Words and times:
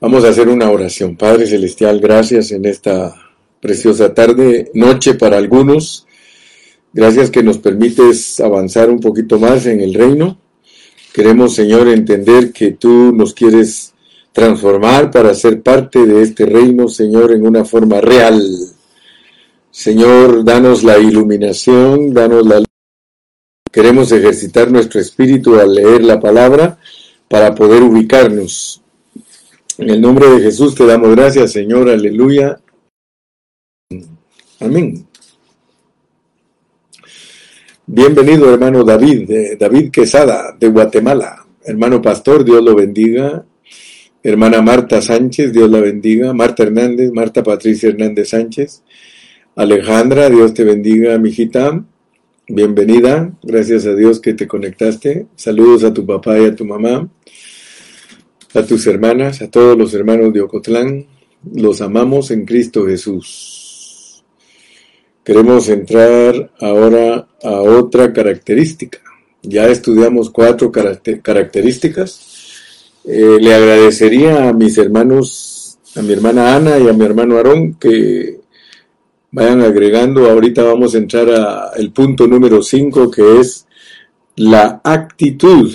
Vamos 0.00 0.24
a 0.24 0.30
hacer 0.30 0.48
una 0.48 0.70
oración. 0.70 1.14
Padre 1.14 1.46
Celestial, 1.46 2.00
gracias 2.00 2.52
en 2.52 2.64
esta 2.64 3.14
preciosa 3.60 4.14
tarde, 4.14 4.70
noche 4.72 5.12
para 5.12 5.36
algunos. 5.36 6.06
Gracias 6.94 7.30
que 7.30 7.42
nos 7.42 7.58
permites 7.58 8.40
avanzar 8.40 8.88
un 8.88 8.98
poquito 8.98 9.38
más 9.38 9.66
en 9.66 9.82
el 9.82 9.92
reino. 9.92 10.38
Queremos, 11.12 11.54
Señor, 11.54 11.86
entender 11.86 12.50
que 12.50 12.70
tú 12.72 13.12
nos 13.12 13.34
quieres 13.34 13.92
transformar 14.32 15.10
para 15.10 15.34
ser 15.34 15.60
parte 15.60 16.06
de 16.06 16.22
este 16.22 16.46
reino, 16.46 16.88
Señor, 16.88 17.32
en 17.32 17.46
una 17.46 17.66
forma 17.66 18.00
real. 18.00 18.42
Señor, 19.70 20.44
danos 20.44 20.82
la 20.82 20.98
iluminación, 20.98 22.14
danos 22.14 22.46
la 22.46 22.62
Queremos 23.70 24.10
ejercitar 24.12 24.70
nuestro 24.70 24.98
espíritu 24.98 25.60
al 25.60 25.74
leer 25.74 26.02
la 26.02 26.18
palabra 26.18 26.78
para 27.28 27.54
poder 27.54 27.82
ubicarnos 27.82 28.80
en 29.80 29.88
el 29.88 30.00
nombre 30.00 30.28
de 30.28 30.40
Jesús 30.40 30.74
te 30.74 30.84
damos 30.84 31.10
gracias, 31.16 31.52
Señor, 31.52 31.88
aleluya. 31.88 32.60
Amén. 34.60 35.06
Bienvenido, 37.86 38.52
hermano 38.52 38.84
David, 38.84 39.56
David 39.58 39.90
Quesada, 39.90 40.54
de 40.58 40.68
Guatemala. 40.68 41.46
Hermano 41.64 42.02
Pastor, 42.02 42.44
Dios 42.44 42.62
lo 42.62 42.74
bendiga. 42.74 43.44
Hermana 44.22 44.60
Marta 44.60 45.00
Sánchez, 45.00 45.50
Dios 45.52 45.70
la 45.70 45.80
bendiga. 45.80 46.34
Marta 46.34 46.62
Hernández, 46.62 47.10
Marta 47.10 47.42
Patricia 47.42 47.88
Hernández 47.88 48.28
Sánchez. 48.28 48.82
Alejandra, 49.56 50.28
Dios 50.28 50.52
te 50.52 50.62
bendiga, 50.62 51.16
mijita. 51.18 51.82
Bienvenida. 52.46 53.32
Gracias 53.42 53.86
a 53.86 53.94
Dios 53.94 54.20
que 54.20 54.34
te 54.34 54.46
conectaste. 54.46 55.26
Saludos 55.36 55.84
a 55.84 55.94
tu 55.94 56.04
papá 56.04 56.38
y 56.38 56.44
a 56.44 56.54
tu 56.54 56.66
mamá 56.66 57.08
a 58.54 58.62
tus 58.64 58.86
hermanas, 58.86 59.42
a 59.42 59.50
todos 59.50 59.76
los 59.76 59.94
hermanos 59.94 60.32
de 60.32 60.40
Ocotlán, 60.40 61.06
los 61.54 61.80
amamos 61.80 62.30
en 62.30 62.44
Cristo 62.44 62.86
Jesús. 62.86 64.24
Queremos 65.24 65.68
entrar 65.68 66.50
ahora 66.60 67.28
a 67.42 67.50
otra 67.60 68.12
característica. 68.12 69.00
Ya 69.42 69.66
estudiamos 69.66 70.30
cuatro 70.30 70.72
características. 70.72 72.26
Eh, 73.04 73.38
le 73.40 73.54
agradecería 73.54 74.48
a 74.48 74.52
mis 74.52 74.76
hermanos, 74.78 75.78
a 75.96 76.02
mi 76.02 76.12
hermana 76.12 76.56
Ana 76.56 76.78
y 76.78 76.88
a 76.88 76.92
mi 76.92 77.04
hermano 77.04 77.36
Aarón 77.36 77.74
que 77.74 78.40
vayan 79.30 79.62
agregando. 79.62 80.28
Ahorita 80.28 80.62
vamos 80.64 80.94
a 80.94 80.98
entrar 80.98 81.30
al 81.30 81.92
punto 81.92 82.26
número 82.26 82.62
5 82.62 83.10
que 83.10 83.40
es 83.40 83.66
la 84.36 84.80
actitud 84.82 85.72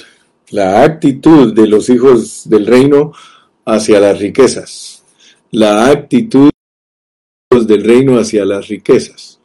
la 0.52 0.84
actitud 0.84 1.54
de 1.54 1.68
los 1.68 1.90
hijos 1.90 2.48
del 2.48 2.68
reino 2.68 3.14
hacia 3.66 4.00
las 4.00 4.20
riquezas, 4.20 5.04
la 5.52 5.90
actitud 5.90 6.52
del 7.50 7.84
reino 7.84 8.20
hacia 8.20 8.46
las 8.46 8.68
riquezas. 8.68 9.40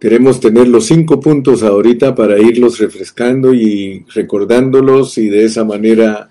Queremos 0.00 0.40
tener 0.40 0.68
los 0.68 0.86
cinco 0.86 1.20
puntos 1.20 1.62
ahorita 1.62 2.14
para 2.14 2.38
irlos 2.38 2.78
refrescando 2.78 3.54
y 3.54 4.04
recordándolos 4.14 5.16
y 5.18 5.28
de 5.28 5.44
esa 5.44 5.64
manera 5.64 6.30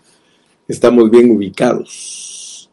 estamos 0.67 1.09
bien 1.09 1.31
ubicados. 1.31 2.69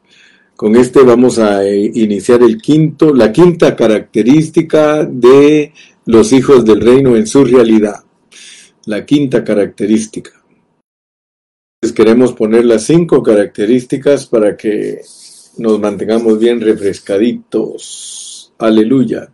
Con 0.57 0.77
este 0.77 1.03
vamos 1.03 1.39
a 1.39 1.67
iniciar 1.69 2.43
el 2.43 2.61
quinto, 2.61 3.15
la 3.15 3.33
quinta 3.33 3.75
característica 3.75 5.05
de 5.05 5.73
los 6.07 6.33
hijos 6.33 6.65
del 6.65 6.81
reino 6.81 7.17
en 7.17 7.27
su 7.27 7.45
realidad. 7.45 8.05
La 8.87 9.07
quinta 9.07 9.43
característica 9.45 10.42
queremos 11.91 12.33
poner 12.33 12.65
las 12.65 12.85
cinco 12.85 13.25
características 13.25 14.27
para 14.27 14.57
que 14.57 15.01
nos 15.59 15.81
mantengamos 15.81 16.39
bien 16.39 16.61
refrescaditos. 16.61 18.53
Aleluya. 18.59 19.29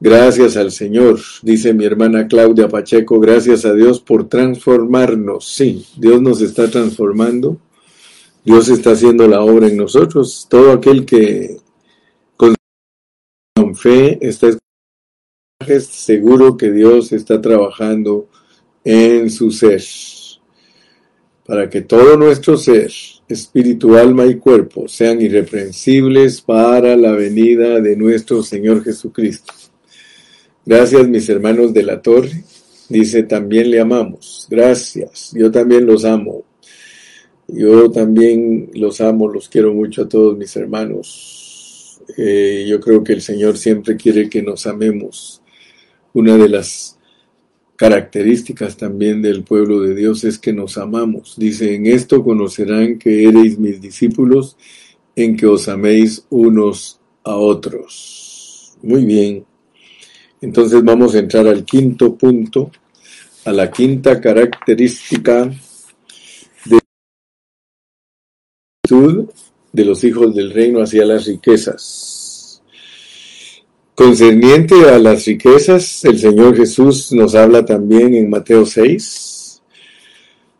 Gracias 0.00 0.56
al 0.56 0.72
Señor, 0.72 1.20
dice 1.42 1.72
mi 1.72 1.84
hermana 1.84 2.26
Claudia 2.26 2.68
Pacheco, 2.68 3.20
gracias 3.20 3.64
a 3.64 3.72
Dios 3.72 4.00
por 4.00 4.28
transformarnos. 4.28 5.46
Sí, 5.46 5.86
Dios 5.96 6.20
nos 6.20 6.42
está 6.42 6.68
transformando. 6.68 7.60
Dios 8.44 8.68
está 8.68 8.90
haciendo 8.90 9.28
la 9.28 9.42
obra 9.42 9.68
en 9.68 9.76
nosotros. 9.76 10.46
Todo 10.50 10.72
aquel 10.72 11.06
que 11.06 11.56
con 12.36 12.54
fe 13.74 14.18
está 14.20 14.48
seguro 15.80 16.56
que 16.56 16.70
Dios 16.70 17.12
está 17.12 17.40
trabajando 17.40 18.28
en 18.84 19.30
su 19.30 19.50
ser 19.50 19.80
para 21.46 21.70
que 21.70 21.82
todo 21.82 22.16
nuestro 22.16 22.56
ser, 22.56 22.90
espíritu, 23.28 23.96
alma 23.96 24.26
y 24.26 24.36
cuerpo, 24.36 24.88
sean 24.88 25.20
irreprensibles 25.20 26.40
para 26.40 26.96
la 26.96 27.12
venida 27.12 27.80
de 27.80 27.96
nuestro 27.96 28.42
Señor 28.42 28.82
Jesucristo. 28.82 29.52
Gracias 30.64 31.06
mis 31.08 31.28
hermanos 31.28 31.72
de 31.72 31.84
la 31.84 32.02
torre. 32.02 32.42
Dice, 32.88 33.22
también 33.22 33.70
le 33.70 33.80
amamos. 33.80 34.46
Gracias. 34.50 35.30
Yo 35.32 35.50
también 35.50 35.86
los 35.86 36.04
amo. 36.04 36.44
Yo 37.46 37.90
también 37.92 38.70
los 38.74 39.00
amo, 39.00 39.28
los 39.28 39.48
quiero 39.48 39.72
mucho 39.72 40.02
a 40.02 40.08
todos 40.08 40.36
mis 40.36 40.56
hermanos. 40.56 42.00
Eh, 42.16 42.66
yo 42.68 42.80
creo 42.80 43.04
que 43.04 43.12
el 43.12 43.22
Señor 43.22 43.56
siempre 43.56 43.96
quiere 43.96 44.28
que 44.28 44.42
nos 44.42 44.66
amemos. 44.66 45.42
Una 46.12 46.36
de 46.36 46.48
las 46.48 46.95
características 47.76 48.76
también 48.76 49.22
del 49.22 49.44
pueblo 49.44 49.80
de 49.80 49.94
Dios 49.94 50.24
es 50.24 50.38
que 50.38 50.52
nos 50.52 50.78
amamos. 50.78 51.34
Dice, 51.36 51.74
en 51.74 51.86
esto 51.86 52.24
conocerán 52.24 52.98
que 52.98 53.24
eres 53.28 53.58
mis 53.58 53.80
discípulos, 53.80 54.56
en 55.14 55.36
que 55.36 55.46
os 55.46 55.68
améis 55.68 56.26
unos 56.30 57.00
a 57.24 57.36
otros. 57.36 58.76
Muy 58.82 59.04
bien. 59.04 59.44
Entonces 60.40 60.82
vamos 60.82 61.14
a 61.14 61.18
entrar 61.18 61.46
al 61.46 61.64
quinto 61.64 62.14
punto, 62.16 62.70
a 63.44 63.52
la 63.52 63.70
quinta 63.70 64.20
característica 64.20 65.50
de 66.64 66.78
de 69.72 69.84
los 69.84 70.04
hijos 70.04 70.34
del 70.34 70.52
reino 70.52 70.80
hacia 70.80 71.04
las 71.04 71.26
riquezas. 71.26 72.15
Concerniente 73.96 74.90
a 74.90 74.98
las 74.98 75.24
riquezas, 75.24 76.04
el 76.04 76.18
Señor 76.18 76.54
Jesús 76.54 77.12
nos 77.12 77.34
habla 77.34 77.64
también 77.64 78.14
en 78.14 78.28
Mateo 78.28 78.66
6. 78.66 79.62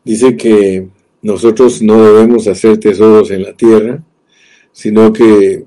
Dice 0.03 0.35
que 0.39 0.89
nosotros 1.21 1.83
no 1.83 2.03
debemos 2.03 2.47
hacer 2.47 2.79
tesoros 2.79 3.31
en 3.31 3.43
la 3.43 3.53
tierra, 3.53 4.03
sino 4.73 5.13
que 5.13 5.67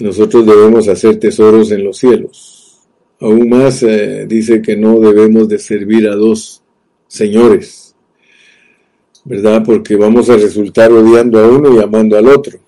nosotros 0.00 0.44
debemos 0.44 0.88
hacer 0.88 1.20
tesoros 1.20 1.70
en 1.70 1.84
los 1.84 1.98
cielos. 1.98 2.80
Aún 3.20 3.48
más 3.48 3.84
eh, 3.84 4.26
dice 4.26 4.60
que 4.60 4.76
no 4.76 4.98
debemos 4.98 5.48
de 5.48 5.60
servir 5.60 6.08
a 6.08 6.16
dos 6.16 6.64
señores, 7.06 7.94
¿verdad? 9.24 9.62
Porque 9.64 9.94
vamos 9.94 10.28
a 10.30 10.36
resultar 10.36 10.90
odiando 10.90 11.38
a 11.38 11.46
uno 11.46 11.76
y 11.76 11.78
amando 11.80 12.18
al 12.18 12.26
otro. 12.26 12.58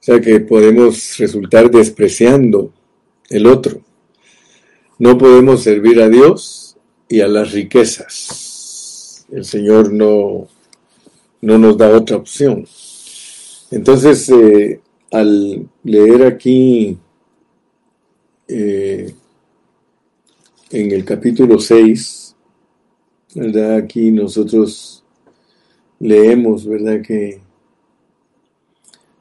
O 0.00 0.02
sea 0.02 0.20
que 0.20 0.40
podemos 0.40 1.18
resultar 1.18 1.70
despreciando 1.70 2.72
el 3.28 3.46
otro. 3.46 3.82
No 4.98 5.18
podemos 5.18 5.62
servir 5.62 6.00
a 6.00 6.08
Dios 6.08 6.76
y 7.08 7.20
a 7.20 7.28
las 7.28 7.52
riquezas. 7.52 9.26
El 9.30 9.44
Señor 9.44 9.92
no, 9.92 10.48
no 11.42 11.58
nos 11.58 11.76
da 11.76 11.90
otra 11.90 12.16
opción. 12.16 12.66
Entonces, 13.70 14.28
eh, 14.30 14.80
al 15.10 15.68
leer 15.84 16.24
aquí 16.24 16.98
eh, 18.48 19.14
en 20.70 20.90
el 20.92 21.04
capítulo 21.04 21.58
6, 21.58 22.36
¿verdad? 23.34 23.76
Aquí 23.76 24.10
nosotros 24.10 25.04
leemos, 25.98 26.66
¿verdad? 26.66 27.02
Que 27.02 27.40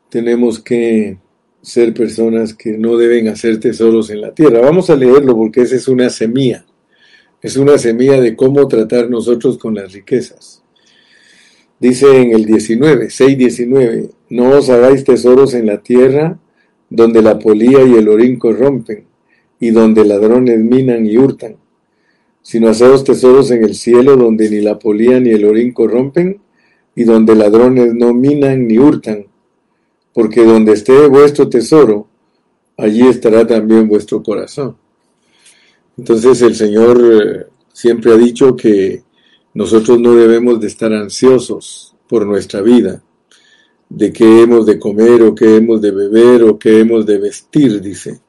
tenemos 0.09 0.59
que 0.59 1.17
ser 1.61 1.93
personas 1.93 2.53
que 2.53 2.77
no 2.77 2.97
deben 2.97 3.27
hacer 3.27 3.59
tesoros 3.59 4.09
en 4.09 4.21
la 4.21 4.33
tierra. 4.33 4.61
Vamos 4.61 4.89
a 4.89 4.95
leerlo 4.95 5.35
porque 5.35 5.61
esa 5.61 5.75
es 5.75 5.87
una 5.87 6.09
semilla. 6.09 6.65
Es 7.41 7.57
una 7.57 7.77
semilla 7.77 8.19
de 8.19 8.35
cómo 8.35 8.67
tratar 8.67 9.09
nosotros 9.09 9.57
con 9.57 9.75
las 9.75 9.93
riquezas. 9.93 10.63
Dice 11.79 12.21
en 12.21 12.31
el 12.31 12.45
19, 12.45 13.07
6.19, 13.07 14.09
no 14.29 14.49
os 14.49 14.69
hagáis 14.69 15.05
tesoros 15.05 15.53
en 15.53 15.65
la 15.65 15.81
tierra 15.81 16.37
donde 16.89 17.21
la 17.21 17.39
polía 17.39 17.83
y 17.85 17.93
el 17.93 18.09
orín 18.09 18.37
corrompen 18.37 19.05
y 19.59 19.69
donde 19.69 20.03
ladrones 20.03 20.59
minan 20.59 21.05
y 21.05 21.17
hurtan, 21.17 21.55
sino 22.41 22.69
haceos 22.69 23.03
tesoros 23.03 23.51
en 23.51 23.63
el 23.63 23.75
cielo 23.75 24.17
donde 24.17 24.49
ni 24.49 24.59
la 24.59 24.79
polía 24.79 25.19
ni 25.19 25.29
el 25.29 25.45
orín 25.45 25.71
corrompen 25.71 26.41
y 26.95 27.03
donde 27.03 27.35
ladrones 27.35 27.93
no 27.93 28.13
minan 28.13 28.67
ni 28.67 28.77
hurtan 28.77 29.28
porque 30.13 30.43
donde 30.43 30.73
esté 30.73 31.07
vuestro 31.07 31.49
tesoro, 31.49 32.07
allí 32.77 33.07
estará 33.07 33.45
también 33.45 33.87
vuestro 33.87 34.23
corazón. 34.23 34.77
Entonces 35.97 36.41
el 36.41 36.55
Señor 36.55 37.01
eh, 37.01 37.45
siempre 37.73 38.13
ha 38.13 38.17
dicho 38.17 38.55
que 38.55 39.03
nosotros 39.53 39.99
no 39.99 40.15
debemos 40.15 40.59
de 40.59 40.67
estar 40.67 40.93
ansiosos 40.93 41.95
por 42.07 42.25
nuestra 42.25 42.61
vida, 42.61 43.03
de 43.89 44.13
qué 44.13 44.41
hemos 44.41 44.65
de 44.65 44.79
comer 44.79 45.21
o 45.23 45.35
qué 45.35 45.57
hemos 45.57 45.81
de 45.81 45.91
beber 45.91 46.43
o 46.43 46.57
qué 46.57 46.79
hemos 46.79 47.05
de 47.05 47.17
vestir, 47.17 47.81
dice. 47.81 48.21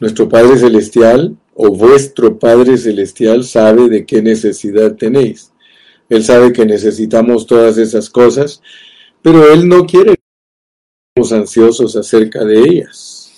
Nuestro 0.00 0.28
Padre 0.28 0.58
Celestial 0.58 1.36
o 1.54 1.74
vuestro 1.74 2.38
Padre 2.38 2.76
Celestial 2.76 3.44
sabe 3.44 3.88
de 3.88 4.04
qué 4.04 4.20
necesidad 4.20 4.96
tenéis. 4.96 5.52
Él 6.08 6.22
sabe 6.22 6.52
que 6.52 6.66
necesitamos 6.66 7.46
todas 7.46 7.78
esas 7.78 8.10
cosas, 8.10 8.62
pero 9.22 9.52
Él 9.52 9.68
no 9.68 9.86
quiere 9.86 10.16
ansiosos 11.16 11.96
acerca 11.96 12.44
de 12.44 12.60
ellas. 12.60 13.32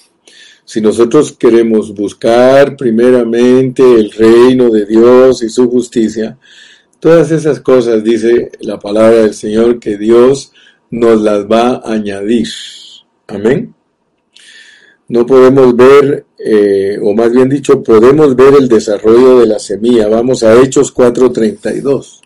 Si 0.65 0.81
nosotros 0.81 1.33
queremos 1.33 1.95
buscar 1.95 2.77
primeramente 2.77 3.83
el 3.83 4.11
reino 4.11 4.69
de 4.69 4.85
Dios 4.85 5.43
y 5.43 5.49
su 5.49 5.71
justicia, 5.71 6.39
todas 6.99 7.31
esas 7.31 7.61
cosas, 7.61 8.03
dice 8.03 8.51
la 8.61 8.79
palabra 8.79 9.23
del 9.23 9.35
Señor, 9.35 9.79
que 9.79 9.97
Dios 9.97 10.53
nos 10.91 11.23
las 11.23 11.47
va 11.47 11.77
a 11.77 11.93
añadir. 11.93 12.49
Amén. 13.29 13.75
No 15.07 15.25
podemos 15.25 15.75
ver, 15.75 16.27
eh, 16.39 16.99
o 17.01 17.15
más 17.15 17.33
bien 17.33 17.49
dicho, 17.49 17.83
podemos 17.83 18.35
ver 18.35 18.55
el 18.55 18.69
desarrollo 18.69 19.39
de 19.39 19.47
la 19.47 19.59
semilla. 19.59 20.09
Vamos 20.09 20.43
a 20.43 20.61
Hechos 20.61 20.93
4.32. 20.93 22.21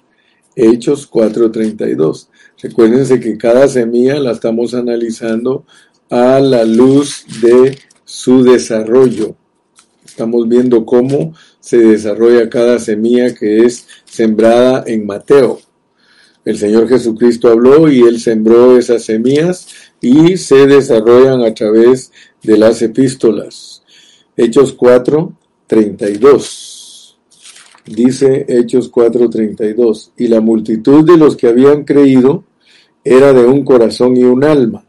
Hechos 0.57 1.09
4.32. 1.11 2.29
Recuérdense 2.63 3.19
que 3.19 3.37
cada 3.37 3.67
semilla 3.67 4.21
la 4.21 4.31
estamos 4.31 4.73
analizando 4.73 5.67
a 6.09 6.39
la 6.39 6.65
luz 6.65 7.25
de 7.43 7.77
su 8.05 8.45
desarrollo. 8.45 9.35
Estamos 10.05 10.49
viendo 10.49 10.87
cómo 10.87 11.35
se 11.59 11.79
desarrolla 11.79 12.49
cada 12.49 12.79
semilla 12.79 13.35
que 13.35 13.65
es 13.65 13.89
sembrada 14.05 14.85
en 14.87 15.05
Mateo. 15.05 15.59
El 16.45 16.57
Señor 16.57 16.89
Jesucristo 16.89 17.49
habló 17.49 17.91
y 17.91 18.03
Él 18.03 18.21
sembró 18.21 18.79
esas 18.79 19.03
semillas 19.03 19.67
y 20.01 20.37
se 20.37 20.69
desarrollan 20.69 21.43
a 21.43 21.53
través 21.55 22.13
de 22.45 22.59
las 22.59 22.81
epístolas. 22.81 23.83
Hechos 24.37 24.73
4, 24.73 25.33
32. 25.67 27.19
Dice 27.87 28.47
Hechos 28.49 28.89
4, 28.89 29.29
32. 29.29 30.13
Y 30.17 30.29
la 30.29 30.41
multitud 30.41 31.05
de 31.05 31.17
los 31.17 31.37
que 31.37 31.49
habían 31.49 31.83
creído 31.83 32.45
era 33.05 33.33
de 33.33 33.47
un 33.47 33.65
corazón 33.65 34.17
y 34.17 34.25
un 34.25 34.45
alma, 34.45 34.85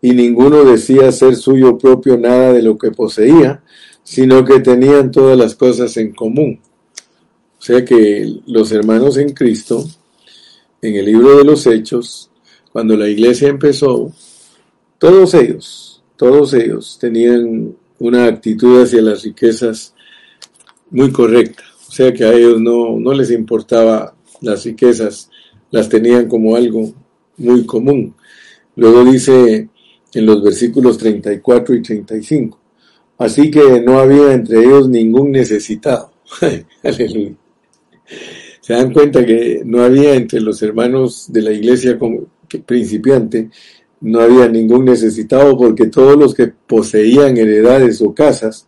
y 0.00 0.12
ninguno 0.12 0.64
decía 0.64 1.10
ser 1.12 1.36
suyo 1.36 1.78
propio 1.78 2.18
nada 2.18 2.52
de 2.52 2.62
lo 2.62 2.76
que 2.76 2.90
poseía, 2.90 3.62
sino 4.02 4.44
que 4.44 4.60
tenían 4.60 5.10
todas 5.10 5.36
las 5.36 5.54
cosas 5.54 5.96
en 5.96 6.12
común. 6.12 6.60
O 7.58 7.62
sea 7.62 7.84
que 7.84 8.40
los 8.46 8.70
hermanos 8.70 9.16
en 9.16 9.30
Cristo 9.30 9.84
en 10.82 10.94
el 10.94 11.06
libro 11.06 11.36
de 11.38 11.44
los 11.44 11.66
Hechos, 11.66 12.30
cuando 12.72 12.96
la 12.96 13.08
iglesia 13.08 13.48
empezó, 13.48 14.12
todos 14.98 15.34
ellos, 15.34 16.02
todos 16.16 16.54
ellos 16.54 16.98
tenían 17.00 17.74
una 17.98 18.26
actitud 18.26 18.82
hacia 18.82 19.02
las 19.02 19.22
riquezas 19.22 19.94
muy 20.90 21.10
correcta. 21.10 21.64
O 21.88 21.92
sea 21.92 22.12
que 22.12 22.24
a 22.24 22.32
ellos 22.32 22.60
no, 22.60 22.98
no 22.98 23.12
les 23.12 23.30
importaba 23.30 24.14
las 24.40 24.64
riquezas, 24.64 25.30
las 25.70 25.88
tenían 25.88 26.28
como 26.28 26.54
algo 26.54 26.92
muy 27.38 27.66
común. 27.66 28.14
Luego 28.76 29.04
dice 29.04 29.68
en 30.12 30.26
los 30.26 30.42
versículos 30.42 30.98
34 30.98 31.74
y 31.74 31.82
35, 31.82 32.60
así 33.18 33.50
que 33.50 33.80
no 33.80 33.98
había 33.98 34.32
entre 34.32 34.60
ellos 34.60 34.88
ningún 34.88 35.32
necesitado. 35.32 36.12
Aleluya 36.82 37.34
se 38.66 38.72
dan 38.72 38.92
cuenta 38.92 39.24
que 39.24 39.62
no 39.64 39.84
había 39.84 40.16
entre 40.16 40.40
los 40.40 40.60
hermanos 40.60 41.26
de 41.28 41.40
la 41.40 41.52
iglesia 41.52 41.96
principiante, 42.66 43.48
no 44.00 44.18
había 44.18 44.48
ningún 44.48 44.86
necesitado 44.86 45.56
porque 45.56 45.86
todos 45.86 46.18
los 46.18 46.34
que 46.34 46.48
poseían 46.48 47.36
heredades 47.36 48.02
o 48.02 48.12
casas 48.12 48.66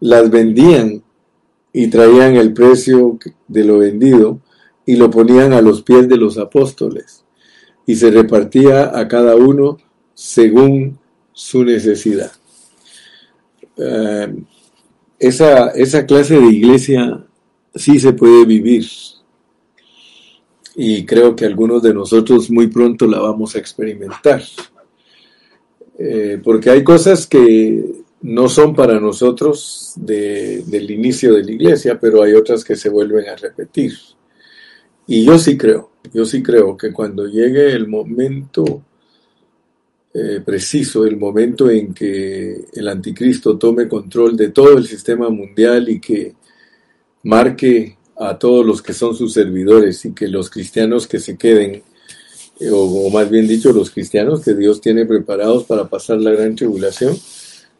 las 0.00 0.28
vendían 0.28 1.02
y 1.72 1.86
traían 1.86 2.36
el 2.36 2.52
precio 2.52 3.18
de 3.48 3.64
lo 3.64 3.78
vendido 3.78 4.40
y 4.84 4.96
lo 4.96 5.10
ponían 5.10 5.54
a 5.54 5.62
los 5.62 5.80
pies 5.80 6.10
de 6.10 6.18
los 6.18 6.36
apóstoles 6.36 7.21
y 7.86 7.96
se 7.96 8.10
repartía 8.10 8.98
a 8.98 9.08
cada 9.08 9.36
uno 9.36 9.78
según 10.14 10.98
su 11.32 11.64
necesidad. 11.64 12.32
Eh, 13.76 14.34
esa, 15.18 15.68
esa 15.70 16.04
clase 16.04 16.38
de 16.38 16.46
iglesia 16.46 17.24
sí 17.74 17.98
se 17.98 18.12
puede 18.12 18.44
vivir 18.44 18.84
y 20.74 21.04
creo 21.04 21.36
que 21.36 21.44
algunos 21.44 21.82
de 21.82 21.94
nosotros 21.94 22.50
muy 22.50 22.68
pronto 22.68 23.06
la 23.06 23.20
vamos 23.20 23.54
a 23.54 23.58
experimentar. 23.58 24.42
Eh, 25.98 26.40
porque 26.42 26.70
hay 26.70 26.82
cosas 26.82 27.26
que 27.26 27.84
no 28.22 28.48
son 28.48 28.74
para 28.74 28.98
nosotros 28.98 29.92
del 29.96 30.90
inicio 30.90 31.34
de 31.34 31.44
la 31.44 31.52
iglesia, 31.52 31.98
pero 32.00 32.22
hay 32.22 32.32
otras 32.32 32.64
que 32.64 32.76
se 32.76 32.88
vuelven 32.88 33.28
a 33.28 33.36
repetir. 33.36 33.92
Y 35.06 35.24
yo 35.24 35.38
sí 35.38 35.56
creo, 35.56 35.90
yo 36.12 36.24
sí 36.24 36.42
creo 36.42 36.76
que 36.76 36.92
cuando 36.92 37.26
llegue 37.26 37.72
el 37.72 37.88
momento 37.88 38.82
eh, 40.14 40.42
preciso, 40.44 41.06
el 41.06 41.16
momento 41.16 41.70
en 41.70 41.94
que 41.94 42.66
el 42.74 42.88
anticristo 42.88 43.56
tome 43.56 43.88
control 43.88 44.36
de 44.36 44.50
todo 44.50 44.76
el 44.76 44.86
sistema 44.86 45.30
mundial 45.30 45.88
y 45.88 46.00
que 46.00 46.34
marque 47.22 47.96
a 48.16 48.38
todos 48.38 48.64
los 48.66 48.82
que 48.82 48.92
son 48.92 49.16
sus 49.16 49.32
servidores 49.32 50.04
y 50.04 50.12
que 50.12 50.28
los 50.28 50.50
cristianos 50.50 51.06
que 51.06 51.18
se 51.18 51.38
queden, 51.38 51.82
eh, 52.60 52.70
o, 52.70 53.08
más 53.10 53.30
bien 53.30 53.48
dicho, 53.48 53.72
los 53.72 53.90
cristianos 53.90 54.42
que 54.42 54.54
Dios 54.54 54.80
tiene 54.82 55.06
preparados 55.06 55.64
para 55.64 55.88
pasar 55.88 56.18
la 56.18 56.30
gran 56.30 56.54
tribulación, 56.54 57.16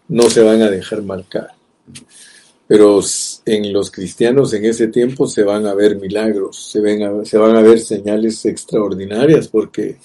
no 0.09 0.31
se 0.31 0.43
van 0.43 0.63
a 0.63 0.71
dejar 0.71 1.03
marcar. 1.03 1.49
Pero 2.67 3.03
en 3.45 3.73
los 3.73 3.91
cristianos 3.91 4.53
en 4.55 4.65
ese 4.65 4.89
tiempo 4.89 5.27
se 5.27 5.43
van 5.43 5.67
a 5.67 5.75
ver 5.75 5.97
milagros, 5.97 6.71
se, 6.71 6.81
ven 6.81 7.25
se 7.25 7.39
van 7.39 7.57
a 7.57 7.63
ver 7.63 7.79
señales 7.81 8.45
extraordinarias 8.45 9.49
porque 9.49 9.97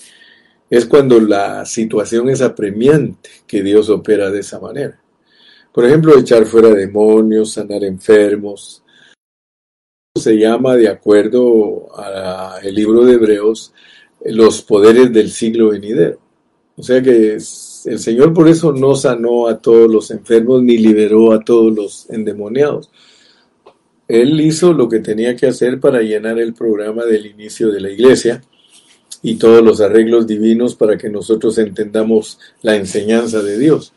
es 0.69 0.85
cuando 0.85 1.19
la 1.19 1.65
situación 1.65 2.29
es 2.29 2.41
apremiante 2.41 3.29
que 3.45 3.63
Dios 3.63 3.89
opera 3.89 4.29
de 4.29 4.39
esa 4.39 4.59
manera. 4.59 4.99
Por 5.71 5.85
ejemplo, 5.85 6.17
echar 6.17 6.45
fuera 6.45 6.69
demonios, 6.69 7.53
sanar 7.53 7.83
enfermos, 7.83 8.83
se 10.15 10.37
llama, 10.37 10.75
de 10.75 10.89
acuerdo 10.89 11.87
al 11.95 12.73
libro 12.73 13.05
de 13.05 13.13
Hebreos, 13.13 13.73
los 14.25 14.61
poderes 14.63 15.13
del 15.13 15.29
siglo 15.29 15.69
venidero. 15.69 16.19
O 16.75 16.83
sea 16.83 17.01
que 17.01 17.33
el 17.33 17.99
Señor 17.99 18.33
por 18.33 18.47
eso 18.47 18.71
no 18.71 18.95
sanó 18.95 19.47
a 19.47 19.59
todos 19.59 19.89
los 19.89 20.11
enfermos 20.11 20.61
ni 20.61 20.77
liberó 20.77 21.31
a 21.31 21.43
todos 21.43 21.73
los 21.73 22.09
endemoniados. 22.09 22.89
Él 24.07 24.39
hizo 24.39 24.73
lo 24.73 24.87
que 24.87 24.99
tenía 24.99 25.35
que 25.35 25.47
hacer 25.47 25.79
para 25.79 26.01
llenar 26.01 26.39
el 26.39 26.53
programa 26.53 27.03
del 27.05 27.25
inicio 27.25 27.71
de 27.71 27.81
la 27.81 27.91
iglesia 27.91 28.41
y 29.21 29.35
todos 29.35 29.63
los 29.63 29.81
arreglos 29.81 30.27
divinos 30.27 30.75
para 30.75 30.97
que 30.97 31.09
nosotros 31.09 31.57
entendamos 31.57 32.39
la 32.61 32.75
enseñanza 32.75 33.41
de 33.41 33.57
Dios. 33.57 33.93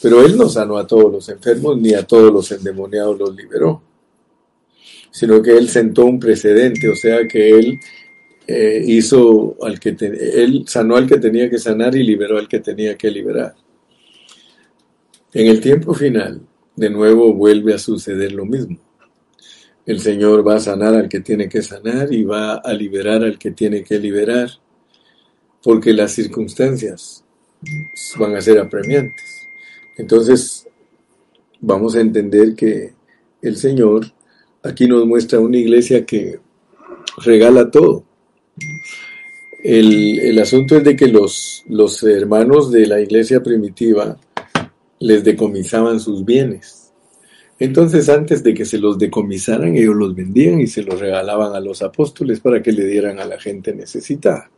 Pero 0.00 0.24
Él 0.24 0.36
no 0.36 0.48
sanó 0.48 0.78
a 0.78 0.86
todos 0.86 1.12
los 1.12 1.28
enfermos 1.28 1.78
ni 1.78 1.94
a 1.94 2.04
todos 2.04 2.32
los 2.32 2.50
endemoniados 2.50 3.18
los 3.18 3.36
liberó 3.36 3.82
sino 5.12 5.42
que 5.42 5.56
él 5.56 5.68
sentó 5.68 6.06
un 6.06 6.18
precedente, 6.18 6.88
o 6.88 6.96
sea 6.96 7.28
que 7.28 7.50
él 7.50 7.78
eh, 8.46 8.82
hizo 8.84 9.56
al 9.62 9.78
que 9.78 9.94
él 10.00 10.64
sanó 10.66 10.96
al 10.96 11.06
que 11.06 11.18
tenía 11.18 11.48
que 11.48 11.58
sanar 11.58 11.94
y 11.94 12.02
liberó 12.02 12.38
al 12.38 12.48
que 12.48 12.60
tenía 12.60 12.96
que 12.96 13.10
liberar. 13.10 13.54
En 15.34 15.46
el 15.46 15.60
tiempo 15.60 15.94
final, 15.94 16.40
de 16.74 16.90
nuevo 16.90 17.32
vuelve 17.34 17.74
a 17.74 17.78
suceder 17.78 18.32
lo 18.32 18.46
mismo. 18.46 18.78
El 19.84 19.98
Señor 19.98 20.46
va 20.46 20.56
a 20.56 20.60
sanar 20.60 20.94
al 20.94 21.08
que 21.08 21.20
tiene 21.20 21.48
que 21.48 21.62
sanar 21.62 22.12
y 22.12 22.22
va 22.22 22.54
a 22.54 22.72
liberar 22.72 23.24
al 23.24 23.38
que 23.38 23.50
tiene 23.50 23.82
que 23.82 23.98
liberar, 23.98 24.48
porque 25.62 25.92
las 25.92 26.12
circunstancias 26.12 27.24
van 28.18 28.36
a 28.36 28.40
ser 28.40 28.58
apremiantes. 28.58 29.48
Entonces, 29.96 30.68
vamos 31.60 31.94
a 31.96 32.00
entender 32.00 32.54
que 32.54 32.92
el 33.40 33.56
Señor 33.56 34.06
aquí 34.62 34.86
nos 34.86 35.06
muestra 35.06 35.40
una 35.40 35.56
iglesia 35.56 36.06
que 36.06 36.40
regala 37.18 37.70
todo. 37.70 38.04
El, 39.62 40.38
asunto 40.38 40.76
es 40.76 40.84
de 40.84 40.96
que 40.96 41.06
los, 41.06 41.64
los 41.68 42.02
hermanos 42.02 42.72
de 42.72 42.86
la 42.86 43.00
iglesia 43.00 43.42
primitiva 43.42 44.18
les 44.98 45.22
decomisaban 45.22 46.00
sus 46.00 46.24
bienes. 46.24 46.81
Entonces 47.62 48.08
antes 48.08 48.42
de 48.42 48.54
que 48.54 48.64
se 48.64 48.76
los 48.76 48.98
decomisaran, 48.98 49.76
ellos 49.76 49.94
los 49.94 50.16
vendían 50.16 50.60
y 50.60 50.66
se 50.66 50.82
los 50.82 50.98
regalaban 50.98 51.54
a 51.54 51.60
los 51.60 51.80
apóstoles 51.80 52.40
para 52.40 52.60
que 52.60 52.72
le 52.72 52.84
dieran 52.84 53.20
a 53.20 53.24
la 53.24 53.38
gente 53.38 53.72
necesitada. 53.72 54.50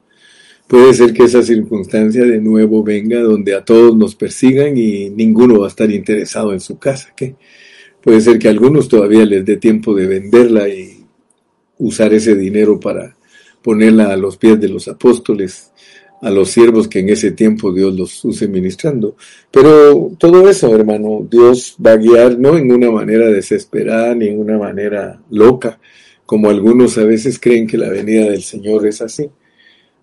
Puede 0.67 0.95
ser 0.95 1.13
que 1.13 1.25
esa 1.25 1.43
circunstancia 1.43 2.25
de 2.25 2.41
nuevo 2.41 2.83
venga 2.83 3.21
donde 3.21 3.55
a 3.55 3.63
todos 3.63 3.95
nos 3.95 4.15
persigan 4.15 4.79
y 4.79 5.11
ninguno 5.11 5.61
va 5.61 5.67
a 5.67 5.69
estar 5.69 5.91
interesado 5.91 6.55
en 6.55 6.61
su 6.61 6.79
casa. 6.79 7.13
¿qué? 7.15 7.37
Puede 8.01 8.23
ser 8.23 8.39
que 8.39 8.49
a 8.49 8.53
algunos 8.53 8.89
todavía 8.89 9.27
les 9.27 9.45
dé 9.45 9.59
tiempo 9.59 9.95
de 9.95 10.07
venderla 10.07 10.67
y 10.71 11.05
usar 11.77 12.15
ese 12.15 12.35
dinero 12.35 12.81
para 12.81 13.19
ponerla 13.61 14.15
a 14.15 14.17
los 14.17 14.39
pies 14.39 14.59
de 14.59 14.71
los 14.71 14.89
apóstoles, 14.89 15.73
a 16.25 16.31
los 16.31 16.51
siervos 16.53 16.89
que 16.89 17.01
en 17.01 17.11
ese 17.11 17.33
tiempo 17.33 17.71
Dios 17.71 17.95
los 17.95 18.25
use 18.25 18.49
ministrando. 18.49 19.15
Pero 19.51 20.13
todo 20.19 20.49
eso, 20.49 20.75
hermano, 20.75 21.27
Dios 21.31 21.77
va 21.85 21.93
a 21.93 21.97
guiar 21.99 22.39
no 22.39 22.57
en 22.57 22.73
una 22.73 22.91
manera 22.91 23.29
desesperada 23.29 24.15
ni 24.15 24.29
en 24.29 24.41
una 24.41 24.57
manera 24.57 25.21
loca, 25.31 25.79
como 26.25 26.49
algunos 26.49 26.97
a 26.97 27.05
veces 27.05 27.39
creen 27.39 27.67
que 27.67 27.77
la 27.77 27.91
venida 27.91 28.25
del 28.31 28.43
Señor 28.43 28.87
es 28.87 29.03
así. 29.03 29.29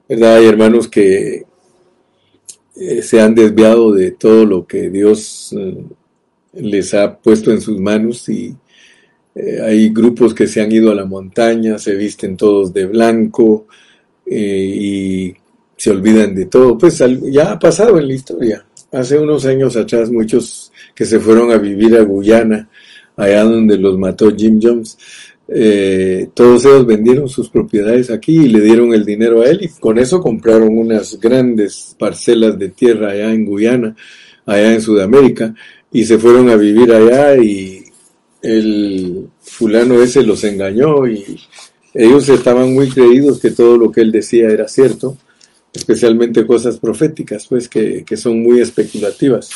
¿Verdad? 0.08 0.36
Hay 0.36 0.46
hermanos 0.46 0.88
que 0.88 1.46
eh, 2.76 3.02
se 3.02 3.20
han 3.20 3.34
desviado 3.34 3.92
de 3.92 4.12
todo 4.12 4.46
lo 4.46 4.68
que 4.68 4.92
Dios 4.92 5.56
eh, 5.58 5.84
les 6.54 6.94
ha 6.94 7.18
puesto 7.18 7.52
en 7.52 7.62
sus 7.62 7.80
manos 7.80 8.30
y 8.30 8.56
eh, 9.34 9.60
hay 9.60 9.90
grupos 9.90 10.36
que 10.36 10.46
se 10.46 10.62
han 10.62 10.72
ido 10.72 10.92
a 10.92 10.96
la 10.96 11.06
montaña, 11.06 11.80
se 11.80 11.96
visten 11.96 12.38
todos 12.38 12.72
de 12.74 12.86
blanco 12.86 13.66
y 14.24 15.34
se 15.82 15.90
olvidan 15.90 16.36
de 16.36 16.46
todo. 16.46 16.78
Pues 16.78 17.04
ya 17.32 17.54
ha 17.54 17.58
pasado 17.58 17.98
en 17.98 18.08
la 18.08 18.14
historia. 18.14 18.64
Hace 18.92 19.18
unos 19.18 19.48
años 19.48 19.76
atrás 19.76 20.12
muchos 20.12 20.72
que 20.94 21.06
se 21.06 21.20
fueron 21.20 21.52
a 21.52 21.58
vivir 21.58 21.98
a 21.98 22.04
Guyana, 22.04 22.70
allá 23.16 23.44
donde 23.46 23.80
los 23.80 23.98
mató 23.98 24.32
Jim 24.36 24.60
Jones, 24.62 24.96
eh, 25.48 26.30
todos 26.36 26.66
ellos 26.66 26.86
vendieron 26.86 27.28
sus 27.28 27.50
propiedades 27.50 28.12
aquí 28.12 28.42
y 28.42 28.50
le 28.50 28.62
dieron 28.62 28.94
el 28.94 29.04
dinero 29.04 29.42
a 29.42 29.46
él 29.50 29.62
y 29.64 29.70
con 29.70 29.98
eso 29.98 30.22
compraron 30.22 30.78
unas 30.78 31.20
grandes 31.20 31.96
parcelas 31.98 32.60
de 32.60 32.70
tierra 32.70 33.14
allá 33.14 33.34
en 33.34 33.44
Guyana, 33.44 33.96
allá 34.46 34.76
en 34.76 34.82
Sudamérica, 34.82 35.56
y 35.92 36.06
se 36.06 36.20
fueron 36.20 36.48
a 36.50 36.58
vivir 36.58 36.94
allá 36.94 37.38
y 37.38 37.86
el 38.44 39.30
fulano 39.42 40.00
ese 40.00 40.22
los 40.22 40.44
engañó 40.44 41.08
y 41.08 41.40
ellos 41.96 42.30
estaban 42.30 42.72
muy 42.72 42.88
creídos 42.88 43.40
que 43.40 43.50
todo 43.50 43.80
lo 43.80 43.92
que 43.92 44.02
él 44.02 44.12
decía 44.12 44.48
era 44.48 44.68
cierto 44.68 45.18
especialmente 45.74 46.46
cosas 46.46 46.78
proféticas, 46.78 47.48
pues 47.48 47.68
que, 47.68 48.04
que 48.04 48.18
son 48.18 48.42
muy 48.42 48.60
especulativas. 48.60 49.50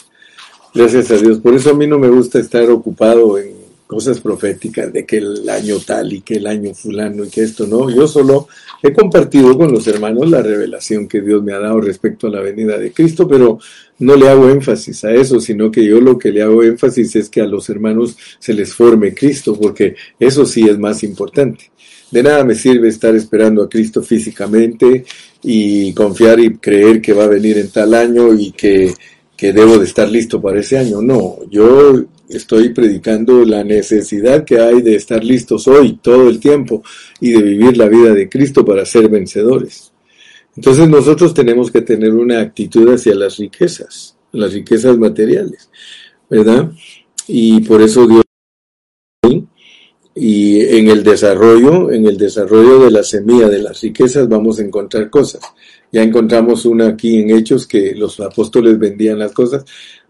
Gracias 0.73 1.11
a 1.11 1.17
Dios. 1.17 1.39
Por 1.39 1.55
eso 1.55 1.71
a 1.71 1.73
mí 1.73 1.87
no 1.87 1.97
me 1.97 2.09
gusta 2.09 2.39
estar 2.39 2.69
ocupado 2.69 3.37
en 3.37 3.65
cosas 3.87 4.19
proféticas 4.19 4.91
de 4.91 5.05
que 5.05 5.17
el 5.17 5.47
año 5.47 5.77
tal 5.79 6.11
y 6.11 6.21
que 6.21 6.35
el 6.35 6.47
año 6.47 6.73
fulano 6.73 7.23
y 7.23 7.29
que 7.29 7.43
esto 7.43 7.67
no. 7.67 7.89
Yo 7.89 8.07
solo 8.07 8.47
he 8.81 8.91
compartido 8.91 9.55
con 9.57 9.71
los 9.71 9.87
hermanos 9.87 10.29
la 10.29 10.41
revelación 10.41 11.07
que 11.07 11.21
Dios 11.21 11.43
me 11.43 11.53
ha 11.53 11.59
dado 11.59 11.79
respecto 11.81 12.27
a 12.27 12.31
la 12.31 12.41
venida 12.41 12.77
de 12.77 12.91
Cristo, 12.91 13.27
pero 13.27 13.59
no 13.99 14.15
le 14.15 14.27
hago 14.27 14.49
énfasis 14.49 15.05
a 15.05 15.13
eso, 15.13 15.39
sino 15.39 15.71
que 15.71 15.85
yo 15.85 16.01
lo 16.01 16.17
que 16.17 16.31
le 16.31 16.41
hago 16.41 16.63
énfasis 16.63 17.15
es 17.15 17.29
que 17.29 17.41
a 17.41 17.45
los 17.45 17.69
hermanos 17.69 18.17
se 18.39 18.53
les 18.53 18.73
forme 18.73 19.13
Cristo, 19.13 19.57
porque 19.59 19.95
eso 20.19 20.45
sí 20.45 20.67
es 20.67 20.79
más 20.79 21.03
importante. 21.03 21.71
De 22.15 22.23
nada 22.23 22.45
me 22.45 22.55
sirve 22.55 22.87
estar 22.87 23.13
esperando 23.13 23.61
a 23.61 23.67
Cristo 23.67 24.01
físicamente 24.01 25.03
y 25.43 25.91
confiar 25.91 26.39
y 26.39 26.55
creer 26.59 27.01
que 27.01 27.11
va 27.11 27.25
a 27.25 27.27
venir 27.27 27.57
en 27.57 27.69
tal 27.69 27.93
año 27.93 28.33
y 28.33 28.53
que, 28.53 28.93
que 29.35 29.51
debo 29.51 29.77
de 29.77 29.83
estar 29.83 30.07
listo 30.09 30.41
para 30.41 30.61
ese 30.61 30.77
año. 30.77 31.01
No, 31.01 31.39
yo 31.49 32.05
estoy 32.29 32.69
predicando 32.69 33.43
la 33.43 33.65
necesidad 33.65 34.45
que 34.45 34.61
hay 34.61 34.81
de 34.81 34.95
estar 34.95 35.25
listos 35.25 35.67
hoy, 35.67 35.99
todo 36.01 36.29
el 36.29 36.39
tiempo, 36.39 36.83
y 37.19 37.31
de 37.31 37.41
vivir 37.41 37.75
la 37.75 37.89
vida 37.89 38.13
de 38.13 38.29
Cristo 38.29 38.63
para 38.63 38.85
ser 38.85 39.09
vencedores. 39.09 39.91
Entonces 40.55 40.87
nosotros 40.87 41.33
tenemos 41.33 41.69
que 41.69 41.81
tener 41.81 42.13
una 42.13 42.39
actitud 42.39 42.93
hacia 42.93 43.13
las 43.13 43.35
riquezas, 43.35 44.15
las 44.31 44.53
riquezas 44.53 44.97
materiales, 44.97 45.69
¿verdad? 46.29 46.71
Y 47.27 47.59
por 47.59 47.81
eso 47.81 48.07
Dios 48.07 48.23
y 50.15 50.61
en 50.61 50.87
el 50.87 51.03
desarrollo, 51.03 51.91
en 51.91 52.07
el 52.07 52.17
desarrollo 52.17 52.79
de 52.79 52.91
la 52.91 53.03
semilla 53.03 53.49
de 53.49 53.61
las 53.61 53.81
riquezas 53.81 54.29
vamos 54.29 54.59
a 54.59 54.63
encontrar 54.63 55.09
cosas. 55.09 55.41
Ya 55.91 56.01
encontramos 56.03 56.65
una 56.65 56.87
aquí 56.87 57.17
en 57.17 57.31
Hechos 57.31 57.67
que 57.67 57.93
los 57.93 58.19
apóstoles 58.21 58.79
vendían 58.79 59.19
las 59.19 59.33
cosas, 59.33 59.65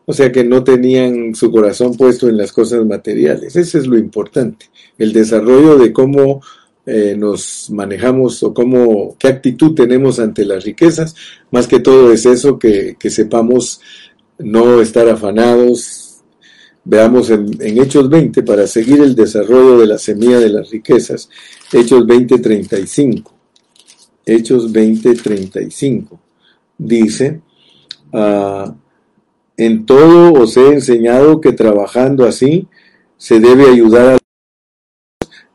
o 0.06 0.14
sea 0.14 0.32
que 0.32 0.44
no 0.44 0.64
tenían 0.64 1.34
su 1.34 1.52
corazón 1.52 1.98
puesto 1.98 2.30
en 2.30 2.38
las 2.38 2.52
cosas 2.52 2.86
materiales. 2.86 3.56
Ese 3.56 3.80
es 3.80 3.88
lo 3.88 3.98
importante, 3.98 4.68
el 5.00 5.12
desarrollo 5.12 5.78
de 5.78 5.92
cómo 5.92 6.42
eh, 6.86 7.16
nos 7.18 7.72
manejamos 7.72 8.44
o 8.44 8.54
cómo, 8.54 9.16
qué 9.18 9.28
actitud 9.28 9.74
tenemos 9.74 10.20
ante 10.20 10.46
las 10.46 10.64
riquezas. 10.64 11.16
Más 11.50 11.68
que 11.68 11.80
todo 11.80 12.12
es 12.12 12.28
eso, 12.28 12.60
que, 12.60 12.96
que 13.00 13.10
sepamos 13.10 13.82
no 14.38 14.82
estar 14.82 15.10
afanados, 15.10 16.05
Veamos 16.86 17.32
en, 17.32 17.60
Hechos 17.60 18.10
20, 18.10 18.44
para 18.44 18.68
seguir 18.68 19.02
el 19.02 19.16
desarrollo 19.16 19.80
de 19.80 19.88
la 19.88 19.98
semilla 19.98 20.40
de 20.40 20.50
las 20.50 20.70
riquezas, 20.70 21.30
Hechos 21.74 22.06
20, 22.06 22.38
35. 22.38 23.34
Hechos 24.24 24.72
20, 24.72 25.16
35. 25.16 26.20
Dice, 26.78 27.42
ah, 28.14 28.76
en 29.58 29.86
todo 29.86 30.34
os 30.34 30.56
he 30.58 30.74
enseñado 30.74 31.42
que 31.42 31.54
trabajando 31.54 32.26
así 32.26 32.68
se 33.18 33.40
debe 33.40 33.70
ayudar 33.70 34.16
a 34.16 34.18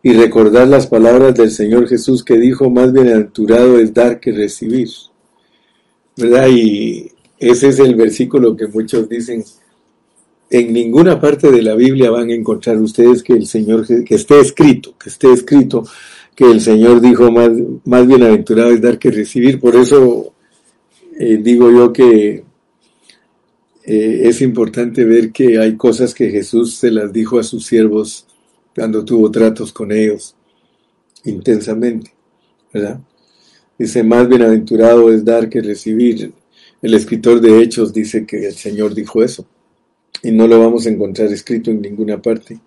y 0.02 0.14
recordar 0.14 0.66
las 0.66 0.86
palabras 0.86 1.34
del 1.34 1.50
Señor 1.50 1.86
Jesús 1.86 2.24
que 2.24 2.38
dijo, 2.38 2.70
más 2.70 2.92
bienaventurado 2.92 3.78
es 3.78 3.92
dar 3.92 4.18
que 4.18 4.32
recibir. 4.32 4.88
¿Verdad? 6.16 6.48
Y 6.48 7.12
ese 7.38 7.68
es 7.68 7.78
el 7.78 7.94
versículo 7.94 8.56
que 8.56 8.66
muchos 8.66 9.08
dicen, 9.08 9.44
en 10.50 10.72
ninguna 10.72 11.20
parte 11.20 11.52
de 11.52 11.62
la 11.62 11.76
Biblia 11.76 12.10
van 12.10 12.28
a 12.28 12.34
encontrar 12.34 12.76
ustedes 12.78 13.22
que 13.22 13.34
el 13.34 13.46
Señor, 13.46 13.86
que 13.86 14.14
esté 14.16 14.40
escrito, 14.40 14.96
que 14.98 15.08
esté 15.08 15.32
escrito 15.32 15.84
que 16.34 16.50
el 16.50 16.60
Señor 16.60 17.00
dijo 17.00 17.30
más, 17.30 17.50
más 17.84 18.06
bienaventurado 18.06 18.70
es 18.72 18.80
dar 18.80 18.98
que 18.98 19.12
recibir. 19.12 19.60
Por 19.60 19.76
eso 19.76 20.34
eh, 21.16 21.38
digo 21.40 21.70
yo 21.70 21.92
que 21.92 22.42
eh, 23.84 24.20
es 24.24 24.40
importante 24.40 25.04
ver 25.04 25.30
que 25.30 25.58
hay 25.58 25.76
cosas 25.76 26.12
que 26.14 26.30
Jesús 26.30 26.74
se 26.74 26.90
las 26.90 27.12
dijo 27.12 27.38
a 27.38 27.44
sus 27.44 27.64
siervos 27.66 28.26
cuando 28.74 29.04
tuvo 29.04 29.30
tratos 29.30 29.72
con 29.72 29.92
ellos 29.92 30.34
intensamente, 31.24 32.12
¿verdad? 32.72 33.00
Dice, 33.78 34.02
más 34.02 34.28
bienaventurado 34.28 35.12
es 35.12 35.24
dar 35.24 35.48
que 35.48 35.62
recibir. 35.62 36.32
El 36.82 36.94
escritor 36.94 37.40
de 37.40 37.62
Hechos 37.62 37.92
dice 37.92 38.26
que 38.26 38.46
el 38.46 38.54
Señor 38.54 38.94
dijo 38.94 39.22
eso 39.22 39.46
y 40.22 40.30
no 40.30 40.46
lo 40.46 40.58
vamos 40.58 40.86
a 40.86 40.90
encontrar 40.90 41.28
escrito 41.32 41.70
en 41.70 41.80
ninguna 41.80 42.20
parte. 42.20 42.58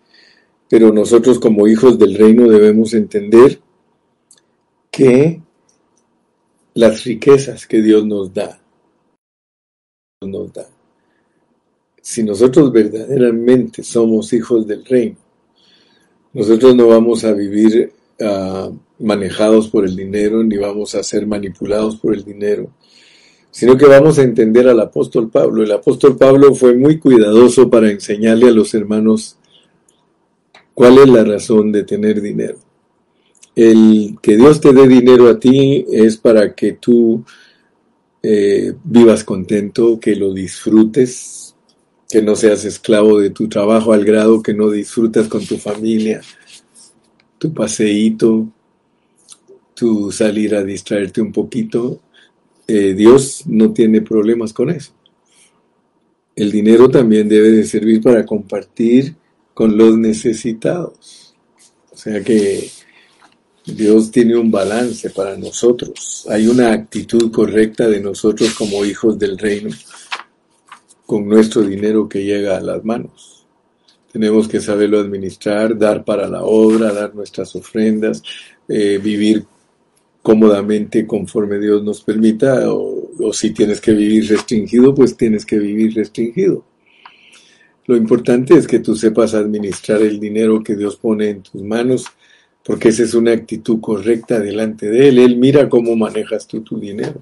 Pero 0.70 0.92
nosotros 0.92 1.40
como 1.40 1.68
hijos 1.68 2.00
del 2.00 2.16
reino 2.16 2.50
debemos 2.50 2.94
entender 2.94 3.60
que 4.90 5.42
las 6.74 7.04
riquezas 7.04 7.68
que 7.68 7.82
Dios 7.82 8.06
nos 8.06 8.34
da, 8.34 8.60
nos 10.22 10.54
da. 10.54 10.68
Si 12.02 12.24
nosotros 12.24 12.72
verdaderamente 12.72 13.84
somos 13.84 14.34
hijos 14.34 14.68
del 14.68 14.84
reino, 14.86 15.18
nosotros 16.34 16.76
no 16.76 16.88
vamos 16.88 17.24
a 17.24 17.34
vivir 17.34 17.94
ah, 18.22 18.72
manejados 19.00 19.70
por 19.70 19.86
el 19.86 19.96
dinero, 19.96 20.44
ni 20.44 20.58
vamos 20.58 20.96
a 20.96 21.04
ser 21.04 21.28
manipulados 21.28 21.98
por 21.98 22.14
el 22.14 22.24
dinero, 22.24 22.72
sino 23.54 23.78
que 23.78 23.86
vamos 23.86 24.18
a 24.18 24.24
entender 24.24 24.68
al 24.68 24.80
apóstol 24.80 25.30
Pablo. 25.30 25.62
El 25.62 25.72
apóstol 25.72 26.18
Pablo 26.18 26.56
fue 26.56 26.74
muy 26.76 26.98
cuidadoso 26.98 27.70
para 27.70 27.92
enseñarle 27.92 28.48
a 28.48 28.52
los 28.52 28.74
hermanos 28.74 29.38
cuál 30.74 30.98
es 30.98 31.08
la 31.08 31.24
razón 31.24 31.72
de 31.72 31.84
tener 31.84 32.20
dinero. 32.20 32.58
El 33.56 34.18
que 34.24 34.38
Dios 34.38 34.60
te 34.60 34.74
dé 34.74 34.88
dinero 34.88 35.30
a 35.30 35.40
ti 35.40 35.86
es 35.92 36.18
para 36.18 36.56
que 36.56 36.74
tú 36.74 37.24
eh, 38.24 38.74
vivas 38.84 39.24
contento, 39.24 40.00
que 40.00 40.16
lo 40.16 40.34
disfrutes, 40.34 41.56
que 42.10 42.24
no 42.24 42.36
seas 42.36 42.66
esclavo 42.66 43.20
de 43.20 43.30
tu 43.30 43.48
trabajo 43.48 43.94
al 43.94 44.04
grado 44.04 44.42
que 44.42 44.56
no 44.56 44.72
disfrutas 44.72 45.28
con 45.28 45.46
tu 45.46 45.58
familia, 45.58 46.22
tu 47.38 47.54
paseíto, 47.54 48.48
tu 49.76 50.12
salir 50.12 50.56
a 50.56 50.64
distraerte 50.64 51.22
un 51.22 51.32
poquito 51.32 52.00
eh, 52.68 52.94
Dios 52.94 53.44
no 53.46 53.74
tiene 53.74 54.02
problemas 54.02 54.54
con 54.54 54.70
eso. 54.70 54.94
El 56.36 56.52
dinero 56.52 56.90
también 56.90 57.30
debe 57.30 57.52
de 57.52 57.64
servir 57.64 58.02
para 58.02 58.26
compartir 58.26 59.16
con 59.54 59.78
los 59.78 59.98
necesitados. 59.98 61.36
O 61.92 61.98
sea 61.98 62.24
que 62.24 62.70
Dios 63.66 64.12
tiene 64.12 64.36
un 64.36 64.50
balance 64.50 65.10
para 65.12 65.38
nosotros. 65.38 66.26
Hay 66.30 66.48
una 66.48 66.74
actitud 66.74 67.32
correcta 67.32 67.88
de 67.88 68.02
nosotros 68.02 68.54
como 68.56 68.84
hijos 68.84 69.18
del 69.20 69.38
reino 69.38 69.70
con 71.06 71.28
nuestro 71.28 71.62
dinero 71.62 72.10
que 72.10 72.24
llega 72.24 72.58
a 72.58 72.62
las 72.62 72.84
manos. 72.84 73.46
Tenemos 74.12 74.48
que 74.48 74.60
saberlo 74.60 75.00
administrar, 75.00 75.78
dar 75.78 76.04
para 76.04 76.28
la 76.28 76.44
obra, 76.44 76.94
dar 76.94 77.16
nuestras 77.16 77.56
ofrendas, 77.56 78.22
eh, 78.68 79.00
vivir 79.02 79.46
cómodamente 80.24 81.06
conforme 81.06 81.60
Dios 81.60 81.84
nos 81.84 82.02
permita, 82.02 82.74
o, 82.74 83.32
si 83.34 83.52
tienes 83.52 83.80
que 83.80 83.92
vivir 83.92 84.28
restringido, 84.30 84.96
pues 84.96 85.16
tienes 85.16 85.46
que 85.46 85.60
vivir 85.60 85.94
restringido. 85.94 86.66
Lo 87.86 87.98
importante 87.98 88.58
es 88.58 88.66
que 88.66 88.80
tú 88.80 88.96
sepas 88.96 89.34
administrar 89.34 90.02
el 90.02 90.20
dinero 90.20 90.64
que 90.64 90.78
Dios 90.78 90.96
pone 90.96 91.30
en 91.30 91.44
tus 91.44 91.62
manos, 91.62 92.06
porque 92.64 92.90
esa 92.90 93.04
es 93.04 93.14
una 93.14 93.34
actitud 93.34 93.82
correcta 93.82 94.40
delante 94.40 94.90
de 94.90 95.10
Él. 95.10 95.20
Él 95.20 95.36
mira 95.36 95.68
cómo 95.68 95.94
manejas 95.98 96.48
tú 96.48 96.62
tu 96.62 96.80
dinero. 96.80 97.22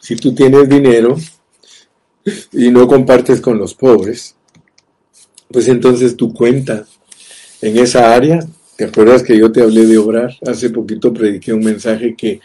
Si 0.00 0.16
tú 0.16 0.34
tienes 0.34 0.68
dinero 0.70 1.16
y 2.52 2.70
no 2.70 2.88
compartes 2.88 3.42
con 3.42 3.58
los 3.58 3.74
pobres, 3.74 4.34
pues 5.48 5.68
entonces 5.68 6.16
tu 6.16 6.32
cuenta 6.32 6.86
en 7.60 7.76
esa 7.76 8.14
área, 8.14 8.40
¿te 8.76 8.84
acuerdas 8.84 9.22
que 9.22 9.38
yo 9.38 9.50
te 9.50 9.62
hablé 9.62 9.86
de 9.86 9.98
obrar? 9.98 10.36
Hace 10.46 10.70
poquito 10.70 11.12
prediqué 11.12 11.52
un 11.52 11.64
mensaje 11.64 12.14
que 12.16 12.40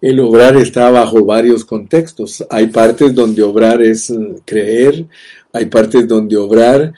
el 0.00 0.20
obrar 0.20 0.56
está 0.56 0.90
bajo 0.90 1.24
varios 1.24 1.64
contextos. 1.64 2.44
Hay 2.50 2.68
partes 2.68 3.14
donde 3.14 3.42
obrar 3.42 3.82
es 3.82 4.12
creer, 4.44 5.06
hay 5.52 5.66
partes 5.66 6.06
donde 6.06 6.36
obrar 6.36 6.92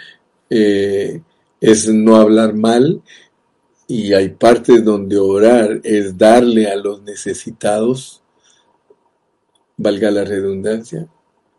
eh, 0.48 1.20
es 1.60 1.88
no 1.88 2.16
hablar 2.16 2.54
mal 2.54 3.02
y 3.86 4.12
hay 4.12 4.30
partes 4.30 4.84
donde 4.84 5.18
obrar 5.18 5.80
es 5.82 6.16
darle 6.16 6.68
a 6.68 6.76
los 6.76 7.02
necesitados, 7.02 8.22
valga 9.76 10.10
la 10.10 10.24
redundancia, 10.24 11.08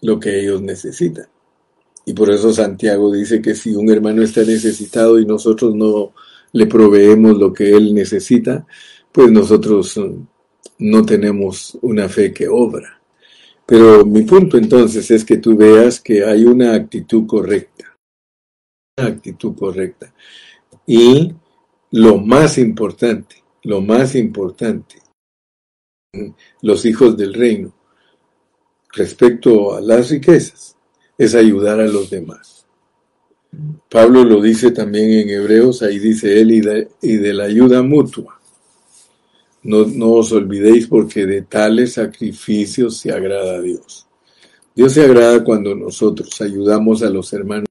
lo 0.02 0.20
que 0.20 0.40
ellos 0.40 0.62
necesitan. 0.62 1.28
Y 2.06 2.14
por 2.14 2.32
eso 2.32 2.52
Santiago 2.54 3.12
dice 3.12 3.42
que 3.42 3.56
si 3.56 3.76
un 3.76 3.90
hermano 3.90 4.24
está 4.24 4.42
necesitado 4.42 5.20
y 5.20 5.26
nosotros 5.26 5.76
no 5.76 6.14
le 6.54 6.66
proveemos 6.68 7.38
lo 7.38 7.54
que 7.54 7.72
él 7.72 7.94
necesita, 7.94 8.66
pues 9.12 9.32
nosotros 9.32 9.98
mm, 9.98 10.24
no 10.80 11.06
tenemos 11.06 11.78
una 11.82 12.10
fe 12.10 12.34
que 12.34 12.48
obra. 12.48 13.02
Pero 13.66 14.06
mi 14.06 14.24
punto 14.24 14.58
entonces 14.58 15.10
es 15.12 15.24
que 15.24 15.38
tú 15.38 15.56
veas 15.56 16.02
que 16.02 16.26
hay 16.26 16.44
una 16.44 16.74
actitud 16.74 17.26
correcta. 17.26 17.96
Una 18.98 19.08
actitud 19.08 19.56
correcta. 19.56 20.14
Y 20.86 21.34
lo 21.92 22.18
más 22.18 22.58
importante, 22.58 23.44
lo 23.64 23.82
más 23.82 24.16
importante, 24.16 25.02
los 26.62 26.86
hijos 26.86 27.16
del 27.16 27.34
reino, 27.34 27.74
respecto 28.94 29.74
a 29.74 29.82
las 29.82 30.10
riquezas, 30.10 30.78
es 31.18 31.36
ayudar 31.36 31.80
a 31.80 31.88
los 31.88 32.10
demás. 32.10 32.61
Pablo 33.90 34.24
lo 34.24 34.42
dice 34.42 34.72
también 34.72 35.12
en 35.12 35.30
Hebreos, 35.30 35.82
ahí 35.82 36.00
dice 36.00 36.40
él, 36.40 36.52
y 36.52 36.62
de, 37.18 37.34
la 37.34 37.44
ayuda 37.44 37.84
mutua. 37.84 38.40
No, 39.64 39.86
no 39.86 40.12
os 40.14 40.32
olvidéis 40.32 40.88
porque 40.88 41.26
de 41.26 41.42
tales 41.42 41.94
sacrificios 41.94 42.98
se 42.98 43.12
agrada 43.12 43.56
a 43.56 43.62
Dios. 43.62 44.08
Dios 44.74 44.94
se 44.94 45.04
agrada 45.04 45.44
cuando 45.44 45.76
nosotros 45.76 46.40
ayudamos 46.42 47.04
a 47.04 47.10
los 47.10 47.32
hermanos 47.34 47.68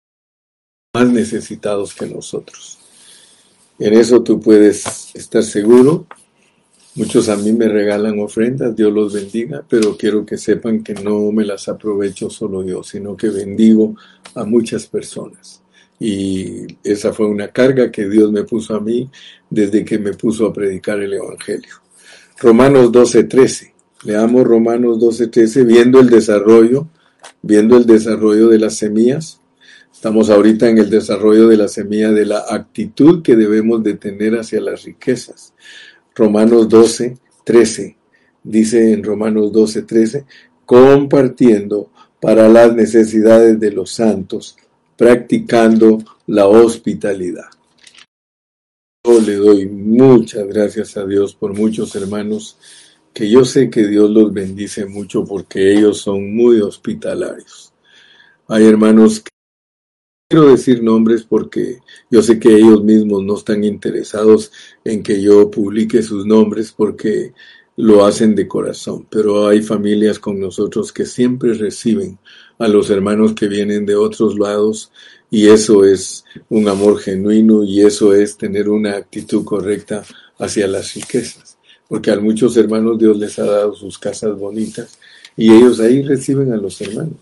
más 0.94 1.08
necesitados 1.08 1.94
que 1.94 2.06
nosotros. 2.06 2.78
En 3.78 3.94
eso 3.94 4.22
tú 4.22 4.38
puedes 4.38 5.14
estar 5.14 5.42
seguro. 5.42 6.06
Muchos 6.96 7.30
a 7.30 7.36
mí 7.36 7.52
me 7.52 7.68
regalan 7.68 8.20
ofrendas, 8.20 8.76
Dios 8.76 8.92
los 8.92 9.14
bendiga, 9.14 9.64
pero 9.66 9.96
quiero 9.96 10.26
que 10.26 10.36
sepan 10.36 10.82
que 10.82 10.92
no 10.92 11.32
me 11.32 11.44
las 11.44 11.68
aprovecho 11.68 12.28
solo 12.28 12.62
yo, 12.62 12.82
sino 12.82 13.16
que 13.16 13.30
bendigo 13.30 13.94
a 14.34 14.44
muchas 14.44 14.86
personas. 14.86 15.59
Y 16.02 16.66
esa 16.82 17.12
fue 17.12 17.26
una 17.26 17.48
carga 17.48 17.92
que 17.92 18.08
Dios 18.08 18.32
me 18.32 18.44
puso 18.44 18.74
a 18.74 18.80
mí 18.80 19.10
desde 19.50 19.84
que 19.84 19.98
me 19.98 20.14
puso 20.14 20.46
a 20.46 20.52
predicar 20.52 20.98
el 20.98 21.12
Evangelio. 21.12 21.74
Romanos 22.38 22.90
12:13. 22.90 23.74
Leamos 24.04 24.44
Romanos 24.44 24.98
12:13 24.98 25.66
viendo 25.66 26.00
el 26.00 26.08
desarrollo, 26.08 26.88
viendo 27.42 27.76
el 27.76 27.84
desarrollo 27.84 28.48
de 28.48 28.58
las 28.58 28.76
semillas. 28.76 29.40
Estamos 29.92 30.30
ahorita 30.30 30.70
en 30.70 30.78
el 30.78 30.88
desarrollo 30.88 31.48
de 31.48 31.58
la 31.58 31.68
semilla 31.68 32.10
de 32.10 32.24
la 32.24 32.46
actitud 32.48 33.22
que 33.22 33.36
debemos 33.36 33.82
de 33.82 33.94
tener 33.94 34.38
hacia 34.38 34.62
las 34.62 34.84
riquezas. 34.84 35.52
Romanos 36.14 36.66
12:13 36.70 37.96
dice 38.42 38.94
en 38.94 39.04
Romanos 39.04 39.52
12:13 39.52 40.24
compartiendo 40.64 41.90
para 42.20 42.48
las 42.48 42.74
necesidades 42.74 43.60
de 43.60 43.72
los 43.72 43.90
santos, 43.90 44.56
practicando 45.00 46.04
la 46.26 46.46
hospitalidad. 46.46 47.46
Yo 49.02 49.18
le 49.18 49.36
doy 49.36 49.66
muchas 49.66 50.46
gracias 50.46 50.94
a 50.98 51.06
Dios 51.06 51.34
por 51.34 51.56
muchos 51.56 51.96
hermanos 51.96 52.58
que 53.14 53.30
yo 53.30 53.46
sé 53.46 53.70
que 53.70 53.86
Dios 53.86 54.10
los 54.10 54.30
bendice 54.30 54.84
mucho 54.84 55.24
porque 55.24 55.72
ellos 55.72 56.02
son 56.02 56.36
muy 56.36 56.60
hospitalarios. 56.60 57.72
Hay 58.46 58.66
hermanos 58.66 59.20
que 59.20 59.30
quiero 60.28 60.50
decir 60.50 60.82
nombres 60.82 61.22
porque 61.22 61.78
yo 62.10 62.20
sé 62.20 62.38
que 62.38 62.54
ellos 62.54 62.84
mismos 62.84 63.24
no 63.24 63.36
están 63.36 63.64
interesados 63.64 64.52
en 64.84 65.02
que 65.02 65.22
yo 65.22 65.50
publique 65.50 66.02
sus 66.02 66.26
nombres 66.26 66.72
porque 66.72 67.32
lo 67.76 68.04
hacen 68.04 68.34
de 68.34 68.46
corazón, 68.46 69.06
pero 69.10 69.48
hay 69.48 69.62
familias 69.62 70.18
con 70.18 70.38
nosotros 70.38 70.92
que 70.92 71.06
siempre 71.06 71.54
reciben 71.54 72.18
a 72.60 72.68
los 72.68 72.90
hermanos 72.90 73.32
que 73.32 73.48
vienen 73.48 73.86
de 73.86 73.96
otros 73.96 74.38
lados 74.38 74.92
y 75.30 75.48
eso 75.48 75.84
es 75.84 76.24
un 76.50 76.68
amor 76.68 76.98
genuino 76.98 77.64
y 77.64 77.80
eso 77.80 78.14
es 78.14 78.36
tener 78.36 78.68
una 78.68 78.96
actitud 78.96 79.44
correcta 79.44 80.04
hacia 80.38 80.66
las 80.66 80.94
riquezas. 80.94 81.56
Porque 81.88 82.10
a 82.10 82.20
muchos 82.20 82.56
hermanos 82.58 82.98
Dios 82.98 83.16
les 83.16 83.38
ha 83.38 83.44
dado 83.44 83.74
sus 83.74 83.98
casas 83.98 84.38
bonitas 84.38 84.98
y 85.36 85.50
ellos 85.50 85.80
ahí 85.80 86.02
reciben 86.02 86.52
a 86.52 86.56
los 86.58 86.78
hermanos 86.82 87.16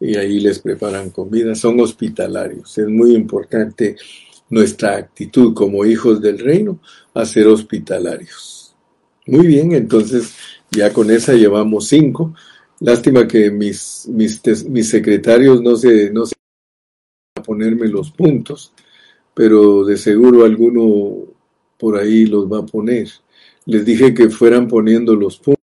y 0.00 0.16
ahí 0.16 0.38
les 0.38 0.58
preparan 0.58 1.10
comida. 1.10 1.54
Son 1.54 1.80
hospitalarios. 1.80 2.76
Es 2.76 2.88
muy 2.88 3.14
importante 3.14 3.96
nuestra 4.50 4.96
actitud 4.96 5.54
como 5.54 5.86
hijos 5.86 6.20
del 6.20 6.38
reino 6.38 6.78
a 7.14 7.24
ser 7.24 7.46
hospitalarios. 7.46 8.74
Muy 9.26 9.46
bien, 9.46 9.72
entonces 9.72 10.34
ya 10.70 10.92
con 10.92 11.10
esa 11.10 11.32
llevamos 11.32 11.88
cinco. 11.88 12.34
Lástima 12.80 13.26
que 13.26 13.50
mis, 13.50 14.08
mis, 14.08 14.40
mis 14.68 14.88
secretarios 14.88 15.60
no 15.60 15.76
se, 15.76 16.10
no 16.10 16.26
se 16.26 16.34
ponerme 17.44 17.88
los 17.88 18.10
puntos, 18.10 18.72
pero 19.34 19.84
de 19.84 19.96
seguro 19.96 20.44
alguno 20.44 21.24
por 21.78 21.96
ahí 21.96 22.26
los 22.26 22.50
va 22.50 22.58
a 22.58 22.66
poner. 22.66 23.08
Les 23.66 23.84
dije 23.84 24.14
que 24.14 24.28
fueran 24.30 24.68
poniendo 24.68 25.14
los 25.14 25.38
puntos. 25.38 25.58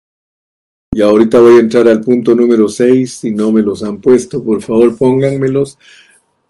Y 0.93 1.03
ahorita 1.03 1.41
voy 1.41 1.57
a 1.57 1.61
entrar 1.61 1.89
al 1.89 2.01
punto 2.01 2.35
número 2.35 2.69
6, 2.69 3.13
si 3.13 3.31
no 3.33 3.51
me 3.51 3.63
los 3.63 3.83
han 3.83 4.01
puesto, 4.01 4.43
por 4.43 4.63
favor 4.63 4.97
pónganmelos. 4.97 5.79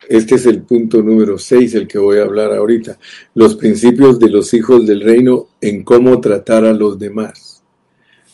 Este 0.08 0.34
es 0.34 0.46
el 0.46 0.62
punto 0.62 1.02
número 1.02 1.38
6, 1.38 1.74
el 1.74 1.88
que 1.88 1.98
voy 1.98 2.18
a 2.18 2.24
hablar 2.24 2.52
ahorita. 2.52 2.98
Los 3.34 3.54
principios 3.56 4.18
de 4.18 4.28
los 4.28 4.52
hijos 4.52 4.86
del 4.86 5.00
reino 5.00 5.48
en 5.60 5.82
cómo 5.82 6.20
tratar 6.20 6.64
a 6.66 6.74
los 6.74 6.98
demás. 6.98 7.53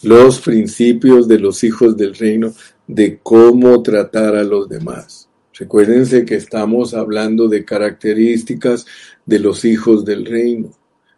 Los 0.02 0.40
principios 0.40 1.28
de 1.28 1.38
los 1.38 1.62
hijos 1.62 1.96
del 1.96 2.14
reino 2.14 2.54
de 2.86 3.18
cómo 3.22 3.82
tratar 3.82 4.34
a 4.34 4.44
los 4.44 4.68
demás. 4.68 5.28
Recuérdense 5.58 6.24
que 6.24 6.36
estamos 6.36 6.94
hablando 6.94 7.48
de 7.48 7.66
características 7.66 8.86
de 9.26 9.38
los 9.38 9.64
hijos 9.66 10.06
del 10.06 10.24
reino. 10.24 10.72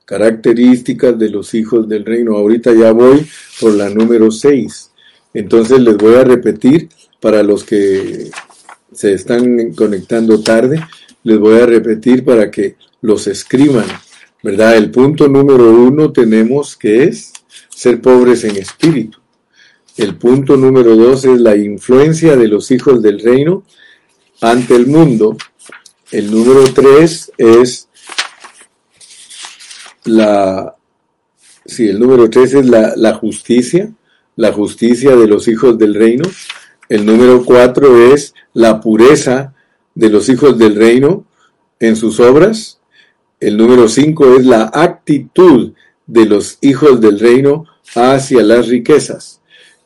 Características 0.05 1.17
de 1.17 1.31
los 1.31 1.55
hijos 1.55 1.89
del 1.89 2.05
reino. 2.05 2.37
Ahorita 2.37 2.75
ya 2.75 2.91
voy 2.91 3.25
por 3.61 3.73
la 3.75 3.89
número 3.89 4.33
6. 4.33 4.91
Entonces 5.35 5.79
les 5.79 5.97
voy 5.97 6.17
a 6.17 6.25
repetir 6.25 6.89
para 7.21 7.45
los 7.45 7.63
que 7.63 8.31
se 8.93 9.13
están 9.15 9.73
conectando 9.73 10.43
tarde, 10.43 10.85
les 11.23 11.39
voy 11.39 11.61
a 11.61 11.67
repetir 11.67 12.25
para 12.25 12.51
que 12.51 12.77
los 13.01 13.27
escriban. 13.29 13.87
¿Verdad? 14.43 14.77
El 14.77 14.91
punto 14.91 15.29
número 15.29 15.71
uno 15.71 16.11
tenemos 16.11 16.77
que 16.77 17.05
es 17.05 17.33
ser 17.75 18.01
pobres 18.01 18.45
en 18.45 18.57
espíritu. 18.57 19.19
El 19.97 20.17
punto 20.17 20.57
número 20.57 20.97
dos 20.97 21.25
es 21.25 21.41
la 21.41 21.57
influencia 21.57 22.37
de 22.37 22.49
los 22.49 22.71
hijos 22.71 23.03
del 23.03 23.21
reino 23.21 23.65
ante 24.41 24.75
el 24.75 24.87
mundo. 24.87 25.37
El 26.11 26.31
número 26.31 26.65
tres 26.73 27.33
es 27.37 27.89
la, 30.05 30.75
sí, 31.65 31.89
el 31.89 31.99
número 31.99 32.29
tres 32.31 32.55
es 32.55 32.67
la, 32.67 32.95
la 32.97 33.15
justicia, 33.15 33.93
la 34.37 34.53
justicia 34.53 35.15
de 35.17 35.27
los 35.27 35.47
hijos 35.49 35.79
del 35.79 35.95
reino. 35.95 36.25
El 36.89 37.07
número 37.07 37.45
cuatro 37.45 38.13
es 38.13 38.35
la 38.55 38.81
pureza 38.81 39.55
de 39.95 40.09
los 40.11 40.29
hijos 40.29 40.59
del 40.59 40.75
reino 40.75 41.27
en 41.81 41.97
sus 41.97 42.21
obras. 42.21 42.81
El 43.41 43.57
número 43.57 43.89
cinco 43.89 44.37
es 44.37 44.47
la 44.47 44.71
actitud 44.73 45.73
de 46.07 46.27
los 46.27 46.59
hijos 46.61 47.01
del 47.01 47.19
reino 47.19 47.67
hacia 47.95 48.43
las 48.43 48.69
riquezas. 48.69 49.41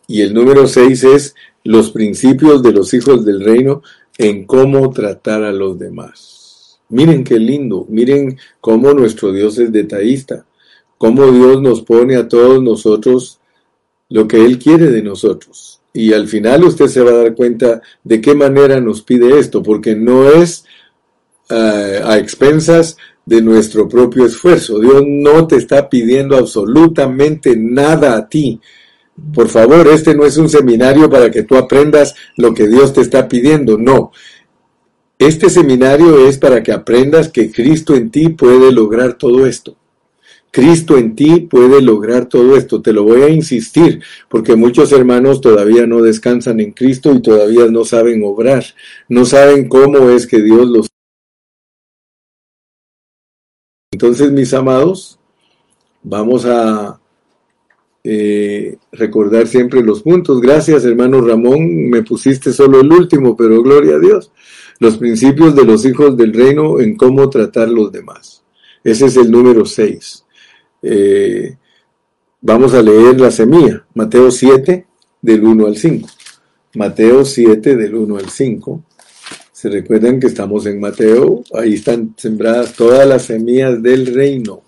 Y 0.07 0.22
el 0.22 0.35
número 0.35 0.66
seis 0.66 1.05
es 1.05 1.35
los 1.64 1.90
principios 1.90 2.62
de 2.62 2.72
los 2.72 2.94
hijos 2.94 3.24
del 3.24 3.44
reino 3.44 3.83
en 4.18 4.44
cómo 4.44 4.90
tratar 4.90 5.42
a 5.42 5.52
los 5.52 5.79
demás. 5.79 6.79
Miren 6.88 7.24
qué 7.24 7.38
lindo, 7.38 7.87
miren 7.88 8.38
cómo 8.61 8.94
nuestro 8.94 9.33
Dios 9.33 9.59
es 9.59 9.72
detallista, 9.72 10.46
cómo 10.98 11.31
Dios 11.33 11.61
nos 11.61 11.83
pone 11.83 12.16
a 12.16 12.29
todos 12.29 12.62
nosotros 12.62 13.40
lo 14.09 14.29
que 14.29 14.44
Él 14.44 14.59
quiere 14.59 14.90
de 14.90 15.02
nosotros. 15.02 15.81
Y 15.92 16.12
al 16.12 16.29
final 16.29 16.62
usted 16.64 16.87
se 16.87 17.00
va 17.00 17.11
a 17.11 17.16
dar 17.24 17.35
cuenta 17.35 17.83
de 18.05 18.20
qué 18.20 18.35
manera 18.35 18.81
nos 18.81 19.02
pide 19.02 19.38
esto, 19.38 19.62
porque 19.62 19.96
no 19.96 20.31
es 20.31 20.64
uh, 21.50 22.05
a 22.05 22.18
expensas 22.18 22.96
de 23.26 23.42
nuestro 23.42 23.88
propio 23.88 24.24
esfuerzo. 24.24 24.78
Dios 24.78 25.02
no 25.04 25.46
te 25.46 25.56
está 25.56 25.90
pidiendo 25.90 26.36
absolutamente 26.36 27.56
nada 27.56 28.16
a 28.16 28.28
ti. 28.28 28.60
Por 29.34 29.48
favor, 29.48 29.88
este 29.88 30.14
no 30.14 30.24
es 30.24 30.36
un 30.36 30.48
seminario 30.48 31.10
para 31.10 31.30
que 31.30 31.42
tú 31.42 31.56
aprendas 31.56 32.14
lo 32.36 32.54
que 32.54 32.68
Dios 32.68 32.92
te 32.92 33.00
está 33.00 33.28
pidiendo, 33.28 33.76
no. 33.76 34.12
Este 35.18 35.48
seminario 35.48 36.28
es 36.28 36.38
para 36.38 36.62
que 36.62 36.72
aprendas 36.72 37.30
que 37.30 37.50
Cristo 37.50 37.94
en 37.94 38.10
ti 38.10 38.28
puede 38.28 38.70
lograr 38.70 39.14
todo 39.14 39.46
esto. 39.46 39.76
Cristo 40.50 40.96
en 40.96 41.14
ti 41.14 41.40
puede 41.40 41.82
lograr 41.82 42.26
todo 42.26 42.56
esto. 42.56 42.80
Te 42.80 42.92
lo 42.92 43.04
voy 43.04 43.22
a 43.22 43.28
insistir, 43.28 44.00
porque 44.28 44.56
muchos 44.56 44.92
hermanos 44.92 45.40
todavía 45.40 45.86
no 45.86 46.00
descansan 46.00 46.60
en 46.60 46.72
Cristo 46.72 47.12
y 47.12 47.22
todavía 47.22 47.66
no 47.66 47.84
saben 47.84 48.22
obrar. 48.24 48.64
No 49.08 49.24
saben 49.24 49.68
cómo 49.68 50.10
es 50.10 50.26
que 50.26 50.40
Dios 50.40 50.66
los... 50.66 50.88
Entonces, 53.96 54.30
mis 54.30 54.52
amados, 54.52 55.18
vamos 56.02 56.44
a 56.44 57.00
eh, 58.04 58.76
recordar 58.92 59.46
siempre 59.46 59.82
los 59.82 60.02
puntos. 60.02 60.38
Gracias, 60.42 60.85
hermano 60.85 61.22
Ramón, 61.22 61.88
me 61.88 62.02
pusiste 62.02 62.52
solo 62.52 62.82
el 62.82 62.92
último, 62.92 63.35
pero 63.35 63.62
gloria 63.62 63.94
a 63.94 63.98
Dios. 63.98 64.32
Los 64.80 64.98
principios 64.98 65.56
de 65.56 65.64
los 65.64 65.87
hijos 65.87 66.14
del 66.14 66.35
reino 66.35 66.78
en 66.78 66.94
cómo 66.94 67.30
tratar 67.30 67.70
los 67.70 67.90
demás. 67.90 68.42
Ese 68.85 69.06
es 69.06 69.16
el 69.16 69.30
número 69.30 69.64
6. 69.64 70.26
Eh, 70.82 71.56
vamos 72.42 72.74
a 72.74 72.82
leer 72.82 73.18
la 73.18 73.30
semilla, 73.30 73.87
Mateo 73.94 74.30
7, 74.30 74.87
del 75.22 75.42
1 75.42 75.66
al 75.66 75.76
5. 75.78 76.06
Mateo 76.74 77.24
7, 77.24 77.76
del 77.76 77.94
1 77.94 78.16
al 78.18 78.28
5. 78.28 78.85
Se 79.66 79.72
recuerdan 79.72 80.20
que 80.20 80.29
estamos 80.29 80.64
en 80.66 80.79
Mateo, 80.79 81.42
ahí 81.52 81.74
están 81.74 82.14
sembradas 82.16 82.74
todas 82.74 83.05
las 83.05 83.24
semillas 83.24 83.83
del 83.83 84.14
reino 84.14 84.62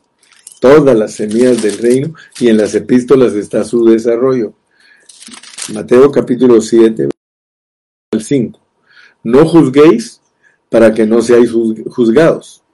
todas 0.59 0.99
las 0.99 1.13
semillas 1.13 1.63
del 1.63 1.79
reino 1.79 2.15
y 2.41 2.49
en 2.49 2.57
las 2.57 2.75
epístolas 2.75 3.33
está 3.35 3.63
su 3.63 3.85
desarrollo. 3.85 4.55
Mateo 5.73 6.11
capítulo 6.11 6.61
7, 6.61 7.09
al 8.11 8.21
5. 8.21 8.61
No 9.23 9.47
juzguéis 9.47 10.21
para 10.69 10.93
que 10.93 11.07
no 11.07 11.23
seáis 11.23 11.53
juzgados, 11.53 12.65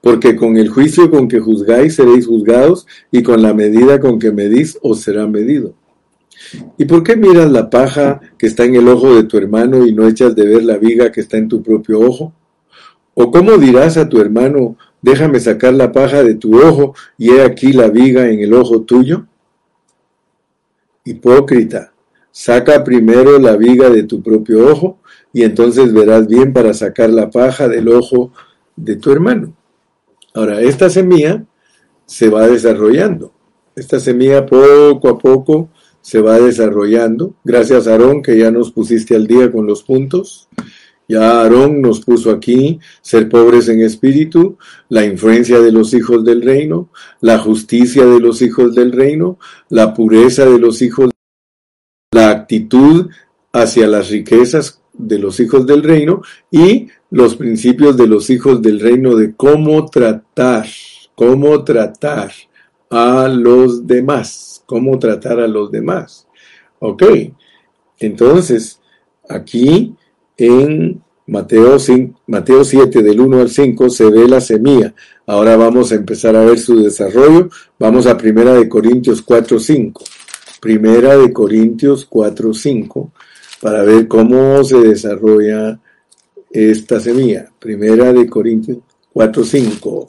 porque 0.00 0.34
con 0.34 0.56
el 0.56 0.68
juicio 0.68 1.12
con 1.12 1.28
que 1.28 1.38
juzgáis 1.38 1.94
seréis 1.94 2.26
juzgados 2.26 2.88
y 3.12 3.22
con 3.22 3.40
la 3.40 3.54
medida 3.54 4.00
con 4.00 4.18
que 4.18 4.32
medís 4.32 4.76
os 4.82 5.02
será 5.02 5.28
medido. 5.28 5.76
¿Y 6.78 6.84
por 6.84 7.02
qué 7.02 7.16
miras 7.16 7.50
la 7.50 7.70
paja 7.70 8.20
que 8.38 8.46
está 8.46 8.64
en 8.64 8.76
el 8.76 8.88
ojo 8.88 9.14
de 9.14 9.24
tu 9.24 9.36
hermano 9.36 9.86
y 9.86 9.92
no 9.92 10.06
echas 10.06 10.34
de 10.34 10.46
ver 10.46 10.64
la 10.64 10.78
viga 10.78 11.12
que 11.12 11.20
está 11.20 11.36
en 11.36 11.48
tu 11.48 11.62
propio 11.62 12.00
ojo? 12.00 12.32
¿O 13.14 13.30
cómo 13.30 13.58
dirás 13.58 13.96
a 13.96 14.08
tu 14.08 14.20
hermano, 14.20 14.76
déjame 15.02 15.38
sacar 15.40 15.74
la 15.74 15.92
paja 15.92 16.22
de 16.22 16.34
tu 16.34 16.58
ojo 16.58 16.94
y 17.18 17.30
he 17.30 17.42
aquí 17.42 17.72
la 17.72 17.88
viga 17.88 18.28
en 18.28 18.40
el 18.40 18.54
ojo 18.54 18.82
tuyo? 18.82 19.26
Hipócrita, 21.04 21.92
saca 22.30 22.82
primero 22.82 23.38
la 23.38 23.56
viga 23.56 23.90
de 23.90 24.04
tu 24.04 24.22
propio 24.22 24.66
ojo 24.66 24.98
y 25.32 25.42
entonces 25.42 25.92
verás 25.92 26.26
bien 26.26 26.52
para 26.52 26.72
sacar 26.74 27.10
la 27.10 27.30
paja 27.30 27.68
del 27.68 27.88
ojo 27.88 28.32
de 28.76 28.96
tu 28.96 29.10
hermano. 29.10 29.54
Ahora, 30.34 30.60
esta 30.60 30.88
semilla 30.88 31.44
se 32.06 32.30
va 32.30 32.46
desarrollando. 32.46 33.32
Esta 33.74 33.98
semilla 33.98 34.44
poco 34.46 35.08
a 35.08 35.18
poco 35.18 35.68
se 36.02 36.20
va 36.20 36.38
desarrollando. 36.38 37.36
Gracias, 37.44 37.86
Aarón, 37.86 38.22
que 38.22 38.36
ya 38.36 38.50
nos 38.50 38.72
pusiste 38.72 39.14
al 39.16 39.26
día 39.26 39.50
con 39.50 39.66
los 39.66 39.82
puntos. 39.82 40.48
Ya 41.08 41.40
Aarón 41.40 41.80
nos 41.80 42.00
puso 42.00 42.30
aquí 42.30 42.78
ser 43.00 43.28
pobres 43.28 43.68
en 43.68 43.80
espíritu, 43.82 44.58
la 44.88 45.04
influencia 45.04 45.60
de 45.60 45.72
los 45.72 45.94
hijos 45.94 46.24
del 46.24 46.42
reino, 46.42 46.90
la 47.20 47.38
justicia 47.38 48.04
de 48.04 48.20
los 48.20 48.42
hijos 48.42 48.74
del 48.74 48.92
reino, 48.92 49.38
la 49.68 49.94
pureza 49.94 50.44
de 50.46 50.58
los 50.58 50.80
hijos, 50.82 51.10
la 52.12 52.30
actitud 52.30 53.10
hacia 53.52 53.86
las 53.86 54.10
riquezas 54.10 54.80
de 54.92 55.18
los 55.18 55.40
hijos 55.40 55.66
del 55.66 55.82
reino 55.82 56.22
y 56.50 56.88
los 57.10 57.36
principios 57.36 57.96
de 57.96 58.06
los 58.06 58.30
hijos 58.30 58.62
del 58.62 58.80
reino 58.80 59.16
de 59.16 59.34
cómo 59.34 59.86
tratar, 59.86 60.66
cómo 61.14 61.62
tratar 61.64 62.32
a 62.92 63.26
los 63.26 63.86
demás, 63.86 64.62
cómo 64.66 64.98
tratar 64.98 65.40
a 65.40 65.48
los 65.48 65.72
demás. 65.72 66.28
Ok, 66.78 67.02
entonces 67.98 68.80
aquí 69.28 69.94
en 70.36 71.02
Mateo, 71.26 71.78
5, 71.78 72.20
Mateo 72.26 72.64
7 72.64 73.02
del 73.02 73.20
1 73.20 73.40
al 73.40 73.48
5 73.48 73.88
se 73.88 74.10
ve 74.10 74.28
la 74.28 74.40
semilla. 74.40 74.94
Ahora 75.26 75.56
vamos 75.56 75.90
a 75.92 75.94
empezar 75.94 76.36
a 76.36 76.44
ver 76.44 76.58
su 76.58 76.82
desarrollo. 76.82 77.48
Vamos 77.78 78.06
a 78.06 78.18
Primera 78.18 78.52
de 78.52 78.68
Corintios 78.68 79.22
4, 79.22 79.58
5. 79.58 80.04
Primera 80.60 81.16
de 81.16 81.32
Corintios 81.32 82.04
4, 82.04 82.52
5 82.52 83.12
para 83.62 83.82
ver 83.84 84.08
cómo 84.08 84.62
se 84.64 84.78
desarrolla 84.80 85.80
esta 86.50 87.00
semilla. 87.00 87.50
Primera 87.58 88.12
de 88.12 88.28
Corintios 88.28 88.78
4, 89.12 89.44
5. 89.44 90.06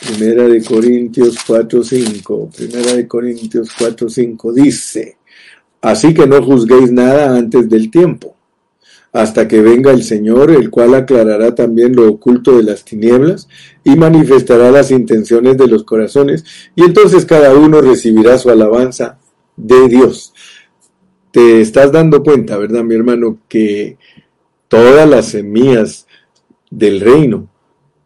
Primera 0.00 0.44
de 0.44 0.62
Corintios 0.64 1.36
4, 1.46 1.82
5. 1.84 2.50
Primera 2.56 2.94
de 2.94 3.06
Corintios 3.06 3.68
4, 3.78 4.08
5 4.08 4.52
dice, 4.52 5.18
así 5.80 6.14
que 6.14 6.26
no 6.26 6.42
juzguéis 6.42 6.90
nada 6.90 7.36
antes 7.36 7.68
del 7.68 7.90
tiempo 7.90 8.36
hasta 9.12 9.48
que 9.48 9.60
venga 9.60 9.90
el 9.90 10.02
Señor, 10.02 10.50
el 10.50 10.70
cual 10.70 10.94
aclarará 10.94 11.54
también 11.54 11.96
lo 11.96 12.08
oculto 12.08 12.56
de 12.56 12.62
las 12.62 12.84
tinieblas 12.84 13.48
y 13.82 13.96
manifestará 13.96 14.70
las 14.70 14.90
intenciones 14.90 15.56
de 15.56 15.66
los 15.66 15.84
corazones, 15.84 16.44
y 16.76 16.84
entonces 16.84 17.24
cada 17.24 17.54
uno 17.54 17.80
recibirá 17.80 18.38
su 18.38 18.50
alabanza 18.50 19.18
de 19.56 19.88
Dios. 19.88 20.32
Te 21.32 21.60
estás 21.60 21.92
dando 21.92 22.22
cuenta, 22.22 22.56
¿verdad, 22.56 22.82
mi 22.84 22.94
hermano, 22.94 23.38
que 23.48 23.98
todas 24.68 25.08
las 25.08 25.26
semillas 25.26 26.06
del 26.70 27.00
reino, 27.00 27.49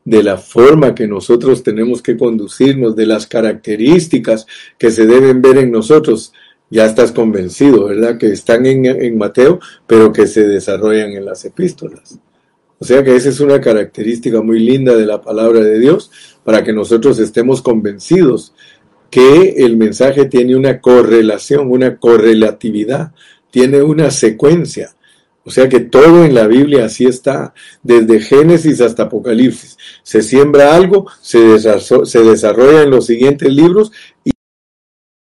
de 0.05 0.23
la 0.23 0.37
forma 0.37 0.95
que 0.95 1.07
nosotros 1.07 1.63
tenemos 1.63 2.03
que 2.03 2.17
conducirnos, 2.17 2.95
de 2.95 3.07
las 3.07 3.27
características 3.27 4.47
que 4.79 4.91
se 4.91 5.07
deben 5.07 5.41
ver 5.41 5.59
en 5.59 5.73
nosotros, 5.73 6.33
ya 6.71 6.87
estás 6.87 7.13
convencido, 7.13 7.87
¿verdad? 7.87 8.19
Que 8.19 8.27
están 8.27 8.67
en, 8.67 9.17
Mateo, 9.17 9.61
pero 9.87 10.13
que 10.13 10.27
se 10.27 10.47
desarrollan 10.47 11.13
en 11.13 11.25
las 11.25 11.45
epístolas. 11.45 12.19
O 12.79 12.85
sea 12.85 13.03
que 13.03 13.17
esa 13.17 13.29
es 13.31 13.41
una 13.41 13.61
característica 13.61 14.43
muy 14.43 14.59
linda 14.59 14.95
de 14.95 15.07
la 15.07 15.23
palabra 15.23 15.61
de 15.61 15.79
Dios 15.79 16.11
para 16.43 16.63
que 16.63 16.73
nosotros 16.73 17.19
estemos 17.19 17.63
convencidos 17.63 18.53
que 19.11 19.55
el 19.59 19.77
mensaje 19.77 20.27
tiene 20.27 20.57
una 20.57 20.81
correlación, 20.81 21.71
una 21.71 21.97
correlatividad, 21.99 23.13
tiene 23.51 23.81
una 23.81 24.11
secuencia. 24.11 24.97
O 25.45 25.51
sea 25.51 25.69
que 25.69 25.81
todo 25.81 26.25
en 26.25 26.35
la 26.35 26.47
Biblia 26.47 26.87
así 26.87 27.05
está, 27.05 27.53
desde 27.83 28.21
Génesis 28.21 28.81
hasta 28.81 29.05
Apocalipsis. 29.05 29.77
Se 30.03 30.23
siembra 30.23 30.75
algo, 30.75 31.07
se, 31.21 31.59
se 31.59 32.23
desarrolla 32.23 32.83
en 32.83 32.91
los 32.91 33.07
siguientes 33.07 33.53
libros 33.53 33.93
y 34.25 34.31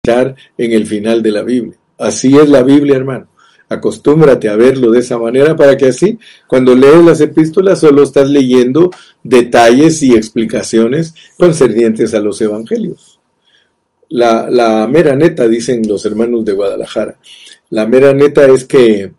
en 0.07 0.73
el 0.73 0.87
final 0.87 1.23
de 1.23 1.33
la 1.33 1.43
Biblia. 1.43 1.77
Así 1.99 2.37
es 2.37 2.49
la 2.49 2.63
Biblia, 2.63 2.97
hermano. 2.97 3.29
Acostúmbrate 3.69 4.49
a 4.49 4.55
verlo 4.55 4.93
de 4.93 5.01
esa 5.01 5.19
manera 5.19 5.57
para 5.57 5.77
que 5.77 5.87
así, 5.87 6.19
cuando 6.47 6.75
lees 6.75 7.05
las 7.05 7.21
epístolas, 7.21 7.81
solo 7.81 8.05
estás 8.05 8.31
leyendo 8.31 8.91
detalles 9.25 10.03
y 10.03 10.15
explicaciones 10.15 11.15
concernientes 11.37 12.15
a 12.15 12.21
los 12.21 12.41
evangelios. 12.41 13.19
La, 14.09 14.49
la 14.49 14.87
mera 14.87 15.17
neta, 15.17 15.49
dicen 15.49 15.83
los 15.89 16.07
hermanos 16.07 16.45
de 16.45 16.53
Guadalajara, 16.53 17.19
la 17.71 17.87
mera 17.87 18.13
neta 18.13 18.47
es 18.47 18.65
que, 18.65 19.13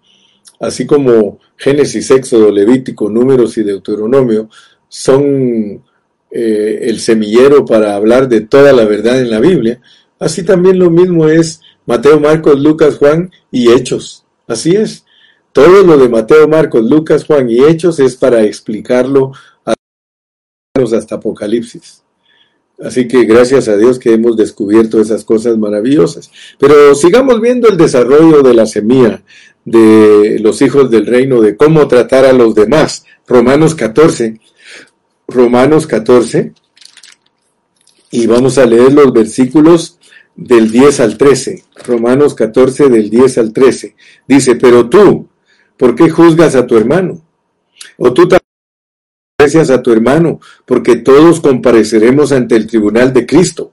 así 0.59 0.85
como 0.85 1.39
Génesis, 1.55 2.11
Éxodo, 2.11 2.51
Levítico, 2.51 3.09
Números 3.09 3.57
y 3.57 3.63
Deuteronomio 3.63 4.49
son 4.87 5.83
eh, 6.31 6.79
el 6.83 6.99
semillero 6.99 7.65
para 7.65 7.95
hablar 7.95 8.27
de 8.27 8.41
toda 8.41 8.73
la 8.73 8.85
verdad 8.85 9.19
en 9.19 9.29
la 9.29 9.39
Biblia, 9.39 9.81
Así 10.19 10.43
también 10.43 10.79
lo 10.79 10.89
mismo 10.89 11.27
es 11.27 11.61
Mateo, 11.85 12.19
Marcos, 12.19 12.59
Lucas, 12.59 12.97
Juan 12.97 13.31
y 13.51 13.71
Hechos. 13.71 14.25
Así 14.47 14.75
es. 14.75 15.05
Todo 15.51 15.83
lo 15.83 15.97
de 15.97 16.09
Mateo, 16.09 16.47
Marcos, 16.47 16.83
Lucas, 16.83 17.25
Juan 17.25 17.49
y 17.49 17.63
Hechos 17.63 17.99
es 17.99 18.15
para 18.15 18.43
explicarlo 18.43 19.31
hasta 20.75 21.15
Apocalipsis. 21.15 22.03
Así 22.79 23.07
que 23.07 23.25
gracias 23.25 23.67
a 23.67 23.77
Dios 23.77 23.97
que 23.97 24.13
hemos 24.13 24.37
descubierto 24.37 25.01
esas 25.01 25.23
cosas 25.23 25.57
maravillosas. 25.57 26.29
Pero 26.59 26.93
sigamos 26.93 27.41
viendo 27.41 27.67
el 27.67 27.77
desarrollo 27.77 28.43
de 28.43 28.53
la 28.53 28.65
semilla 28.65 29.23
de 29.65 30.39
los 30.39 30.61
hijos 30.61 30.89
del 30.89 31.05
reino, 31.05 31.41
de 31.41 31.57
cómo 31.57 31.87
tratar 31.87 32.25
a 32.25 32.33
los 32.33 32.55
demás. 32.55 33.05
Romanos 33.27 33.75
14. 33.75 34.39
Romanos 35.27 35.87
14. 35.87 36.53
Y 38.11 38.27
vamos 38.27 38.57
a 38.57 38.65
leer 38.65 38.93
los 38.93 39.11
versículos 39.11 39.97
del 40.37 40.71
10 40.71 40.99
al 40.99 41.17
13, 41.17 41.63
Romanos 41.83 42.35
14 42.35 42.89
del 42.89 43.09
10 43.09 43.37
al 43.39 43.53
13. 43.53 43.95
Dice, 44.27 44.55
pero 44.55 44.87
tú, 44.87 45.27
¿por 45.75 45.95
qué 45.95 46.09
juzgas 46.09 46.55
a 46.55 46.65
tu 46.65 46.77
hermano? 46.77 47.21
O 47.97 48.13
tú 48.13 48.27
aprecias 49.39 49.69
a 49.69 49.83
tu 49.83 49.91
hermano, 49.91 50.39
porque 50.65 50.95
todos 50.95 51.41
compareceremos 51.41 52.31
ante 52.31 52.55
el 52.55 52.65
tribunal 52.65 53.13
de 53.13 53.27
Cristo. 53.27 53.71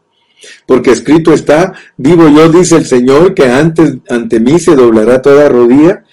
Porque 0.66 0.90
escrito 0.90 1.32
está, 1.32 1.72
vivo 1.96 2.28
yo, 2.28 2.50
dice 2.50 2.76
el 2.76 2.84
Señor, 2.84 3.32
que 3.32 3.46
antes 3.46 3.94
ante 4.10 4.40
mí 4.40 4.58
se 4.58 4.76
doblará 4.76 5.22
toda 5.22 5.48
rodilla 5.48 6.04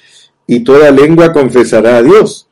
y 0.48 0.62
toda 0.62 0.90
lengua 0.92 1.34
confesará 1.34 1.98
a 1.98 2.02
Dios. 2.02 2.48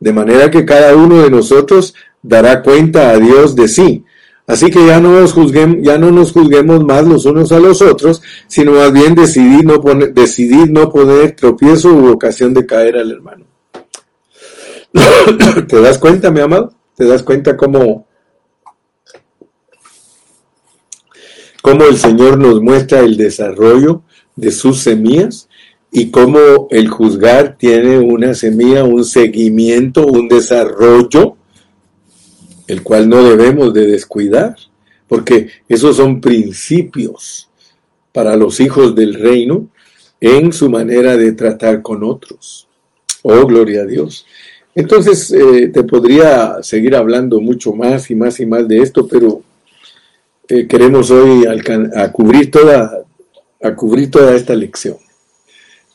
De 0.00 0.12
manera 0.12 0.50
que 0.50 0.64
cada 0.64 0.96
uno 0.96 1.22
de 1.22 1.30
nosotros 1.30 1.94
dará 2.20 2.62
cuenta 2.62 3.10
a 3.10 3.18
Dios 3.20 3.54
de 3.54 3.68
sí. 3.68 4.04
Así 4.48 4.72
que 4.72 4.84
ya 4.84 4.98
no 4.98 5.20
nos 5.20 5.32
juzguemos, 5.32 5.76
ya 5.82 5.98
no 5.98 6.10
nos 6.10 6.32
juzguemos 6.32 6.82
más 6.82 7.06
los 7.06 7.26
unos 7.26 7.52
a 7.52 7.60
los 7.60 7.80
otros, 7.80 8.22
sino 8.48 8.72
más 8.72 8.92
bien 8.92 9.14
decidir 9.14 9.64
no 9.64 9.80
poner, 9.80 10.12
decidir 10.12 10.68
no 10.68 10.90
poner 10.90 11.36
tropiezo 11.36 11.94
u 11.94 12.08
ocasión 12.08 12.52
de 12.54 12.66
caer 12.66 12.96
al 12.96 13.12
hermano. 13.12 13.49
¿Te 15.68 15.80
das 15.80 15.98
cuenta, 15.98 16.30
mi 16.30 16.40
amado? 16.40 16.74
¿Te 16.96 17.04
das 17.06 17.22
cuenta 17.22 17.56
cómo, 17.56 18.06
cómo 21.62 21.84
el 21.84 21.96
Señor 21.96 22.38
nos 22.38 22.60
muestra 22.60 23.00
el 23.00 23.16
desarrollo 23.16 24.02
de 24.36 24.50
sus 24.50 24.80
semillas? 24.80 25.48
y 25.92 26.10
cómo 26.10 26.68
el 26.70 26.88
juzgar 26.88 27.56
tiene 27.58 27.98
una 27.98 28.34
semilla, 28.34 28.84
un 28.84 29.04
seguimiento, 29.04 30.06
un 30.06 30.28
desarrollo 30.28 31.36
el 32.68 32.84
cual 32.84 33.08
no 33.08 33.24
debemos 33.24 33.74
de 33.74 33.86
descuidar, 33.86 34.54
porque 35.08 35.48
esos 35.68 35.96
son 35.96 36.20
principios 36.20 37.50
para 38.12 38.36
los 38.36 38.60
hijos 38.60 38.94
del 38.94 39.14
reino 39.14 39.68
en 40.20 40.52
su 40.52 40.70
manera 40.70 41.16
de 41.16 41.32
tratar 41.32 41.82
con 41.82 42.04
otros. 42.04 42.68
Oh, 43.22 43.44
gloria 43.44 43.82
a 43.82 43.86
Dios. 43.86 44.24
Entonces, 44.74 45.32
eh, 45.32 45.68
te 45.68 45.82
podría 45.82 46.62
seguir 46.62 46.94
hablando 46.94 47.40
mucho 47.40 47.72
más 47.72 48.10
y 48.10 48.14
más 48.14 48.38
y 48.40 48.46
más 48.46 48.68
de 48.68 48.78
esto, 48.78 49.06
pero 49.06 49.42
eh, 50.48 50.66
queremos 50.66 51.10
hoy 51.10 51.44
a 51.46 52.12
cubrir, 52.12 52.50
toda, 52.50 53.04
a 53.62 53.74
cubrir 53.74 54.10
toda 54.10 54.34
esta 54.34 54.54
lección. 54.54 54.96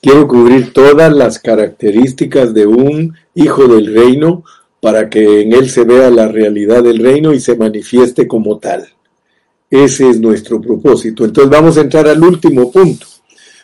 Quiero 0.02 0.28
cubrir 0.28 0.72
todas 0.72 1.12
las 1.12 1.40
características 1.40 2.54
de 2.54 2.68
un 2.68 3.16
hijo 3.34 3.68
del 3.68 3.94
reino 3.94 4.44
para 4.80 5.10
que 5.10 5.42
en 5.42 5.54
él 5.54 5.68
se 5.70 5.84
vea 5.84 6.12
la 6.12 6.28
realidad 6.28 6.84
del 6.84 7.00
reino 7.00 7.34
y 7.34 7.40
se 7.40 7.56
manifieste 7.56 8.28
como 8.28 8.60
tal. 8.60 8.88
Ese 9.70 10.10
es 10.10 10.20
nuestro 10.20 10.62
propósito. 10.62 11.26
Entonces 11.26 11.50
vamos 11.50 11.78
a 11.78 11.82
entrar 11.82 12.08
al 12.08 12.22
último 12.22 12.72
punto, 12.72 13.08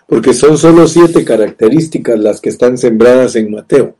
porque 0.07 0.33
son 0.33 0.57
solo 0.57 0.87
siete 0.87 1.23
características 1.23 2.19
las 2.19 2.41
que 2.41 2.49
están 2.49 2.77
sembradas 2.77 3.35
en 3.35 3.51
Mateo. 3.51 3.95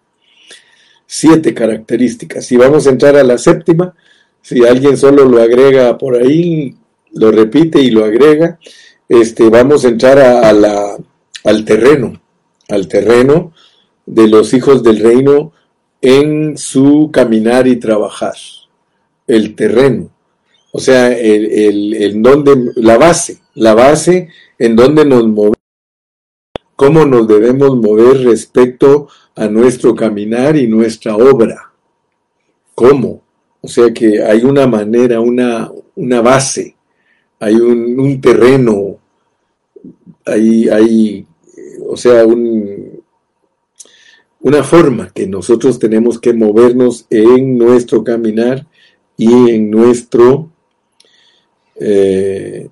Siete 1.14 1.54
características. 1.54 2.50
Y 2.54 2.56
vamos 2.56 2.88
a 2.88 2.92
entrar 2.92 3.18
a 3.18 3.24
la 3.26 3.38
séptima. 3.38 3.94
Si 4.42 4.66
alguien 4.66 4.96
solo 4.96 5.26
lo 5.26 5.42
agrega 5.42 5.98
por 5.98 6.16
ahí, 6.16 6.74
lo 7.14 7.32
repite 7.32 7.82
y 7.82 7.92
lo 7.92 8.06
agrega, 8.06 8.58
este, 9.10 9.50
vamos 9.50 9.84
a 9.84 9.90
entrar 9.90 10.20
a 10.20 10.54
la, 10.54 10.98
al 11.44 11.66
terreno, 11.66 12.22
al 12.70 12.88
terreno 12.88 13.54
de 14.06 14.30
los 14.30 14.54
hijos 14.54 14.84
del 14.84 15.00
reino 15.00 15.52
en 16.02 16.58
su 16.58 17.10
caminar 17.12 17.68
y 17.68 17.76
trabajar, 17.76 18.36
el 19.28 19.54
terreno, 19.54 20.10
o 20.72 20.80
sea, 20.80 21.12
el, 21.12 21.94
el, 21.94 22.22
donde, 22.22 22.72
la 22.78 22.98
base, 22.98 23.40
la 23.54 23.74
base 23.74 24.30
en 24.58 24.78
donde 24.78 25.04
nos 25.06 25.28
movemos, 25.28 25.58
cómo 26.82 27.06
nos 27.06 27.28
debemos 27.28 27.78
mover 27.78 28.24
respecto 28.24 29.08
a 29.36 29.48
nuestro 29.48 29.94
caminar 29.94 30.58
y 30.58 30.66
nuestra 30.66 31.16
obra. 31.16 31.72
¿Cómo? 32.74 33.22
O 33.62 33.68
sea 33.68 33.94
que 33.94 34.24
hay 34.24 34.44
una 34.44 34.66
manera, 34.66 35.20
una, 35.20 35.72
una 35.94 36.22
base, 36.22 36.76
hay 37.40 37.54
un, 37.54 38.00
un 38.00 38.20
terreno, 38.20 38.98
hay, 40.26 40.70
hay, 40.70 41.28
o 41.88 41.96
sea, 41.96 42.26
un, 42.26 43.04
una 44.40 44.64
forma 44.64 45.12
que 45.14 45.28
nosotros 45.28 45.78
tenemos 45.78 46.20
que 46.20 46.34
movernos 46.34 47.06
en 47.12 47.60
nuestro 47.60 48.04
caminar 48.04 48.66
y 49.18 49.52
en 49.52 49.70
nuestro 49.70 50.52
eh, 51.76 52.70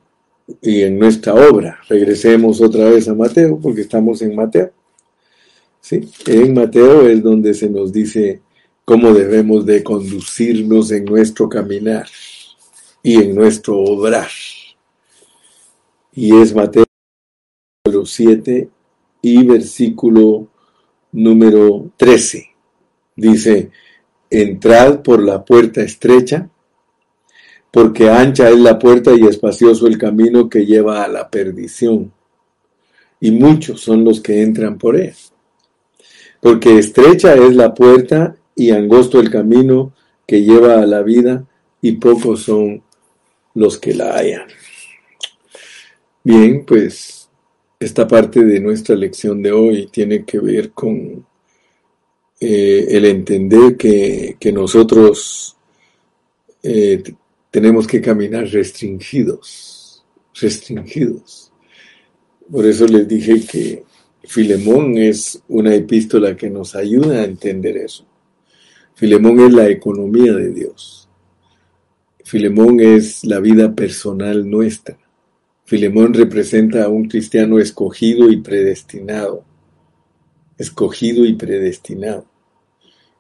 y 0.62 0.84
en 0.84 1.00
nuestra 1.00 1.34
obra. 1.34 1.80
Regresemos 1.88 2.62
otra 2.62 2.90
vez 2.90 3.08
a 3.08 3.14
Mateo, 3.14 3.60
porque 3.60 3.82
estamos 3.82 4.22
en 4.22 4.36
Mateo. 4.36 4.72
¿Sí? 5.82 6.10
En 6.28 6.54
Mateo 6.54 7.08
es 7.08 7.24
donde 7.24 7.54
se 7.54 7.70
nos 7.70 7.92
dice 7.92 8.42
cómo 8.86 9.14
debemos 9.14 9.66
de 9.66 9.84
conducirnos 9.84 10.92
en 10.92 11.06
nuestro 11.06 11.48
caminar 11.48 12.08
y 13.04 13.16
en 13.16 13.36
nuestro 13.36 13.78
obrar. 13.80 14.30
Y 16.14 16.36
es 16.36 16.54
Mateo 16.54 16.86
7 18.04 18.70
y 19.22 19.44
versículo 19.44 20.48
número 21.12 21.92
13. 21.98 22.46
Dice, 23.16 23.72
entrad 24.30 25.02
por 25.02 25.24
la 25.24 25.44
puerta 25.44 25.82
estrecha, 25.82 26.50
porque 27.72 28.10
ancha 28.10 28.50
es 28.50 28.60
la 28.60 28.80
puerta 28.80 29.12
y 29.16 29.26
espacioso 29.26 29.88
el 29.88 29.98
camino 29.98 30.50
que 30.50 30.66
lleva 30.66 31.04
a 31.04 31.08
la 31.08 31.30
perdición, 31.30 32.12
y 33.20 33.32
muchos 33.32 33.82
son 33.82 34.04
los 34.04 34.22
que 34.22 34.42
entran 34.42 34.78
por 34.78 34.96
él. 34.96 35.14
Porque 36.42 36.80
estrecha 36.80 37.36
es 37.36 37.56
la 37.56 37.74
puerta 37.74 38.36
y 38.56 38.72
angosto 38.72 39.20
el 39.20 39.30
camino 39.30 39.94
que 40.26 40.42
lleva 40.44 40.80
a 40.80 40.86
la 40.86 41.02
vida, 41.02 41.46
y 41.82 41.94
pocos 41.94 42.44
son 42.44 42.84
los 43.54 43.78
que 43.78 43.94
la 43.94 44.16
hallan. 44.16 44.48
Bien, 46.24 46.66
pues 46.66 47.30
esta 47.80 48.08
parte 48.08 48.44
de 48.44 48.60
nuestra 48.60 48.96
lección 48.96 49.42
de 49.42 49.52
hoy 49.52 49.88
tiene 49.88 50.26
que 50.26 50.40
ver 50.40 50.72
con 50.72 51.26
eh, 52.40 52.88
el 52.90 53.06
entender 53.06 53.78
que, 53.78 54.52
nosotros 54.54 55.58
eh, 56.62 57.02
tenemos 57.52 57.88
que 57.88 58.02
caminar 58.02 58.46
restringidos, 58.46 60.04
restringidos. 60.40 61.52
Por 62.52 62.66
eso 62.66 62.88
les 62.88 63.08
dije 63.08 63.46
que 63.46 63.84
Filemón 64.24 64.98
es 64.98 65.42
una 65.48 65.74
epístola 65.74 66.36
que 66.36 66.50
nos 66.50 66.76
ayuda 66.76 67.22
a 67.22 67.26
entender 67.26 67.78
eso. 67.78 68.06
Filemón 68.96 69.40
es 69.40 69.54
la 69.54 69.70
economía 69.70 70.34
de 70.34 70.52
Dios. 70.52 71.08
Filemón 72.24 72.80
es 72.80 73.24
la 73.24 73.40
vida 73.40 73.74
personal 73.74 74.48
nuestra. 74.48 74.98
Filemón 75.66 76.14
representa 76.14 76.84
a 76.84 76.90
un 76.90 77.08
cristiano 77.08 77.60
escogido 77.60 78.30
y 78.30 78.38
predestinado. 78.38 79.46
Escogido 80.58 81.26
y 81.26 81.34
predestinado. 81.34 82.26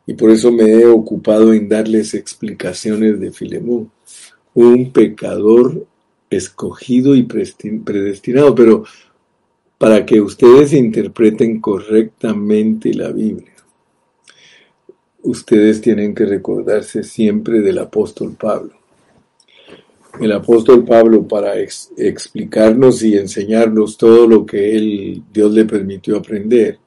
Y 0.05 0.13
por 0.13 0.31
eso 0.31 0.51
me 0.51 0.63
he 0.63 0.85
ocupado 0.85 1.53
en 1.53 1.69
darles 1.69 2.13
explicaciones 2.13 3.19
de 3.19 3.31
Filemón. 3.31 3.91
Un 4.61 4.91
pecador 4.91 5.85
escogido 6.29 7.15
y 7.15 7.23
predestinado, 7.23 8.53
pero 8.53 8.83
para 9.77 10.05
que 10.05 10.19
ustedes 10.19 10.73
interpreten 10.73 11.61
correctamente 11.61 12.93
la 12.93 13.11
Biblia. 13.11 13.53
Ustedes 15.23 15.81
tienen 15.81 16.13
que 16.13 16.25
recordarse 16.25 17.03
siempre 17.03 17.61
del 17.61 17.77
apóstol 17.79 18.35
Pablo 18.39 18.79
el 20.19 20.31
apóstol 20.33 20.83
Pablo 20.83 21.27
para 21.27 21.53
explicarnos 21.59 23.03
y 23.03 23.15
enseñarnos 23.15 23.97
todo 23.97 24.27
lo 24.27 24.45
que 24.45 24.75
él, 24.75 25.23
Dios 25.31 25.53
le 25.53 25.65
permitió 25.65 26.17
aprender, 26.17 26.77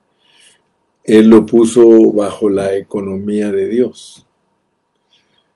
él 1.04 1.28
lo 1.28 1.46
puso 1.46 2.12
bajo 2.12 2.48
la 2.48 2.76
economía 2.76 3.50
de 3.50 3.68
Dios. 3.68 4.26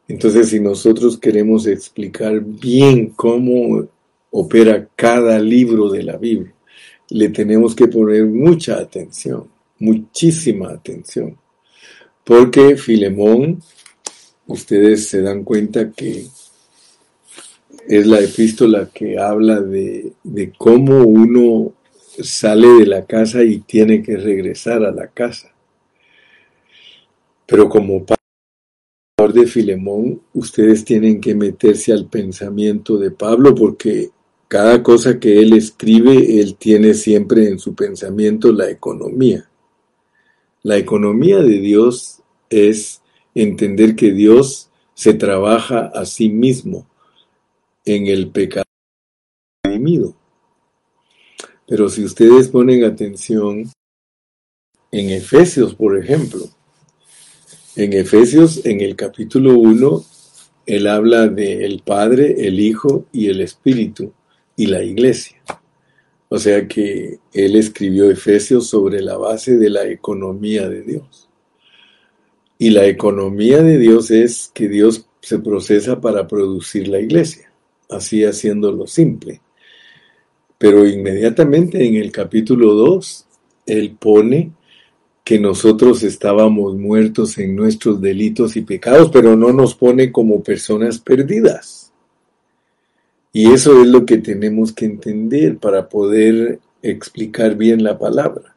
Entonces, 0.09 0.51
si 0.51 0.61
nosotros 0.61 1.19
queremos 1.19 1.67
explicar 1.67 2.41
bien 2.41 3.09
cómo 3.11 3.89
opera 4.31 4.89
cada 4.95 5.39
libro 5.39 5.89
de 5.91 6.03
la 6.03 6.17
Biblia, 6.17 6.55
le 7.11 7.29
tenemos 7.31 7.75
que 7.75 7.89
poner 7.89 8.27
mucha 8.27 8.79
atención, 8.79 9.49
muchísima 9.79 10.71
atención, 10.71 11.37
porque 12.25 12.77
Filemón, 12.77 13.63
ustedes 14.47 15.09
se 15.09 15.23
dan 15.23 15.45
cuenta 15.45 15.91
que 15.91 16.27
es 17.89 18.07
la 18.07 18.21
epístola 18.21 18.91
que 18.93 19.19
habla 19.19 19.61
de, 19.61 20.13
cómo 20.59 21.03
uno 21.03 21.73
sale 22.21 22.69
de 22.81 22.87
la 22.87 23.07
casa 23.07 23.43
y 23.43 23.59
tiene 23.59 24.03
que 24.03 24.17
regresar 24.17 24.85
a 24.85 24.91
la 24.91 25.09
casa. 25.09 25.53
Pero 27.47 27.69
como 27.69 28.05
de 29.33 29.47
Filemón, 29.47 30.23
ustedes 30.35 30.85
tienen 30.85 31.21
que 31.21 31.35
meterse 31.35 31.93
al 31.93 32.07
pensamiento 32.07 32.99
de 32.99 33.11
Pablo 33.11 33.55
porque 33.55 34.11
cada 34.49 34.83
cosa 34.83 35.19
que 35.19 35.41
él 35.41 35.53
escribe, 35.53 36.41
él 36.41 36.57
tiene 36.57 36.95
siempre 36.95 37.49
en 37.49 37.59
su 37.59 37.75
pensamiento 37.75 38.53
la 38.53 38.71
economía. 38.71 39.49
La 40.63 40.77
economía 40.77 41.39
de 41.39 41.59
Dios 41.59 42.23
es 42.49 43.03
entender 43.35 43.97
que 43.97 44.13
Dios 44.13 44.71
se 44.95 45.15
trabaja 45.15 45.87
a 45.95 46.07
sí 46.07 46.29
mismo 46.29 46.87
en 47.85 48.07
el 48.07 48.31
pecado 48.31 48.65
redimido. 49.65 50.17
Pero 51.67 51.89
si 51.89 52.05
ustedes 52.05 52.49
ponen 52.49 52.85
atención 52.85 53.71
en 54.93 55.11
Efesios, 55.11 55.75
por 55.75 55.99
ejemplo, 55.99 56.49
en 57.77 57.93
Efesios, 57.93 58.65
en 58.65 58.81
el 58.81 58.97
capítulo 58.97 59.59
1, 59.59 60.05
él 60.65 60.87
habla 60.87 61.29
del 61.29 61.83
Padre, 61.85 62.35
el 62.47 62.59
Hijo 62.59 63.05
y 63.13 63.29
el 63.29 63.43
Espíritu 63.43 64.13
y 64.57 64.67
la 64.67 64.83
Iglesia. 64.83 65.37
O 66.29 66.39
sea 66.39 66.67
que 66.67 67.19
él 67.33 67.55
escribió 67.55 68.11
Efesios 68.11 68.69
sobre 68.69 69.01
la 69.01 69.17
base 69.19 69.59
de 69.59 69.71
la 69.71 69.87
economía 69.87 70.69
de 70.69 70.83
Dios. 70.83 71.29
Y 72.59 72.71
la 72.71 72.87
economía 72.87 73.63
de 73.63 73.79
Dios 73.79 74.11
es 74.11 74.51
que 74.55 74.69
Dios 74.69 75.07
se 75.21 75.39
procesa 75.39 76.01
para 76.01 76.27
producir 76.27 76.89
la 76.89 76.99
iglesia, 76.99 77.53
así 77.91 78.25
haciéndolo 78.25 78.87
simple. 78.87 79.43
Pero 80.57 80.87
inmediatamente 80.87 81.87
en 81.87 81.97
el 81.97 82.11
capítulo 82.11 82.73
2, 82.73 83.27
él 83.67 83.97
pone 84.01 84.53
que 85.27 85.41
nosotros 85.41 86.05
estábamos 86.05 86.77
muertos 86.77 87.37
en 87.39 87.57
nuestros 87.57 88.01
delitos 88.01 88.55
y 88.55 88.63
pecados, 88.63 89.11
pero 89.13 89.35
no 89.35 89.53
nos 89.53 89.75
pone 89.75 90.13
como 90.13 90.41
personas 90.41 91.01
perdidas. 91.01 91.93
Y 93.33 93.51
eso 93.51 93.83
es 93.83 93.89
lo 93.89 94.07
que 94.07 94.19
tenemos 94.19 94.73
que 94.73 94.85
entender 94.85 95.59
para 95.59 95.89
poder 95.89 96.61
explicar 96.81 97.57
bien 97.57 97.83
la 97.83 97.99
palabra. 97.99 98.55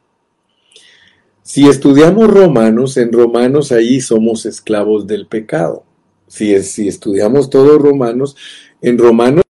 Si 1.42 1.68
estudiamos 1.68 2.28
Romanos, 2.28 2.98
en 2.98 3.12
Romanos 3.14 3.72
ahí 3.72 4.00
somos 4.00 4.46
esclavos 4.46 5.08
del 5.08 5.26
pecado. 5.26 5.84
Si, 6.28 6.62
si 6.62 6.88
estudiamos 6.88 7.50
todos 7.50 7.82
Romanos, 7.82 8.38
en 8.80 9.00
Romanos 9.00 9.44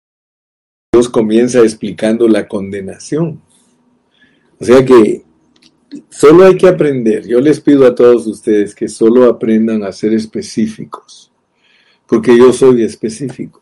Dios 0.93 1.09
comienza 1.09 1.59
explicando 1.59 2.29
la 2.29 2.47
condenación. 2.47 3.41
O 4.57 4.63
sea 4.63 4.85
que 4.85 5.27
solo 6.09 6.45
hay 6.45 6.57
que 6.57 6.67
aprender. 6.67 7.27
Yo 7.27 7.39
les 7.39 7.59
pido 7.59 7.85
a 7.85 7.95
todos 7.95 8.27
ustedes 8.27 8.75
que 8.75 8.87
solo 8.87 9.25
aprendan 9.25 9.83
a 9.83 9.91
ser 9.91 10.13
específicos, 10.13 11.31
porque 12.07 12.37
yo 12.37 12.53
soy 12.53 12.83
específico. 12.83 13.61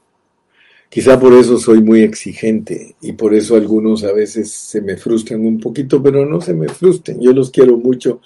Quizá 0.89 1.19
por 1.19 1.33
eso 1.33 1.57
soy 1.57 1.81
muy 1.81 2.01
exigente 2.01 2.95
y 3.01 3.11
por 3.11 3.33
eso 3.33 3.55
algunos 3.55 4.03
a 4.05 4.13
veces 4.13 4.51
se 4.51 4.81
me 4.81 4.95
frustran 4.95 5.45
un 5.45 5.59
poquito, 5.59 6.01
pero 6.01 6.25
no 6.25 6.39
se 6.39 6.53
me 6.53 6.69
frustren. 6.69 7.19
Yo 7.19 7.33
los 7.33 7.51
quiero 7.51 7.77
mucho 7.77 8.21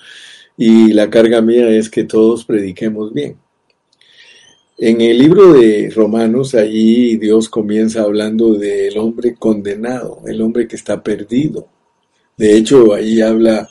y 0.57 0.93
la 0.93 1.09
carga 1.09 1.41
mía 1.41 1.69
es 1.69 1.89
que 1.89 2.03
todos 2.03 2.45
prediquemos 2.45 3.13
bien. 3.13 3.37
En 4.77 5.01
el 5.01 5.17
libro 5.17 5.53
de 5.53 5.91
Romanos, 5.95 6.55
allí 6.55 7.17
Dios 7.17 7.49
comienza 7.49 8.01
hablando 8.01 8.53
del 8.53 8.97
hombre 8.97 9.35
condenado, 9.35 10.21
el 10.25 10.41
hombre 10.41 10.67
que 10.67 10.75
está 10.75 11.03
perdido. 11.03 11.67
De 12.37 12.57
hecho, 12.57 12.93
ahí 12.93 13.21
habla 13.21 13.69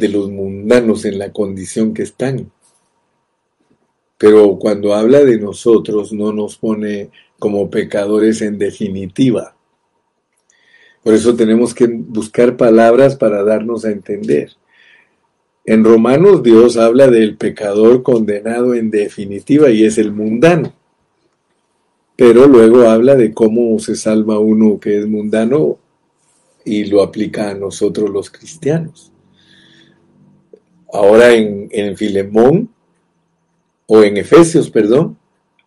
de 0.00 0.08
los 0.08 0.30
mundanos 0.30 1.04
en 1.04 1.18
la 1.18 1.32
condición 1.32 1.94
que 1.94 2.02
están. 2.02 2.50
Pero 4.18 4.58
cuando 4.58 4.94
habla 4.94 5.20
de 5.20 5.38
nosotros, 5.38 6.12
no 6.12 6.32
nos 6.32 6.56
pone 6.56 7.10
como 7.38 7.70
pecadores 7.70 8.42
en 8.42 8.58
definitiva. 8.58 9.54
Por 11.02 11.14
eso 11.14 11.34
tenemos 11.36 11.72
que 11.72 11.86
buscar 11.86 12.56
palabras 12.56 13.16
para 13.16 13.42
darnos 13.42 13.84
a 13.84 13.90
entender. 13.90 14.52
En 15.64 15.84
Romanos 15.84 16.42
Dios 16.42 16.76
habla 16.76 17.06
del 17.08 17.36
pecador 17.36 18.02
condenado 18.02 18.74
en 18.74 18.90
definitiva 18.90 19.70
y 19.70 19.84
es 19.84 19.98
el 19.98 20.12
mundano. 20.12 20.74
Pero 22.16 22.46
luego 22.46 22.88
habla 22.88 23.16
de 23.16 23.32
cómo 23.32 23.78
se 23.78 23.96
salva 23.96 24.38
uno 24.38 24.78
que 24.78 24.98
es 24.98 25.06
mundano 25.06 25.78
y 26.64 26.84
lo 26.84 27.02
aplica 27.02 27.50
a 27.50 27.54
nosotros 27.54 28.10
los 28.10 28.30
cristianos. 28.30 29.10
Ahora 30.92 31.32
en, 31.32 31.68
en 31.70 31.96
Filemón, 31.96 32.70
o 33.92 34.04
en 34.04 34.16
Efesios, 34.18 34.70
perdón, 34.70 35.18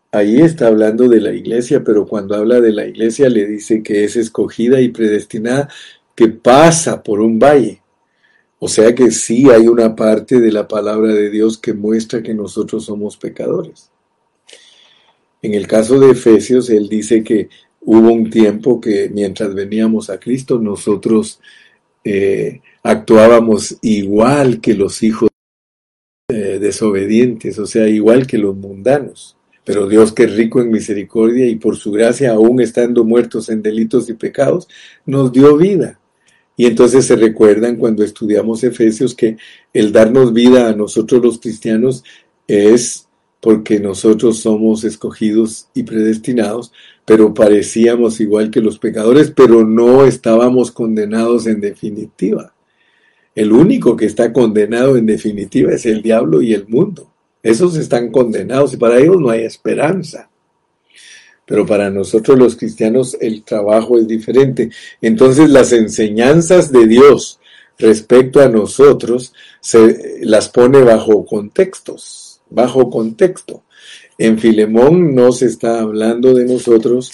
ahí 0.09 0.39
está 0.39 0.67
hablando 0.67 1.09
de 1.09 1.19
la 1.19 1.33
iglesia, 1.33 1.83
pero 1.83 2.07
cuando 2.07 2.35
habla 2.35 2.61
de 2.61 2.71
la 2.71 2.85
iglesia 2.85 3.27
le 3.27 3.45
dice 3.45 3.83
que 3.83 4.05
es 4.05 4.15
escogida 4.15 4.79
y 4.79 4.87
predestinada, 4.89 5.67
que 6.15 6.29
pasa 6.29 7.03
por 7.03 7.19
un 7.19 7.37
valle. 7.37 7.81
O 8.59 8.69
sea 8.69 8.95
que 8.95 9.11
sí 9.11 9.49
hay 9.49 9.67
una 9.67 9.93
parte 9.93 10.39
de 10.39 10.53
la 10.53 10.69
palabra 10.69 11.13
de 11.13 11.29
Dios 11.29 11.57
que 11.57 11.73
muestra 11.73 12.23
que 12.23 12.33
nosotros 12.33 12.85
somos 12.85 13.17
pecadores. 13.17 13.91
En 15.41 15.53
el 15.53 15.67
caso 15.67 15.99
de 15.99 16.11
Efesios, 16.11 16.69
él 16.69 16.87
dice 16.87 17.25
que 17.25 17.49
hubo 17.81 18.09
un 18.09 18.29
tiempo 18.29 18.79
que 18.79 19.09
mientras 19.13 19.53
veníamos 19.53 20.09
a 20.09 20.17
Cristo, 20.17 20.59
nosotros 20.59 21.41
eh, 22.05 22.61
actuábamos 22.83 23.77
igual 23.81 24.59
que 24.59 24.73
los 24.73 25.01
hijos 25.01 25.29
eh, 26.29 26.59
desobedientes, 26.59 27.57
o 27.59 27.65
sea, 27.65 27.87
igual 27.87 28.27
que 28.27 28.37
los 28.37 28.55
mundanos. 28.55 29.37
Pero 29.65 29.87
Dios 29.87 30.11
que 30.11 30.23
es 30.23 30.35
rico 30.35 30.61
en 30.61 30.71
misericordia 30.71 31.47
y 31.47 31.55
por 31.55 31.77
su 31.77 31.91
gracia, 31.91 32.33
aún 32.33 32.59
estando 32.61 33.05
muertos 33.05 33.49
en 33.49 33.61
delitos 33.61 34.09
y 34.09 34.13
pecados, 34.13 34.67
nos 35.05 35.31
dio 35.31 35.55
vida. 35.55 35.99
Y 36.57 36.65
entonces 36.65 37.05
se 37.05 37.15
recuerdan 37.15 37.77
cuando 37.77 38.03
estudiamos 38.03 38.63
Efesios 38.63 39.15
que 39.15 39.37
el 39.73 39.91
darnos 39.91 40.33
vida 40.33 40.67
a 40.67 40.75
nosotros 40.75 41.23
los 41.23 41.39
cristianos 41.39 42.03
es 42.47 43.07
porque 43.39 43.79
nosotros 43.79 44.39
somos 44.39 44.83
escogidos 44.83 45.67
y 45.73 45.83
predestinados, 45.83 46.71
pero 47.05 47.33
parecíamos 47.33 48.19
igual 48.21 48.51
que 48.51 48.61
los 48.61 48.79
pecadores, 48.79 49.31
pero 49.35 49.65
no 49.65 50.05
estábamos 50.05 50.71
condenados 50.71 51.47
en 51.47 51.59
definitiva. 51.59 52.52
El 53.35 53.51
único 53.51 53.95
que 53.95 54.05
está 54.05 54.31
condenado 54.31 54.95
en 54.95 55.05
definitiva 55.05 55.73
es 55.73 55.85
el 55.85 56.01
diablo 56.01 56.41
y 56.41 56.53
el 56.53 56.67
mundo. 56.67 57.11
Esos 57.41 57.75
están 57.75 58.11
condenados 58.11 58.73
y 58.73 58.77
para 58.77 58.99
ellos 58.99 59.19
no 59.19 59.29
hay 59.29 59.41
esperanza. 59.41 60.29
Pero 61.45 61.65
para 61.65 61.89
nosotros 61.89 62.37
los 62.37 62.55
cristianos 62.55 63.17
el 63.19 63.43
trabajo 63.43 63.97
es 63.97 64.07
diferente. 64.07 64.69
Entonces 65.01 65.49
las 65.49 65.73
enseñanzas 65.73 66.71
de 66.71 66.87
Dios 66.87 67.39
respecto 67.77 68.39
a 68.39 68.49
nosotros 68.49 69.33
se 69.59 70.19
las 70.21 70.47
pone 70.49 70.81
bajo 70.81 71.25
contextos, 71.25 72.41
bajo 72.49 72.89
contexto. 72.89 73.63
En 74.17 74.37
Filemón 74.37 75.15
no 75.15 75.31
se 75.31 75.47
está 75.47 75.81
hablando 75.81 76.33
de 76.33 76.45
nosotros 76.45 77.11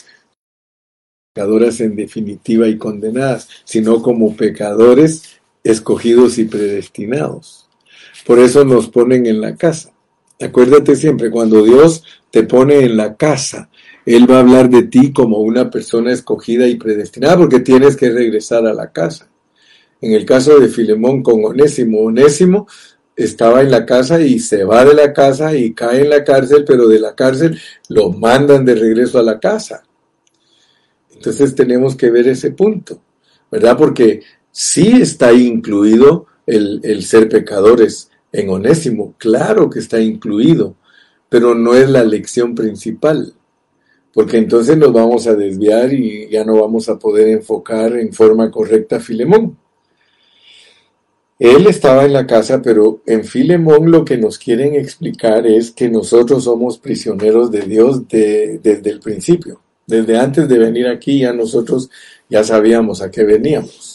pecadoras 1.34 1.80
en 1.80 1.96
definitiva 1.96 2.68
y 2.68 2.78
condenadas, 2.78 3.48
sino 3.64 4.02
como 4.02 4.36
pecadores 4.36 5.40
escogidos 5.64 6.38
y 6.38 6.46
predestinados. 6.46 7.68
Por 8.26 8.40
eso 8.40 8.64
nos 8.64 8.90
ponen 8.90 9.26
en 9.26 9.42
la 9.42 9.56
casa. 9.56 9.94
Acuérdate 10.42 10.96
siempre, 10.96 11.30
cuando 11.30 11.64
Dios 11.64 12.04
te 12.32 12.44
pone 12.44 12.80
en 12.80 12.96
la 12.96 13.16
casa, 13.16 13.70
Él 14.06 14.30
va 14.30 14.38
a 14.38 14.40
hablar 14.42 14.70
de 14.70 14.84
ti 14.84 15.12
como 15.12 15.40
una 15.40 15.70
persona 15.70 16.12
escogida 16.12 16.68
y 16.68 16.76
predestinada, 16.76 17.38
porque 17.38 17.60
tienes 17.60 17.98
que 17.98 18.10
regresar 18.10 18.66
a 18.66 18.74
la 18.74 18.92
casa. 18.92 19.30
En 20.02 20.14
el 20.14 20.26
caso 20.26 20.60
de 20.60 20.70
Filemón 20.70 21.22
con 21.22 21.44
Onésimo, 21.44 22.02
Onésimo 22.02 22.68
estaba 23.16 23.62
en 23.62 23.72
la 23.72 23.86
casa 23.86 24.22
y 24.22 24.40
se 24.40 24.64
va 24.64 24.86
de 24.86 24.94
la 24.94 25.12
casa 25.12 25.54
y 25.54 25.74
cae 25.74 26.02
en 26.02 26.10
la 26.10 26.24
cárcel, 26.24 26.64
pero 26.66 26.88
de 26.88 27.00
la 27.00 27.16
cárcel 27.16 27.60
lo 27.90 28.12
mandan 28.12 28.64
de 28.64 28.76
regreso 28.76 29.20
a 29.20 29.24
la 29.24 29.40
casa. 29.40 29.84
Entonces 31.14 31.54
tenemos 31.54 31.98
que 31.98 32.10
ver 32.10 32.30
ese 32.30 32.52
punto, 32.52 33.02
¿verdad? 33.52 33.78
Porque 33.78 34.22
sí 34.52 35.02
está 35.02 35.34
incluido 35.34 36.28
el, 36.46 36.82
el 36.84 37.04
ser 37.04 37.30
pecadores, 37.30 38.10
en 38.32 38.50
Onésimo, 38.50 39.16
claro 39.18 39.70
que 39.70 39.80
está 39.80 40.00
incluido, 40.00 40.76
pero 41.30 41.56
no 41.56 41.74
es 41.74 41.90
la 41.90 42.04
lección 42.04 42.56
principal, 42.56 43.34
porque 44.14 44.38
entonces 44.38 44.78
nos 44.78 44.94
vamos 44.94 45.28
a 45.28 45.36
desviar 45.36 45.94
y 45.94 46.30
ya 46.30 46.44
no 46.44 46.62
vamos 46.62 46.90
a 46.90 47.00
poder 47.00 47.30
enfocar 47.30 47.96
en 47.98 48.14
forma 48.14 48.52
correcta 48.52 48.98
a 48.98 49.00
Filemón. 49.00 49.58
Él 51.40 51.68
estaba 51.68 52.04
en 52.04 52.12
la 52.12 52.28
casa, 52.28 52.62
pero 52.62 53.02
en 53.06 53.24
Filemón 53.24 53.90
lo 53.90 54.04
que 54.04 54.18
nos 54.18 54.38
quieren 54.38 54.76
explicar 54.76 55.48
es 55.48 55.72
que 55.72 55.90
nosotros 55.90 56.44
somos 56.44 56.78
prisioneros 56.78 57.50
de 57.50 57.62
Dios 57.62 58.08
desde 58.10 58.90
el 58.90 59.00
principio. 59.00 59.62
Desde 59.88 60.18
antes 60.20 60.50
de 60.50 60.60
venir 60.60 60.88
aquí 60.88 61.20
ya 61.20 61.32
nosotros 61.32 61.90
ya 62.30 62.44
sabíamos 62.44 63.02
a 63.02 63.10
qué 63.10 63.24
veníamos. 63.24 63.89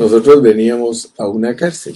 Nosotros 0.00 0.40
veníamos 0.40 1.12
a 1.18 1.28
una 1.28 1.54
cárcel. 1.54 1.94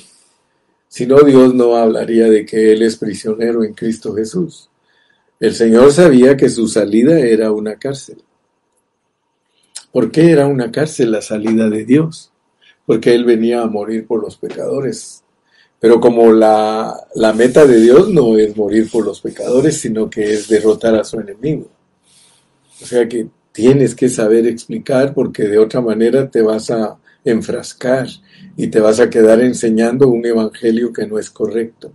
Si 0.88 1.07
no, 1.07 1.20
Dios 1.20 1.55
no 1.55 1.74
hablaría 1.74 2.28
de 2.28 2.44
que 2.44 2.70
Él 2.70 2.82
es 2.82 2.96
prisionero 2.96 3.64
en 3.64 3.72
Cristo 3.72 4.14
Jesús. 4.14 4.68
El 5.40 5.55
Señor 5.55 5.90
sabía 5.90 6.36
que 6.36 6.50
su 6.50 6.68
salida 6.68 7.18
era 7.18 7.50
una 7.50 7.76
cárcel. 7.76 8.18
¿Por 9.90 10.11
qué 10.11 10.32
era 10.32 10.46
una 10.46 10.70
cárcel 10.70 11.12
la 11.12 11.22
salida 11.22 11.70
de 11.70 11.86
Dios? 11.86 12.30
Porque 12.84 13.14
Él 13.14 13.24
venía 13.24 13.62
a 13.62 13.68
morir 13.68 14.07
por 14.07 14.22
los 14.22 14.36
pecadores. 14.36 15.24
Pero 15.80 15.98
como 15.98 16.30
la, 16.30 16.94
meta 17.34 17.64
de 17.64 17.80
Dios 17.80 18.11
no 18.11 18.36
es 18.36 18.55
morir 18.55 18.90
por 18.90 19.07
los 19.07 19.22
pecadores, 19.22 19.80
sino 19.80 20.11
que 20.11 20.34
es 20.34 20.46
derrotar 20.46 20.94
a 20.94 21.05
su 21.05 21.20
enemigo. 21.20 21.70
O 22.82 22.84
sea 22.84 23.09
que 23.09 23.28
tienes 23.50 23.94
que 23.94 24.11
saber 24.11 24.46
explicar 24.46 25.14
porque 25.14 25.44
de 25.44 25.57
otra 25.59 25.80
manera 25.80 26.28
te 26.28 26.42
vas 26.42 26.70
a 26.70 26.98
enfrascar 27.24 28.06
y 28.56 28.68
te 28.68 28.80
vas 28.80 29.00
a 29.00 29.10
quedar 29.10 29.40
enseñando 29.40 30.08
un 30.08 30.24
evangelio 30.24 30.92
que 30.92 31.06
no 31.06 31.18
es 31.18 31.30
correcto. 31.30 31.92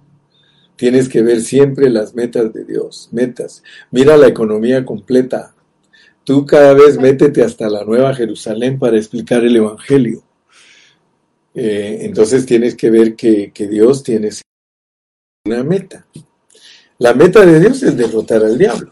Tienes 0.75 1.09
que 1.09 1.21
ver 1.21 1.41
siempre 1.41 1.89
las 1.89 2.15
metas 2.15 2.53
de 2.53 2.65
Dios, 2.65 3.09
metas. 3.11 3.63
Mira 3.91 4.17
la 4.17 4.27
economía 4.27 4.85
completa. 4.85 5.53
Tú 6.23 6.45
cada 6.45 6.73
vez 6.73 6.97
métete 6.97 7.43
hasta 7.43 7.69
la 7.69 7.83
Nueva 7.83 8.13
Jerusalén 8.15 8.79
para 8.79 8.97
explicar 8.97 9.43
el 9.43 9.55
evangelio. 9.55 10.23
Eh, 11.53 11.99
entonces 12.01 12.45
tienes 12.45 12.75
que 12.75 12.89
ver 12.89 13.15
que, 13.15 13.51
que 13.53 13.67
Dios 13.67 14.03
tiene 14.03 14.29
una 15.45 15.63
meta. 15.63 16.05
La 16.97 17.13
meta 17.13 17.45
de 17.45 17.59
Dios 17.59 17.83
es 17.83 17.97
derrotar 17.97 18.43
al 18.43 18.57
diablo. 18.57 18.91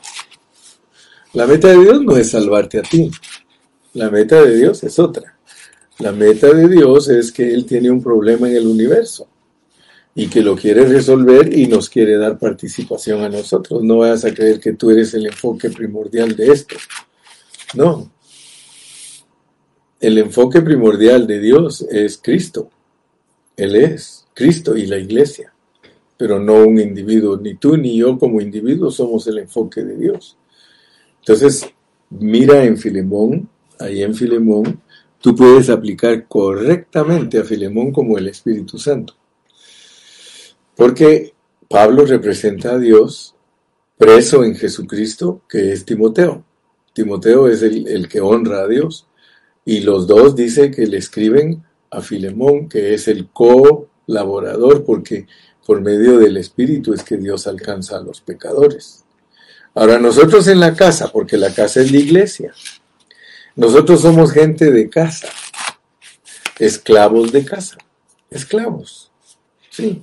La 1.34 1.46
meta 1.46 1.70
de 1.70 1.78
Dios 1.78 2.02
no 2.02 2.18
es 2.18 2.32
salvarte 2.32 2.80
a 2.80 2.82
ti. 2.82 3.12
La 3.94 4.10
meta 4.10 4.42
de 4.44 4.58
Dios 4.58 4.84
es 4.84 4.98
otra. 4.98 5.37
La 6.00 6.12
meta 6.12 6.54
de 6.54 6.68
Dios 6.68 7.10
es 7.10 7.32
que 7.32 7.52
Él 7.54 7.66
tiene 7.66 7.90
un 7.90 8.04
problema 8.04 8.48
en 8.48 8.56
el 8.56 8.68
universo 8.68 9.28
y 10.14 10.28
que 10.28 10.42
lo 10.42 10.56
quiere 10.56 10.86
resolver 10.86 11.52
y 11.58 11.68
nos 11.68 11.90
quiere 11.90 12.18
dar 12.18 12.38
participación 12.38 13.24
a 13.24 13.30
nosotros. 13.30 13.84
No 13.84 13.98
vayas 13.98 14.26
a 14.26 14.34
creer 14.34 14.60
que 14.60 14.74
tú 14.74 14.92
eres 14.92 15.14
el 15.14 15.26
enfoque 15.26 15.70
primordial 15.70 16.36
de 16.36 16.48
esto. 16.48 16.76
No. 17.76 18.12
El 20.00 20.18
enfoque 20.20 20.62
primordial 20.62 21.26
de 21.26 21.40
Dios 21.40 21.82
es 21.90 22.20
Cristo. 22.22 22.70
Él 23.56 23.76
es 23.76 24.28
Cristo 24.36 24.78
y 24.78 24.86
la 24.86 24.98
iglesia, 24.98 25.52
pero 26.16 26.40
no 26.40 26.66
un 26.66 26.80
individuo. 26.80 27.38
Ni 27.38 27.56
tú 27.56 27.76
ni 27.76 27.98
yo 27.98 28.20
como 28.20 28.40
individuo 28.40 28.92
somos 28.92 29.26
el 29.26 29.40
enfoque 29.40 29.84
de 29.84 29.98
Dios. 29.98 30.38
Entonces, 31.20 31.68
mira 32.12 32.64
en 32.64 32.78
Filemón, 32.78 33.50
ahí 33.80 34.04
en 34.04 34.14
Filemón, 34.14 34.80
tú 35.20 35.36
puedes 35.36 35.70
aplicar 35.70 36.28
correctamente 36.28 37.40
a 37.40 37.44
Filemón 37.44 37.92
como 37.92 38.18
el 38.18 38.28
Espíritu 38.28 38.78
Santo. 38.78 39.16
Porque 40.76 41.34
Pablo 41.68 42.06
representa 42.06 42.74
a 42.74 42.78
Dios 42.78 43.36
preso 43.98 44.44
en 44.44 44.56
Jesucristo, 44.56 45.42
que 45.50 45.74
es 45.74 45.86
Timoteo. 45.86 46.46
Timoteo 46.94 47.48
es 47.48 47.64
el, 47.64 48.08
que 48.08 48.22
honra 48.22 48.62
a 48.62 48.68
Dios. 48.68 49.08
Y 49.66 49.82
los 49.82 50.08
dos 50.08 50.36
dicen 50.36 50.72
que 50.72 50.86
le 50.86 50.98
escriben 50.98 51.64
a 51.90 52.02
Filemón, 52.02 52.70
que 52.70 52.94
es 52.94 53.08
el 53.08 53.30
colaborador, 53.32 54.86
porque 54.86 55.28
por 55.66 55.82
medio 55.82 56.18
del 56.20 56.38
Espíritu 56.38 56.94
es 56.94 57.04
que 57.04 57.18
Dios 57.18 57.48
alcanza 57.48 57.98
a 57.98 58.02
los 58.02 58.22
pecadores. 58.22 59.04
Ahora 59.74 60.00
nosotros 60.00 60.48
en 60.48 60.60
la 60.60 60.74
casa, 60.74 61.12
porque 61.12 61.38
la 61.38 61.54
casa 61.54 61.82
es 61.82 61.92
la 61.92 62.00
iglesia, 62.00 62.54
nosotros 63.58 64.00
somos 64.02 64.32
gente 64.32 64.72
de 64.72 64.90
casa, 64.90 65.28
esclavos 66.58 67.34
de 67.34 67.44
casa, 67.44 67.78
esclavos, 68.30 69.12
sí. 69.70 70.02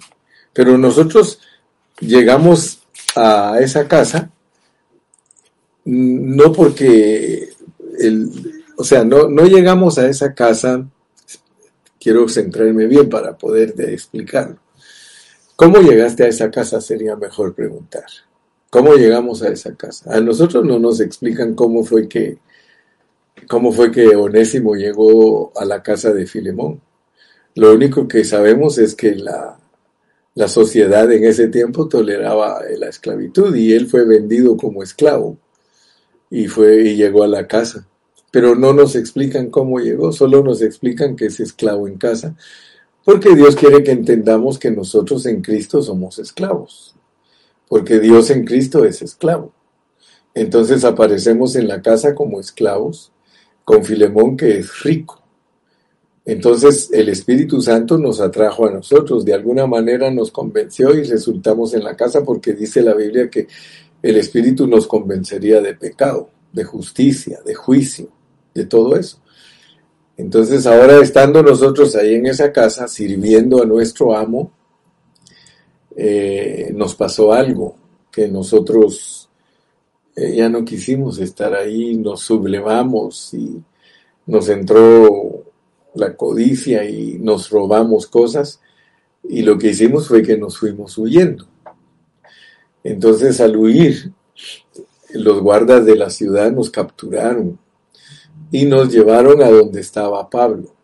Pero 0.53 0.77
nosotros 0.77 1.41
llegamos 2.01 2.81
a 3.17 3.59
esa 3.61 3.89
casa 3.89 4.31
no 5.85 6.53
porque, 6.53 7.51
el, 7.99 8.31
o 8.77 8.85
sea, 8.85 9.05
no, 9.05 9.29
no 9.29 9.45
llegamos 9.45 9.99
a 9.99 10.09
esa 10.09 10.35
casa, 10.35 10.87
quiero 12.01 12.29
centrarme 12.29 12.87
bien 12.87 13.09
para 13.09 13.37
poder 13.37 13.75
explicarlo. 13.79 14.59
¿Cómo 15.57 15.79
llegaste 15.79 16.25
a 16.25 16.29
esa 16.29 16.51
casa? 16.51 16.81
Sería 16.81 17.17
mejor 17.17 17.55
preguntar. 17.55 18.07
¿Cómo 18.71 18.95
llegamos 18.95 19.43
a 19.43 19.49
esa 19.49 19.75
casa? 19.77 20.13
A 20.13 20.21
nosotros 20.21 20.65
no 20.65 20.79
nos 20.79 21.01
explican 21.01 21.55
cómo 21.55 21.85
fue 21.85 22.09
que, 22.09 22.39
cómo 23.49 23.73
fue 23.73 23.91
que 23.91 24.17
Onésimo 24.17 24.75
llegó 24.75 25.53
a 25.57 25.65
la 25.65 25.83
casa 25.83 26.13
de 26.13 26.27
Filemón. 26.27 26.81
Lo 27.55 27.73
único 27.73 28.09
que 28.09 28.25
sabemos 28.25 28.79
es 28.79 28.95
que 28.95 29.15
la, 29.15 29.59
la 30.35 30.49
sociedad 30.49 31.11
en 31.13 31.25
ese 31.25 31.49
tiempo 31.49 31.89
toleraba 31.89 32.61
la 32.79 32.89
esclavitud 32.89 33.55
y 33.55 33.73
él 33.73 33.87
fue 33.87 34.05
vendido 34.05 34.57
como 34.57 34.83
esclavo 34.83 35.39
y 36.31 36.49
fue 36.49 36.83
y 36.83 36.97
llegó 36.97 37.23
a 37.23 37.29
la 37.29 37.47
casa. 37.47 37.87
Pero 38.31 38.57
no 38.57 38.73
nos 38.73 38.97
explican 38.97 39.51
cómo 39.51 39.79
llegó, 39.79 40.13
solo 40.13 40.43
nos 40.43 40.63
explican 40.63 41.15
que 41.15 41.27
es 41.27 41.39
esclavo 41.39 41.87
en 41.87 41.99
casa, 41.99 42.37
porque 43.05 43.37
Dios 43.37 43.55
quiere 43.55 43.85
que 43.85 43.93
entendamos 43.93 44.59
que 44.59 44.71
nosotros 44.71 45.27
en 45.27 45.43
Cristo 45.43 45.83
somos 45.83 46.19
esclavos 46.19 46.95
porque 47.69 47.99
Dios 47.99 48.31
en 48.31 48.45
Cristo 48.45 48.85
es 48.85 49.03
esclavo. 49.03 49.53
Entonces 50.35 50.85
aparecemos 50.85 51.57
en 51.57 51.69
la 51.69 51.83
casa 51.83 52.15
como 52.15 52.41
esclavos, 52.41 53.13
con 53.65 53.85
Filemón 53.85 54.37
que 54.37 54.59
es 54.59 54.83
rico. 54.83 55.21
Entonces 56.27 56.91
el 56.93 57.11
Espíritu 57.11 57.61
Santo 57.61 57.99
nos 57.99 58.21
atrajo 58.21 58.67
a 58.67 58.71
nosotros, 58.71 59.25
de 59.25 59.35
alguna 59.35 59.67
manera 59.67 60.11
nos 60.11 60.31
convenció 60.31 60.95
y 60.95 61.03
resultamos 61.03 61.75
en 61.75 61.85
la 61.85 61.97
casa 61.97 62.25
porque 62.25 62.55
dice 62.55 62.81
la 62.83 62.95
Biblia 62.95 63.29
que 63.29 63.47
el 64.03 64.17
Espíritu 64.17 64.67
nos 64.67 64.87
convencería 64.87 65.61
de 65.61 65.75
pecado, 65.75 66.31
de 66.53 66.65
justicia, 66.65 67.41
de 67.45 67.55
juicio, 67.55 68.09
de 68.55 68.65
todo 68.65 68.97
eso. 68.97 69.19
Entonces 70.17 70.67
ahora 70.67 71.01
estando 71.01 71.43
nosotros 71.43 71.95
ahí 71.97 72.15
en 72.15 72.27
esa 72.27 72.53
casa, 72.53 72.89
sirviendo 72.89 73.63
a 73.63 73.67
nuestro 73.67 74.17
amo, 74.17 74.53
eh, 75.97 76.73
nos 76.75 76.95
pasó 76.95 77.33
algo 77.33 77.77
que 78.11 78.29
nosotros 78.29 79.24
eh, 80.17 80.37
ya 80.37 80.49
no 80.49 80.65
quisimos 80.65 81.19
estar 81.19 81.55
ahí, 81.55 81.97
nos 81.97 82.21
sublevamos 82.21 83.35
y 83.35 83.63
nos 84.27 84.49
entró 84.49 85.45
la 85.95 86.17
codicia 86.17 86.89
y 86.89 87.19
nos 87.19 87.51
robamos 87.51 88.07
cosas 88.07 88.61
y 89.23 89.43
lo 89.43 89.59
que 89.59 89.69
hicimos 89.69 90.09
fue 90.09 90.23
que 90.23 90.37
nos 90.37 90.59
fuimos 90.59 90.97
huyendo. 90.99 91.47
Entonces 92.83 93.41
al 93.41 93.57
huir, 93.57 94.13
los 95.15 95.41
guardas 95.41 95.87
de 95.87 95.97
la 95.97 96.11
ciudad 96.11 96.53
nos 96.53 96.71
capturaron 96.71 97.59
y 98.51 98.67
nos 98.67 98.93
llevaron 98.93 99.43
a 99.43 99.51
donde 99.51 99.81
estaba 99.81 100.29
Pablo 100.29 100.75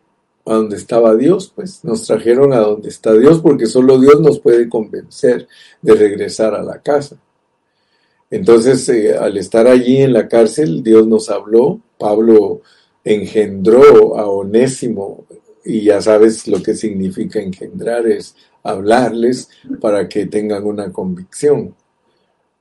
a 0.47 0.55
donde 0.55 0.77
estaba 0.77 1.15
Dios, 1.15 1.53
pues 1.55 1.85
nos 1.85 2.07
trajeron 2.07 2.53
a 2.53 2.59
donde 2.59 2.89
está 2.89 3.13
Dios 3.13 3.41
porque 3.41 3.67
solo 3.67 3.99
Dios 3.99 4.21
nos 4.21 4.41
puede 4.41 4.69
convencer 4.69 5.47
de 5.83 5.95
regresar 5.95 6.55
a 6.55 6.63
la 6.63 6.81
casa. 6.81 7.17
Entonces, 8.31 8.89
eh, 8.89 9.17
al 9.17 9.37
estar 9.37 9.67
allí 9.67 9.99
en 9.99 10.13
la 10.13 10.29
cárcel, 10.29 10.83
Dios 10.83 11.07
nos 11.07 11.29
habló, 11.31 11.81
Pablo 11.99 12.63
engendró 13.05 14.17
a 14.19 14.29
Onésimo 14.29 15.27
y 15.65 15.83
ya 15.83 16.01
sabes 16.01 16.47
lo 16.47 16.63
que 16.63 16.75
significa 16.75 17.41
engendrar, 17.41 18.07
es 18.07 18.37
hablarles 18.63 19.49
para 19.81 20.09
que 20.09 20.27
tengan 20.27 20.65
una 20.65 20.93
convicción. 20.93 21.75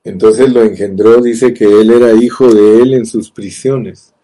Entonces 0.02 0.52
lo 0.52 0.62
engendró, 0.62 1.20
dice 1.20 1.52
que 1.54 1.64
él 1.64 1.90
era 1.90 2.12
hijo 2.14 2.52
de 2.52 2.82
él 2.82 2.94
en 2.94 3.06
sus 3.06 3.30
prisiones. 3.30 4.14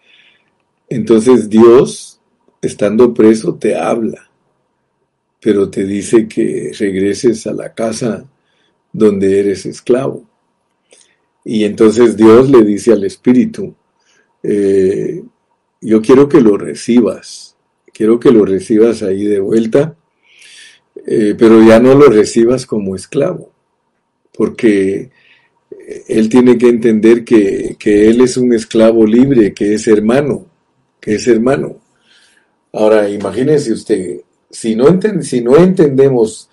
Entonces 0.89 1.49
Dios 1.49 2.21
estando 2.63 3.13
preso 3.13 3.55
te 3.55 3.77
habla, 3.77 4.31
pero 5.41 5.71
te 5.71 5.85
dice 5.85 6.27
que 6.27 6.73
regreses 6.79 7.47
a 7.47 7.53
la 7.53 7.73
casa 7.75 8.25
donde 8.93 9.41
eres 9.41 9.67
esclavo. 9.67 10.25
Y 11.49 11.63
entonces 11.63 12.17
Dios 12.17 12.51
le 12.51 12.65
dice 12.65 12.93
al 12.93 13.05
Espíritu, 13.05 13.73
eh, 14.43 15.23
yo 15.81 16.03
quiero 16.03 16.29
que 16.29 16.41
lo 16.41 16.59
recibas, 16.59 17.57
quiero 17.93 18.19
que 18.19 18.33
lo 18.33 18.45
recibas 18.45 19.05
ahí 19.05 19.23
de 19.23 19.39
vuelta, 19.39 19.95
eh, 21.07 21.37
pero 21.39 21.63
ya 21.63 21.79
no 21.79 21.95
lo 21.95 22.09
recibas 22.09 22.67
como 22.67 22.97
esclavo, 22.97 23.53
porque 24.37 25.13
él 26.09 26.29
tiene 26.29 26.59
que 26.59 26.69
entender 26.69 27.23
que, 27.23 27.77
que 27.79 28.09
él 28.09 28.23
es 28.23 28.37
un 28.37 28.53
esclavo 28.53 29.07
libre, 29.07 29.55
que 29.55 29.75
es 29.75 29.87
hermano, 29.87 30.47
que 31.01 31.15
es 31.15 31.29
hermano. 31.29 31.77
Ahora, 32.73 33.09
imagínense 33.09 33.73
usted, 33.73 34.23
si 34.51 34.75
no, 34.75 34.87
si 35.23 35.43
no 35.43 35.57
entendemos 35.59 36.51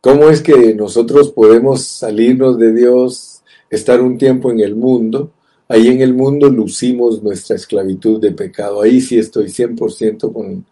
cómo 0.00 0.30
es 0.30 0.42
que 0.42 0.76
nosotros 0.76 1.32
podemos 1.32 1.84
salirnos 1.84 2.56
de 2.56 2.72
Dios, 2.72 3.29
estar 3.70 4.02
un 4.02 4.18
tiempo 4.18 4.50
en 4.50 4.60
el 4.60 4.74
mundo, 4.74 5.30
ahí 5.68 5.88
en 5.88 6.02
el 6.02 6.12
mundo 6.12 6.50
lucimos 6.50 7.22
nuestra 7.22 7.56
esclavitud 7.56 8.20
de 8.20 8.32
pecado. 8.32 8.82
Ahí 8.82 9.00
sí 9.00 9.18
estoy 9.18 9.46
100% 9.46 10.32
con, 10.32 10.66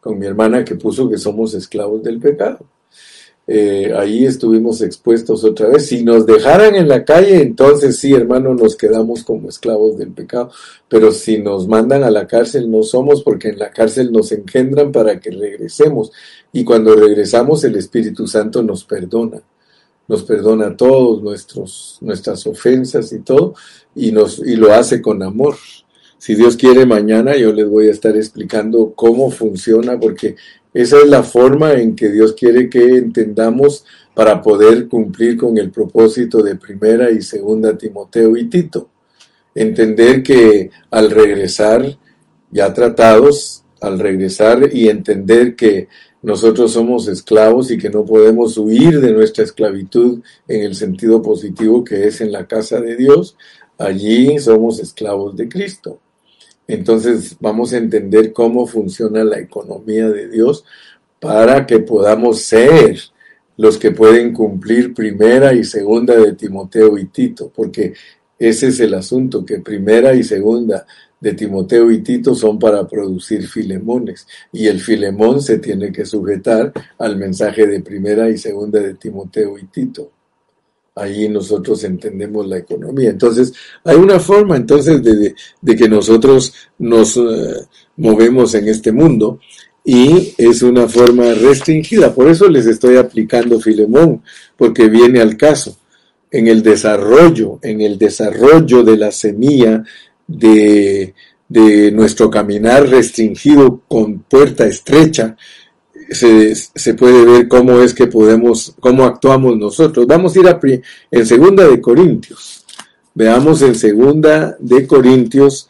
con 0.00 0.18
mi 0.18 0.26
hermana 0.26 0.64
que 0.64 0.76
puso 0.76 1.10
que 1.10 1.18
somos 1.18 1.54
esclavos 1.54 2.02
del 2.02 2.20
pecado. 2.20 2.64
Eh, 3.46 3.92
ahí 3.94 4.24
estuvimos 4.24 4.80
expuestos 4.80 5.44
otra 5.44 5.68
vez. 5.68 5.86
Si 5.86 6.02
nos 6.02 6.24
dejaran 6.24 6.74
en 6.74 6.88
la 6.88 7.04
calle, 7.04 7.42
entonces 7.42 7.98
sí, 7.98 8.14
hermano, 8.14 8.54
nos 8.54 8.76
quedamos 8.76 9.22
como 9.22 9.48
esclavos 9.48 9.98
del 9.98 10.12
pecado. 10.12 10.50
Pero 10.88 11.12
si 11.12 11.38
nos 11.38 11.68
mandan 11.68 12.04
a 12.04 12.10
la 12.10 12.26
cárcel, 12.26 12.70
no 12.70 12.82
somos, 12.82 13.22
porque 13.22 13.48
en 13.48 13.58
la 13.58 13.70
cárcel 13.70 14.12
nos 14.12 14.32
engendran 14.32 14.92
para 14.92 15.20
que 15.20 15.30
regresemos. 15.30 16.12
Y 16.52 16.64
cuando 16.64 16.94
regresamos, 16.94 17.64
el 17.64 17.76
Espíritu 17.76 18.26
Santo 18.26 18.62
nos 18.62 18.84
perdona. 18.84 19.42
Nos 20.06 20.22
perdona 20.24 20.76
todos 20.76 21.22
nuestros, 21.22 21.98
nuestras 22.00 22.46
ofensas 22.46 23.12
y 23.12 23.20
todo, 23.20 23.54
y, 23.94 24.12
nos, 24.12 24.38
y 24.38 24.56
lo 24.56 24.72
hace 24.72 25.00
con 25.00 25.22
amor. 25.22 25.56
Si 26.18 26.34
Dios 26.34 26.56
quiere, 26.56 26.86
mañana 26.86 27.36
yo 27.36 27.52
les 27.52 27.68
voy 27.68 27.88
a 27.88 27.92
estar 27.92 28.16
explicando 28.16 28.92
cómo 28.94 29.30
funciona, 29.30 29.98
porque 29.98 30.36
esa 30.72 30.98
es 30.98 31.06
la 31.06 31.22
forma 31.22 31.74
en 31.74 31.94
que 31.94 32.10
Dios 32.10 32.32
quiere 32.32 32.68
que 32.68 32.96
entendamos 32.96 33.84
para 34.14 34.42
poder 34.42 34.88
cumplir 34.88 35.36
con 35.36 35.58
el 35.58 35.70
propósito 35.70 36.42
de 36.42 36.56
primera 36.56 37.10
y 37.10 37.22
segunda 37.22 37.76
Timoteo 37.76 38.36
y 38.36 38.48
Tito. 38.48 38.90
Entender 39.54 40.22
que 40.22 40.70
al 40.90 41.10
regresar, 41.10 41.96
ya 42.50 42.72
tratados, 42.72 43.64
al 43.80 43.98
regresar 43.98 44.68
y 44.72 44.88
entender 44.88 45.54
que 45.54 45.88
nosotros 46.24 46.72
somos 46.72 47.06
esclavos 47.06 47.70
y 47.70 47.76
que 47.76 47.90
no 47.90 48.06
podemos 48.06 48.56
huir 48.56 48.98
de 48.98 49.12
nuestra 49.12 49.44
esclavitud 49.44 50.22
en 50.48 50.62
el 50.62 50.74
sentido 50.74 51.20
positivo 51.20 51.84
que 51.84 52.06
es 52.06 52.22
en 52.22 52.32
la 52.32 52.46
casa 52.46 52.80
de 52.80 52.96
Dios, 52.96 53.36
allí 53.76 54.38
somos 54.38 54.80
esclavos 54.80 55.36
de 55.36 55.50
Cristo. 55.50 56.00
Entonces 56.66 57.36
vamos 57.40 57.74
a 57.74 57.76
entender 57.76 58.32
cómo 58.32 58.66
funciona 58.66 59.22
la 59.22 59.38
economía 59.38 60.08
de 60.08 60.30
Dios 60.30 60.64
para 61.20 61.66
que 61.66 61.80
podamos 61.80 62.40
ser 62.40 62.98
los 63.58 63.76
que 63.76 63.90
pueden 63.90 64.32
cumplir 64.32 64.94
primera 64.94 65.52
y 65.52 65.62
segunda 65.62 66.16
de 66.16 66.32
Timoteo 66.32 66.96
y 66.96 67.04
Tito, 67.04 67.52
porque 67.54 67.92
ese 68.38 68.68
es 68.68 68.80
el 68.80 68.94
asunto, 68.94 69.44
que 69.44 69.58
primera 69.58 70.14
y 70.14 70.22
segunda 70.22 70.86
de 71.24 71.32
Timoteo 71.32 71.90
y 71.90 72.02
Tito 72.02 72.34
son 72.34 72.58
para 72.58 72.86
producir 72.86 73.48
filemones 73.48 74.26
y 74.52 74.66
el 74.66 74.78
filemón 74.78 75.40
se 75.40 75.58
tiene 75.58 75.90
que 75.90 76.04
sujetar 76.04 76.70
al 76.98 77.16
mensaje 77.16 77.66
de 77.66 77.80
primera 77.80 78.28
y 78.28 78.36
segunda 78.36 78.78
de 78.78 78.92
Timoteo 78.92 79.58
y 79.58 79.64
Tito. 79.64 80.10
Ahí 80.94 81.26
nosotros 81.30 81.82
entendemos 81.82 82.46
la 82.46 82.58
economía. 82.58 83.08
Entonces, 83.08 83.54
hay 83.84 83.96
una 83.96 84.20
forma 84.20 84.56
entonces 84.56 85.02
de, 85.02 85.34
que 85.74 85.88
nosotros 85.88 86.52
nos 86.78 87.16
eh, 87.16 87.22
movemos 87.96 88.54
en 88.54 88.68
este 88.68 88.92
mundo 88.92 89.40
y 89.82 90.34
es 90.36 90.62
una 90.62 90.86
forma 90.86 91.32
restringida. 91.32 92.14
Por 92.14 92.28
eso 92.28 92.50
les 92.50 92.66
estoy 92.66 92.98
aplicando 92.98 93.58
Filemón, 93.58 94.22
porque 94.58 94.88
viene 94.88 95.20
al 95.22 95.38
caso. 95.38 95.78
En 96.30 96.48
el 96.48 96.62
desarrollo, 96.62 97.60
en 97.62 97.80
el 97.80 97.96
desarrollo 97.96 98.82
de 98.82 98.96
la 98.96 99.10
semilla 99.10 99.84
de, 100.26 101.14
nuestro 101.92 102.30
caminar 102.30 102.88
restringido 102.88 103.82
con 103.86 104.20
puerta 104.20 104.66
estrecha, 104.66 105.36
se, 106.10 106.94
puede 106.94 107.24
ver 107.24 107.48
cómo 107.48 107.80
es 107.80 107.94
que 107.94 108.06
podemos, 108.06 108.74
cómo 108.80 109.04
actuamos 109.04 109.56
nosotros. 109.56 110.06
Vamos 110.06 110.36
a 110.36 110.40
ir 110.40 110.48
a, 110.48 110.60
en 111.10 111.26
segunda 111.26 111.66
de 111.66 111.80
Corintios. 111.80 112.64
Veamos 113.14 113.62
en 113.62 113.74
segunda 113.74 114.56
de 114.58 114.86
Corintios 114.86 115.68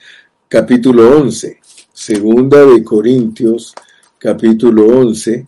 capítulo 0.49 1.19
11. 1.19 1.61
Segunda 1.93 2.65
de 2.65 2.83
Corintios 2.83 3.75
capítulo 4.19 4.87
11 4.87 5.47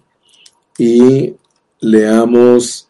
y 0.79 1.35
leamos 1.81 2.89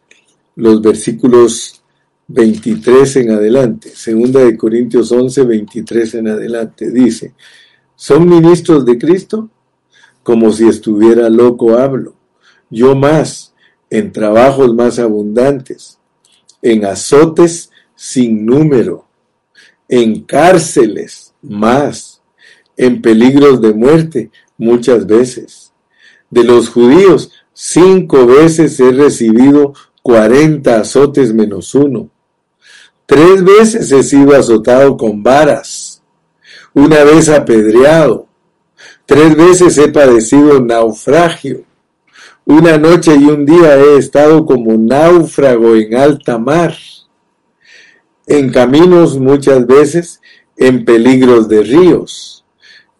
los 0.56 0.82
versículos 0.82 1.82
23 2.28 3.16
en 3.16 3.30
adelante, 3.30 3.90
segunda 3.90 4.40
de 4.40 4.56
Corintios 4.56 5.12
11, 5.12 5.44
23 5.44 6.14
en 6.16 6.28
adelante, 6.28 6.90
dice, 6.90 7.34
¿son 7.94 8.28
ministros 8.28 8.84
de 8.84 8.98
Cristo? 8.98 9.48
Como 10.24 10.50
si 10.52 10.66
estuviera 10.66 11.30
loco 11.30 11.78
hablo, 11.78 12.16
yo 12.68 12.96
más, 12.96 13.54
en 13.90 14.10
trabajos 14.10 14.74
más 14.74 14.98
abundantes, 14.98 16.00
en 16.62 16.84
azotes 16.84 17.70
sin 17.94 18.44
número, 18.44 19.06
en 19.88 20.22
cárceles 20.22 21.32
más, 21.42 22.22
en 22.76 23.00
peligros 23.02 23.60
de 23.60 23.72
muerte 23.72 24.30
muchas 24.58 25.06
veces. 25.06 25.72
De 26.28 26.42
los 26.42 26.70
judíos, 26.70 27.30
cinco 27.52 28.26
veces 28.26 28.80
he 28.80 28.90
recibido 28.90 29.74
cuarenta 30.02 30.80
azotes 30.80 31.32
menos 31.32 31.72
uno 31.76 32.10
Tres 33.06 33.44
veces 33.44 33.92
he 33.92 34.02
sido 34.02 34.36
azotado 34.36 34.96
con 34.96 35.22
varas, 35.22 36.02
una 36.74 37.04
vez 37.04 37.28
apedreado, 37.28 38.26
tres 39.06 39.36
veces 39.36 39.78
he 39.78 39.88
padecido 39.88 40.60
naufragio, 40.60 41.62
una 42.44 42.78
noche 42.78 43.14
y 43.14 43.24
un 43.26 43.46
día 43.46 43.76
he 43.76 43.96
estado 43.96 44.44
como 44.44 44.76
náufrago 44.76 45.76
en 45.76 45.94
alta 45.94 46.36
mar, 46.38 46.74
en 48.26 48.50
caminos 48.50 49.20
muchas 49.20 49.64
veces, 49.68 50.20
en 50.56 50.84
peligros 50.84 51.48
de 51.48 51.62
ríos, 51.62 52.44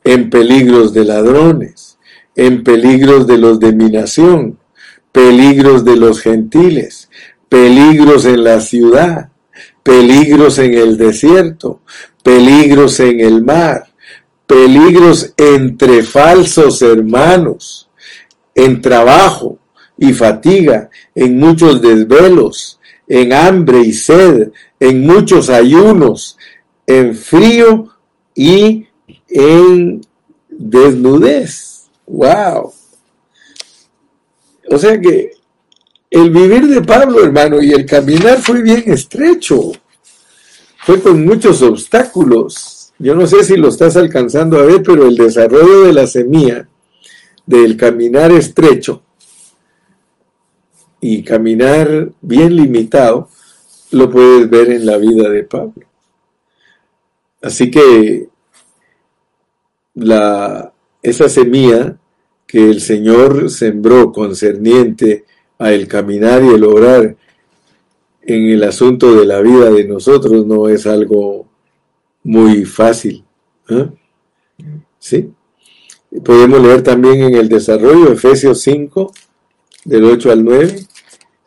en 0.05 0.31
peligros 0.31 0.93
de 0.95 1.05
ladrones, 1.05 1.99
en 2.37 2.63
peligros 2.63 3.27
de 3.27 3.39
los 3.39 3.59
de 3.59 3.73
mi 3.73 3.91
nación, 3.91 4.57
peligros 5.11 5.85
de 5.85 5.97
los 5.97 6.21
gentiles, 6.21 7.11
peligros 7.49 8.25
en 8.25 8.45
la 8.45 8.61
ciudad, 8.61 9.31
peligros 9.87 10.59
en 10.59 10.75
el 10.75 10.97
desierto, 10.99 11.81
peligros 12.25 12.99
en 12.99 13.21
el 13.21 13.45
mar, 13.45 13.87
peligros 14.45 15.33
entre 15.37 16.03
falsos 16.03 16.83
hermanos, 16.83 17.89
en 18.53 18.83
trabajo 18.83 19.61
y 19.97 20.13
fatiga, 20.13 20.91
en 21.15 21.39
muchos 21.39 21.81
desvelos, 21.81 22.81
en 23.07 23.33
hambre 23.33 23.79
y 23.79 23.93
sed, 23.93 24.51
en 24.81 25.07
muchos 25.07 25.49
ayunos, 25.51 26.37
en 26.85 27.15
frío 27.15 27.89
y 28.35 28.89
en 29.29 30.01
desnudez. 30.49 31.87
¡Wow! 32.07 32.73
O 34.69 34.79
sea 34.79 35.01
que 35.01 35.36
el 36.11 36.31
vivir 36.31 36.67
de 36.69 36.83
Pablo, 36.83 37.23
hermano, 37.23 37.61
y 37.61 37.73
el 37.73 37.85
caminar 37.85 38.39
fue 38.39 38.63
bien 38.63 38.85
estrecho. 38.87 39.73
Fue 40.85 41.01
con 41.01 41.25
muchos 41.25 41.63
obstáculos. 41.63 42.93
Yo 42.99 43.15
no 43.15 43.27
sé 43.27 43.45
si 43.45 43.57
lo 43.57 43.69
estás 43.69 43.97
alcanzando 43.97 44.59
a 44.59 44.63
ver, 44.63 44.83
pero 44.83 45.07
el 45.07 45.17
desarrollo 45.17 45.83
de 45.83 45.93
la 45.93 46.07
semilla, 46.07 46.69
del 47.45 47.77
caminar 47.77 48.33
estrecho 48.33 49.03
y 51.01 51.23
caminar 51.23 52.11
bien 52.21 52.57
limitado, 52.57 53.29
lo 53.91 54.11
puedes 54.11 54.49
ver 54.49 54.71
en 54.71 54.87
la 54.87 54.97
vida 54.97 55.29
de 55.29 55.43
Pablo. 55.45 55.87
Así 57.43 57.71
que 57.71 58.29
la, 59.95 60.73
esa 61.03 61.29
semilla 61.29 61.97
que 62.47 62.71
el 62.71 62.81
Señor 62.81 63.51
sembró 63.51 64.13
concerniente 64.13 65.25
a 65.59 65.73
el 65.73 65.89
caminar 65.89 66.43
y 66.43 66.49
el 66.49 66.65
orar 66.65 67.17
en 68.23 68.49
el 68.49 68.65
asunto 68.65 69.15
de 69.15 69.25
la 69.25 69.41
vida 69.41 69.71
de 69.71 69.85
nosotros 69.85 70.45
no 70.47 70.69
es 70.69 70.87
algo 70.87 71.47
muy 72.25 72.65
fácil. 72.65 73.25
¿eh? 73.69 73.89
¿Sí? 74.99 75.31
Podemos 76.25 76.61
leer 76.61 76.83
también 76.83 77.23
en 77.23 77.35
el 77.37 77.49
desarrollo 77.49 78.13
Efesios 78.13 78.61
5, 78.63 79.13
del 79.85 80.05
8 80.05 80.33
al 80.33 80.45
9. 80.45 80.87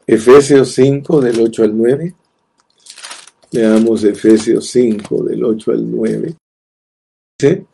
Efesios 0.07 0.71
5, 0.71 1.21
del 1.21 1.41
8 1.41 1.63
al 1.63 1.77
9. 1.77 2.15
Leamos 3.51 4.03
Efesios 4.03 4.67
5, 4.67 5.23
del 5.23 5.43
8 5.43 5.71
al 5.71 5.91
9. 5.91 6.35
¿Sí? 7.39 7.65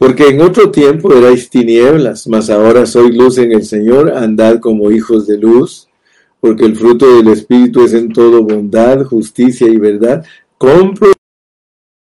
Porque 0.00 0.28
en 0.28 0.40
otro 0.40 0.70
tiempo 0.70 1.12
erais 1.12 1.50
tinieblas, 1.50 2.26
mas 2.26 2.48
ahora 2.48 2.86
sois 2.86 3.14
luz 3.14 3.36
en 3.36 3.52
el 3.52 3.66
Señor, 3.66 4.16
andad 4.16 4.58
como 4.58 4.90
hijos 4.90 5.26
de 5.26 5.36
luz, 5.36 5.90
porque 6.40 6.64
el 6.64 6.74
fruto 6.74 7.18
del 7.18 7.28
Espíritu 7.28 7.84
es 7.84 7.92
en 7.92 8.10
todo 8.10 8.42
bondad, 8.42 9.04
justicia 9.04 9.68
y 9.68 9.76
verdad, 9.76 10.24
compro 10.56 11.12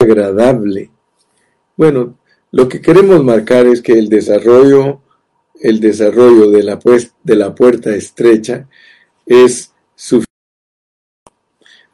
agradable. 0.01 0.91
Bueno, 1.77 2.19
lo 2.51 2.69
que 2.69 2.81
queremos 2.81 3.23
marcar 3.23 3.69
es 3.69 3.81
que 3.83 3.93
el 3.93 4.09
desarrollo, 4.09 5.03
el 5.61 5.79
desarrollo 5.79 6.51
de 6.51 6.65
la, 6.65 6.81
pues, 6.81 7.15
de 7.23 7.37
la 7.37 7.55
puerta 7.55 7.95
estrecha 7.95 8.69
es 9.25 9.73
suficiente. 9.95 10.27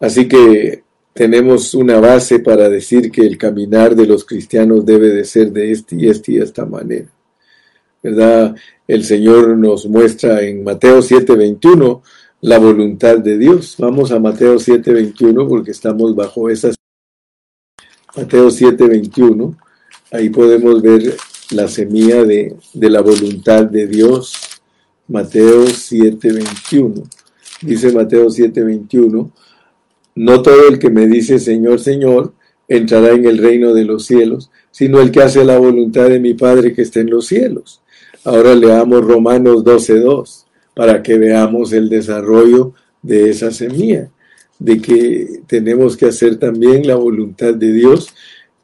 Así 0.01 0.27
que 0.27 0.85
tenemos 1.13 1.75
una 1.75 2.01
base 2.01 2.39
para 2.39 2.69
decir 2.69 3.11
que 3.11 3.23
el 3.23 3.37
caminar 3.37 3.95
de 3.95 4.07
los 4.07 4.25
cristianos 4.25 4.85
debe 4.87 5.11
de 5.11 5.25
ser 5.25 5.53
de 5.53 5.73
este 5.73 5.97
y 5.97 6.09
este 6.09 6.33
y 6.33 6.39
esta 6.39 6.65
manera. 6.65 7.09
¿Verdad? 8.03 8.57
El 8.89 9.05
Señor 9.05 9.57
nos 9.57 9.87
muestra 9.87 10.43
en 10.43 10.65
Mateo 10.65 11.03
7:21 11.03 12.03
la 12.41 12.59
voluntad 12.59 13.19
de 13.19 13.39
Dios. 13.39 13.77
Vamos 13.79 14.11
a 14.11 14.19
Mateo 14.19 14.59
7:21 14.59 15.47
porque 15.49 15.71
estamos 15.71 16.15
bajo 16.17 16.49
esa 16.49 16.71
Mateo 18.17 18.51
7:21. 18.51 19.57
Ahí 20.11 20.31
podemos 20.31 20.83
ver 20.83 21.15
la 21.51 21.69
semilla 21.69 22.25
de, 22.25 22.57
de 22.73 22.91
la 22.91 23.03
voluntad 23.03 23.65
de 23.65 23.87
Dios. 23.87 24.61
Mateo 25.09 25.67
7:21. 25.67 27.05
Dice 27.61 27.93
Mateo 27.93 28.27
7:21 28.29 29.31
no 30.15 30.43
todo 30.43 30.69
el 30.69 30.79
que 30.79 30.91
me 30.91 31.07
dice 31.07 31.39
Señor, 31.39 31.81
Señor, 31.81 32.35
entrará 32.69 33.13
en 33.13 33.27
el 33.27 33.39
reino 33.39 33.75
de 33.75 33.85
los 33.85 34.07
cielos, 34.07 34.51
sino 34.71 35.01
el 35.01 35.11
que 35.11 35.23
hace 35.23 35.45
la 35.45 35.59
voluntad 35.59 36.09
de 36.09 36.21
mi 36.21 36.35
Padre 36.35 36.73
que 36.73 36.83
está 36.83 37.01
en 37.01 37.11
los 37.11 37.27
cielos. 37.27 37.83
Ahora 38.25 38.55
leamos 38.55 39.05
Romanos 39.05 39.65
12.2 39.65 40.45
para 40.75 41.03
que 41.03 41.19
veamos 41.19 41.73
el 41.73 41.89
desarrollo 41.89 42.73
de 43.03 43.31
esa 43.31 43.51
semilla, 43.51 44.11
de 44.59 44.81
que 44.81 45.41
tenemos 45.47 45.97
que 45.97 46.07
hacer 46.07 46.37
también 46.37 46.87
la 46.87 46.95
voluntad 46.95 47.53
de 47.55 47.73
Dios 47.73 48.15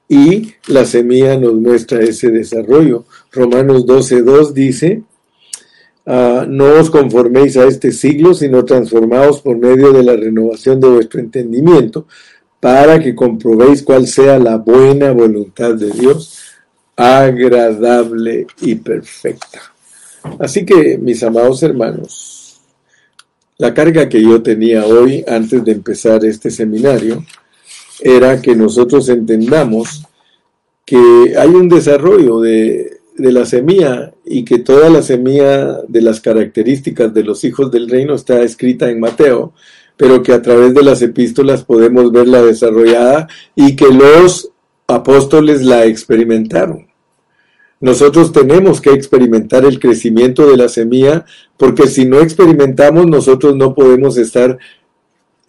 y 0.08 0.54
la 0.68 0.84
semilla 0.86 1.36
nos 1.38 1.54
muestra 1.54 2.00
ese 2.00 2.30
desarrollo. 2.30 3.04
Romanos 3.30 3.84
12.2 3.84 4.52
dice, 4.52 5.02
ah, 6.08 6.46
no 6.48 6.64
os 6.80 6.90
conforméis 6.90 7.56
a 7.56 7.66
este 7.66 7.92
siglo, 7.92 8.34
sino 8.34 8.64
transformaos 8.64 9.40
por 9.40 9.56
medio 9.56 9.92
de 9.92 10.02
la 10.02 10.16
renovación 10.16 10.80
de 10.80 10.88
vuestro 10.88 11.20
entendimiento, 11.20 12.06
para 12.58 12.98
que 12.98 13.14
comprobéis 13.14 13.82
cuál 13.82 14.06
sea 14.06 14.38
la 14.38 14.56
buena 14.56 15.12
voluntad 15.12 15.74
de 15.74 15.90
Dios, 15.90 16.38
agradable 16.96 18.46
y 18.60 18.74
perfecta. 18.74 19.60
Así 20.40 20.64
que, 20.64 20.98
mis 20.98 21.22
amados 21.22 21.62
hermanos, 21.62 22.60
la 23.58 23.74
carga 23.74 24.08
que 24.08 24.22
yo 24.22 24.42
tenía 24.42 24.86
hoy 24.86 25.24
antes 25.26 25.64
de 25.64 25.72
empezar 25.72 26.24
este 26.24 26.50
seminario 26.50 27.24
era 28.00 28.40
que 28.40 28.54
nosotros 28.54 29.08
entendamos 29.08 30.04
que 30.84 31.34
hay 31.36 31.48
un 31.48 31.68
desarrollo 31.68 32.40
de, 32.40 32.97
de 33.18 33.32
la 33.32 33.44
semilla 33.44 34.14
y 34.24 34.44
que 34.44 34.58
toda 34.58 34.88
la 34.88 35.02
semilla 35.02 35.82
de 35.88 36.00
las 36.00 36.20
características 36.20 37.12
de 37.12 37.24
los 37.24 37.44
hijos 37.44 37.70
del 37.70 37.88
reino 37.88 38.14
está 38.14 38.42
escrita 38.42 38.88
en 38.88 39.00
Mateo, 39.00 39.52
pero 39.96 40.22
que 40.22 40.32
a 40.32 40.40
través 40.40 40.72
de 40.72 40.84
las 40.84 41.02
epístolas 41.02 41.64
podemos 41.64 42.12
verla 42.12 42.42
desarrollada 42.42 43.28
y 43.56 43.74
que 43.74 43.88
los 43.88 44.50
apóstoles 44.86 45.62
la 45.62 45.84
experimentaron. 45.84 46.86
Nosotros 47.80 48.32
tenemos 48.32 48.80
que 48.80 48.90
experimentar 48.90 49.64
el 49.64 49.78
crecimiento 49.78 50.48
de 50.48 50.56
la 50.56 50.68
semilla 50.68 51.24
porque 51.56 51.88
si 51.88 52.06
no 52.06 52.20
experimentamos 52.20 53.06
nosotros 53.06 53.56
no 53.56 53.74
podemos 53.74 54.16
estar 54.16 54.58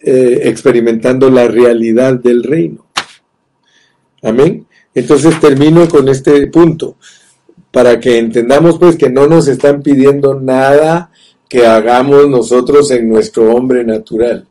eh, 0.00 0.40
experimentando 0.44 1.30
la 1.30 1.46
realidad 1.46 2.14
del 2.14 2.42
reino. 2.42 2.86
Amén. 4.22 4.66
Entonces 4.94 5.38
termino 5.38 5.88
con 5.88 6.08
este 6.08 6.48
punto 6.48 6.96
para 7.70 8.00
que 8.00 8.18
entendamos 8.18 8.78
pues 8.78 8.96
que 8.96 9.10
no 9.10 9.26
nos 9.26 9.48
están 9.48 9.82
pidiendo 9.82 10.38
nada 10.38 11.10
que 11.48 11.66
hagamos 11.66 12.28
nosotros 12.28 12.90
en 12.90 13.08
nuestro 13.08 13.52
hombre 13.54 13.84
natural. 13.84 14.46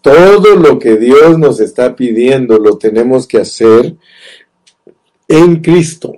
Todo 0.00 0.54
lo 0.54 0.78
que 0.78 0.96
Dios 0.96 1.38
nos 1.38 1.60
está 1.60 1.96
pidiendo 1.96 2.58
lo 2.58 2.78
tenemos 2.78 3.26
que 3.26 3.38
hacer 3.38 3.96
en 5.26 5.60
Cristo. 5.60 6.14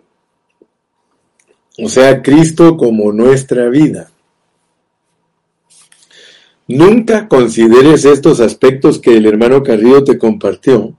O 1.78 1.88
sea, 1.88 2.22
Cristo 2.22 2.76
como 2.76 3.12
nuestra 3.12 3.68
vida. 3.68 4.10
Nunca 6.68 7.26
consideres 7.26 8.04
estos 8.04 8.38
aspectos 8.40 9.00
que 9.00 9.16
el 9.16 9.26
hermano 9.26 9.62
Carrillo 9.62 10.04
te 10.04 10.18
compartió 10.18 10.94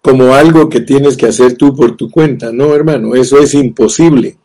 como 0.00 0.34
algo 0.34 0.68
que 0.68 0.80
tienes 0.80 1.16
que 1.16 1.26
hacer 1.26 1.56
tú 1.56 1.74
por 1.74 1.96
tu 1.96 2.10
cuenta. 2.10 2.52
No, 2.52 2.74
hermano, 2.74 3.14
eso 3.14 3.38
es 3.38 3.54
imposible. 3.54 4.36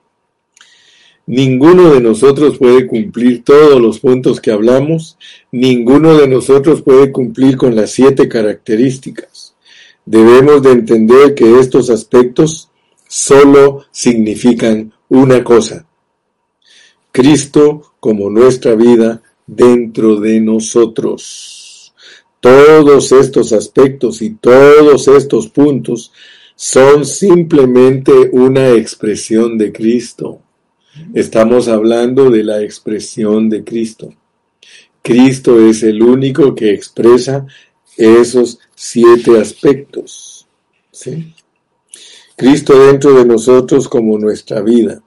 Ninguno 1.27 1.93
de 1.93 2.01
nosotros 2.01 2.57
puede 2.57 2.87
cumplir 2.87 3.43
todos 3.43 3.79
los 3.79 3.99
puntos 3.99 4.41
que 4.41 4.51
hablamos, 4.51 5.17
ninguno 5.51 6.17
de 6.17 6.27
nosotros 6.27 6.81
puede 6.81 7.11
cumplir 7.11 7.57
con 7.57 7.75
las 7.75 7.91
siete 7.91 8.27
características. 8.27 9.55
Debemos 10.05 10.63
de 10.63 10.71
entender 10.71 11.35
que 11.35 11.59
estos 11.59 11.89
aspectos 11.89 12.69
solo 13.07 13.85
significan 13.91 14.93
una 15.09 15.43
cosa. 15.43 15.85
Cristo 17.11 17.93
como 17.99 18.29
nuestra 18.29 18.73
vida 18.75 19.21
dentro 19.45 20.19
de 20.19 20.39
nosotros. 20.39 21.60
Todos 22.41 23.11
estos 23.11 23.53
aspectos 23.53 24.21
y 24.23 24.31
todos 24.31 25.07
estos 25.07 25.47
puntos 25.47 26.11
son 26.55 27.05
simplemente 27.05 28.11
una 28.31 28.71
expresión 28.71 29.59
de 29.59 29.71
Cristo. 29.71 30.41
Estamos 31.13 31.67
hablando 31.67 32.31
de 32.31 32.43
la 32.43 32.61
expresión 32.61 33.47
de 33.47 33.63
Cristo. 33.63 34.13
Cristo 35.03 35.59
es 35.65 35.83
el 35.83 36.01
único 36.01 36.55
que 36.55 36.73
expresa 36.73 37.45
esos 37.95 38.57
siete 38.73 39.39
aspectos. 39.39 40.47
¿sí? 40.91 41.33
Cristo 42.35 42.87
dentro 42.87 43.13
de 43.13 43.25
nosotros 43.25 43.87
como 43.87 44.17
nuestra 44.17 44.61
vida. 44.61 45.03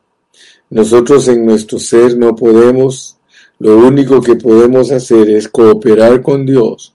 Nosotros 0.70 1.26
en 1.26 1.44
nuestro 1.44 1.80
ser 1.80 2.16
no 2.16 2.36
podemos, 2.36 3.16
lo 3.58 3.76
único 3.78 4.20
que 4.20 4.36
podemos 4.36 4.92
hacer 4.92 5.28
es 5.30 5.48
cooperar 5.48 6.22
con 6.22 6.46
Dios, 6.46 6.93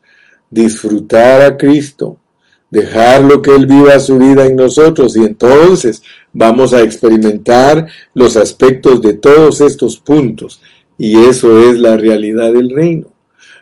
disfrutar 0.50 1.42
a 1.42 1.58
Cristo, 1.58 2.18
dejarlo 2.70 3.42
que 3.42 3.56
Él 3.56 3.66
viva 3.66 4.00
su 4.00 4.18
vida 4.18 4.46
en 4.46 4.56
nosotros 4.56 5.16
y 5.18 5.24
entonces 5.24 6.02
vamos 6.34 6.74
a 6.74 6.82
experimentar 6.82 7.88
los 8.14 8.38
aspectos 8.38 9.02
de 9.02 9.14
todos 9.14 9.62
estos 9.62 9.98
puntos 9.98 10.62
y 10.98 11.18
eso 11.18 11.60
es 11.70 11.80
la 11.80 11.98
realidad 11.98 12.54
del 12.54 12.70
reino. 12.70 13.08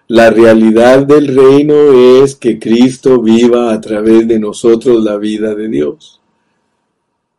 La 0.10 0.30
realidad 0.30 1.06
del 1.06 1.28
reino 1.36 1.92
es 2.24 2.36
que 2.36 2.60
Cristo 2.60 3.22
viva 3.22 3.74
a 3.74 3.82
través 3.82 4.26
de 4.26 4.40
nosotros 4.40 5.04
la 5.04 5.18
vida 5.18 5.54
de 5.54 5.68
Dios. 5.68 6.22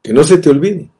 Que 0.02 0.12
no 0.12 0.22
se 0.22 0.36
te 0.36 0.50
olvide. 0.50 0.90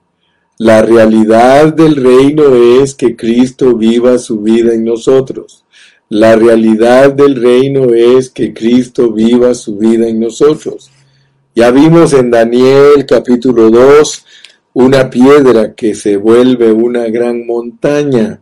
La 0.59 0.83
realidad 0.83 1.75
del 1.75 1.97
reino 1.97 2.55
es 2.55 2.95
que 2.95 3.15
Cristo 3.15 3.77
viva 3.77 4.19
su 4.19 4.41
vida 4.41 4.73
en 4.73 4.85
nosotros. 4.85 5.65
La 6.11 6.37
realidad 6.37 7.13
del 7.13 7.37
reino 7.37 7.93
es 7.93 8.31
que 8.31 8.55
Cristo 8.55 9.13
viva 9.13 9.53
su 9.53 9.77
vida 9.77 10.09
en 10.09 10.21
nosotros. 10.21 10.91
Ya 11.55 11.71
vimos 11.71 12.15
en 12.15 12.31
Daniel 12.31 13.05
capítulo 13.07 13.69
2 13.69 14.25
una 14.73 15.11
piedra 15.11 15.75
que 15.75 15.95
se 15.95 16.17
vuelve 16.17 16.73
una 16.73 17.05
gran 17.09 17.47
montaña. 17.47 18.41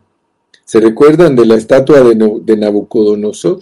¿Se 0.63 0.79
recuerdan 0.79 1.35
de 1.35 1.45
la 1.45 1.55
estatua 1.55 2.01
de 2.03 2.57
Nabucodonosor? 2.57 3.59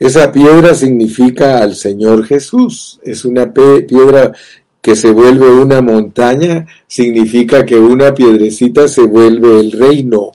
Esa 0.00 0.32
piedra 0.32 0.74
significa 0.74 1.62
al 1.62 1.76
Señor 1.76 2.24
Jesús. 2.24 2.98
Es 3.04 3.24
una 3.24 3.52
piedra 3.52 4.32
que 4.80 4.96
se 4.96 5.12
vuelve 5.12 5.48
una 5.48 5.80
montaña 5.80 6.66
significa 6.88 7.64
que 7.64 7.78
una 7.78 8.14
piedrecita 8.14 8.88
se 8.88 9.02
vuelve 9.02 9.60
el 9.60 9.72
reino, 9.72 10.32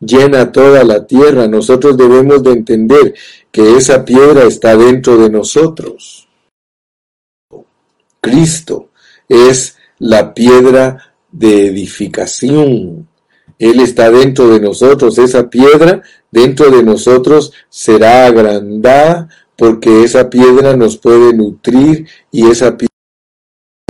llena 0.00 0.52
toda 0.52 0.84
la 0.84 1.06
tierra. 1.06 1.46
Nosotros 1.46 1.96
debemos 1.96 2.42
de 2.42 2.52
entender 2.52 3.14
que 3.50 3.76
esa 3.76 4.04
piedra 4.04 4.44
está 4.44 4.76
dentro 4.76 5.16
de 5.16 5.30
nosotros. 5.30 6.28
Cristo 8.20 8.90
es 9.28 9.76
la 9.98 10.34
piedra 10.34 11.14
de 11.30 11.66
edificación. 11.66 13.08
Él 13.58 13.80
está 13.80 14.10
dentro 14.10 14.48
de 14.48 14.60
nosotros. 14.60 15.18
Esa 15.18 15.50
piedra 15.50 16.02
dentro 16.30 16.70
de 16.70 16.82
nosotros 16.82 17.52
será 17.68 18.26
agrandada 18.26 19.28
porque 19.56 20.04
esa 20.04 20.30
piedra 20.30 20.76
nos 20.76 20.96
puede 20.98 21.34
nutrir 21.34 22.06
y 22.30 22.48
esa 22.48 22.76
piedra 22.76 22.94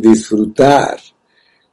disfrutar. 0.01 0.99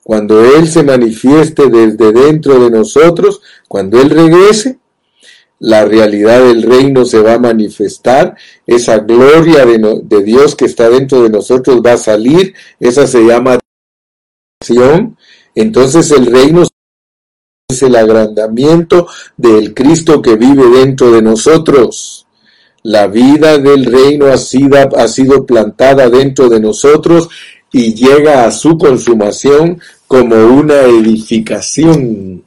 Cuando 0.03 0.43
Él 0.43 0.67
se 0.67 0.83
manifieste 0.83 1.69
desde 1.69 2.11
dentro 2.11 2.59
de 2.59 2.69
nosotros, 2.69 3.41
cuando 3.75 3.99
Él 3.99 4.09
regrese, 4.09 4.79
la 5.59 5.83
realidad 5.83 6.41
del 6.41 6.63
reino 6.63 7.03
se 7.03 7.19
va 7.19 7.33
a 7.33 7.39
manifestar, 7.39 8.37
esa 8.65 8.99
gloria 8.99 9.65
de, 9.65 10.23
Dios 10.23 10.55
que 10.55 10.63
está 10.63 10.89
dentro 10.89 11.21
de 11.23 11.29
nosotros 11.29 11.81
va 11.85 11.91
a 11.91 11.97
salir, 11.97 12.53
esa 12.79 13.05
se 13.05 13.25
llama 13.25 13.59
entonces 15.55 16.09
el 16.11 16.27
reino 16.27 16.63
es 17.69 17.83
el 17.83 17.97
agrandamiento 17.97 19.07
del 19.35 19.73
Cristo 19.73 20.21
que 20.21 20.37
vive 20.37 20.69
dentro 20.69 21.11
de 21.11 21.21
nosotros. 21.21 22.27
La 22.81 23.07
vida 23.07 23.57
del 23.57 23.83
reino 23.83 24.27
ha 24.27 24.37
sido 24.37 25.45
plantada 25.45 26.09
dentro 26.09 26.47
de 26.47 26.61
nosotros 26.61 27.27
y 27.73 27.93
llega 27.93 28.45
a 28.45 28.51
su 28.51 28.77
consumación 28.77 29.81
como 30.07 30.33
una 30.45 30.83
edificación. 30.83 32.44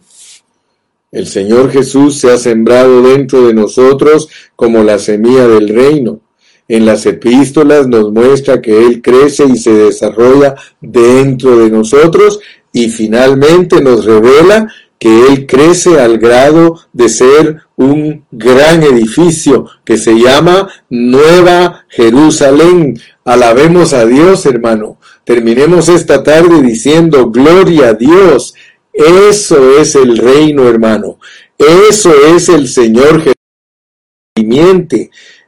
El 1.11 1.27
Señor 1.27 1.71
Jesús 1.71 2.19
se 2.19 2.31
ha 2.31 2.37
sembrado 2.37 3.01
dentro 3.01 3.47
de 3.47 3.55
nosotros 3.55 4.29
como 4.55 4.85
la 4.85 4.99
semilla 4.99 5.49
del 5.49 5.71
reino. 5.71 6.21
En 6.69 6.85
las 6.85 7.07
epístolas 7.07 7.89
nos 7.89 8.13
muestra 8.13 8.61
que 8.61 8.85
Él 8.87 9.01
crece 9.01 9.47
y 9.47 9.57
se 9.57 9.73
desarrolla 9.73 10.55
dentro 10.83 11.57
de 11.57 11.71
nosotros 11.71 12.41
y 12.75 12.91
finalmente 12.91 13.81
nos 13.81 14.05
revela 14.05 14.71
que 14.99 15.29
Él 15.29 15.47
crece 15.47 15.99
al 15.99 16.19
grado 16.19 16.79
de 16.93 17.09
ser 17.09 17.63
un 17.77 18.27
gran 18.31 18.83
edificio 18.83 19.65
que 19.87 19.97
se 19.97 20.13
llama 20.13 20.69
Nueva 20.91 21.87
Jerusalén. 21.89 23.01
Alabemos 23.25 23.95
a 23.95 24.05
Dios, 24.05 24.45
hermano. 24.45 24.99
Terminemos 25.25 25.89
esta 25.89 26.23
tarde 26.23 26.61
diciendo, 26.61 27.31
gloria 27.31 27.89
a 27.89 27.95
Dios. 27.95 28.55
Eso 28.93 29.79
es 29.79 29.95
el 29.95 30.17
reino, 30.19 30.69
hermano. 30.69 31.19
Eso 31.57 32.13
es 32.35 32.49
el 32.49 32.69
Señor 32.69 33.21
Jesús. 33.21 33.35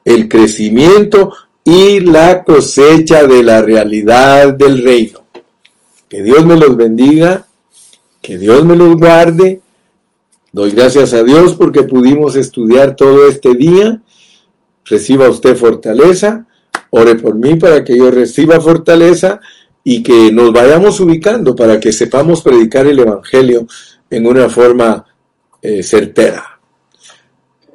El 0.05 0.29
crecimiento 0.29 1.33
y 1.65 2.01
la 2.01 2.43
cosecha 2.43 3.27
de 3.27 3.43
la 3.43 3.63
realidad 3.63 4.55
del 4.55 4.83
reino. 4.83 5.21
Que 6.09 6.23
Dios 6.23 6.45
me 6.45 6.57
los 6.57 6.77
bendiga, 6.77 7.47
que 8.21 8.37
Dios 8.39 8.65
me 8.65 8.75
los 8.77 8.97
guarde. 8.97 9.61
Doy 10.53 10.73
gracias 10.73 11.13
a 11.13 11.23
Dios 11.23 11.55
porque 11.55 11.85
pudimos 11.85 12.35
estudiar 12.35 12.97
todo 12.97 13.29
este 13.29 13.55
día. 13.55 14.03
Reciba 14.85 15.29
usted 15.29 15.57
fortaleza. 15.57 16.47
Ore 16.91 17.15
por 17.15 17.37
mí 17.37 17.55
para 17.55 17.85
que 17.85 17.97
yo 17.97 18.11
reciba 18.11 18.61
fortaleza 18.61 19.41
y 19.83 20.03
que 20.03 20.31
nos 20.33 20.53
vayamos 20.53 21.01
ubicando 21.01 21.55
para 21.55 21.81
que 21.81 21.93
sepamos 21.93 22.43
predicar 22.43 22.87
el 22.87 22.99
Evangelio 22.99 23.67
en 24.11 24.27
una 24.27 24.49
forma 24.49 25.07
eh, 25.63 25.83
certera. 25.83 26.61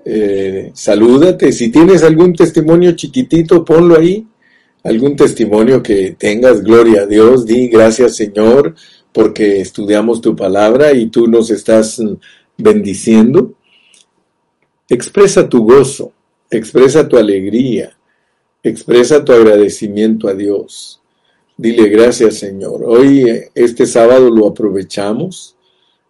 Eh, 0.03 0.71
salúdate. 0.73 1.51
Si 1.51 1.69
tienes 1.71 2.03
algún 2.03 2.33
testimonio 2.33 2.91
chiquitito, 2.91 3.65
ponlo 3.65 3.97
ahí. 3.97 4.27
Algún 4.83 5.15
testimonio 5.15 5.81
que 5.81 6.11
tengas, 6.11 6.61
gloria 6.61 7.01
a 7.01 7.05
Dios, 7.07 7.47
di 7.47 7.69
gracias 7.69 8.15
Señor, 8.15 8.75
porque 9.11 9.59
estudiamos 9.59 10.21
tu 10.21 10.35
palabra 10.35 10.93
y 10.93 11.07
tú 11.07 11.25
nos 11.25 11.49
estás 11.49 11.99
bendiciendo. 12.55 13.55
Expresa 14.87 15.49
tu 15.49 15.63
gozo, 15.63 16.13
expresa 16.51 17.07
tu 17.07 17.17
alegría, 17.17 17.97
expresa 18.61 19.25
tu 19.25 19.33
agradecimiento 19.33 20.27
a 20.27 20.35
Dios. 20.35 21.01
Dile 21.57 21.89
gracias 21.89 22.35
Señor. 22.39 22.83
Hoy, 22.85 23.29
eh, 23.29 23.51
este 23.55 23.85
sábado, 23.85 24.29
lo 24.29 24.47
aprovechamos 24.47 25.55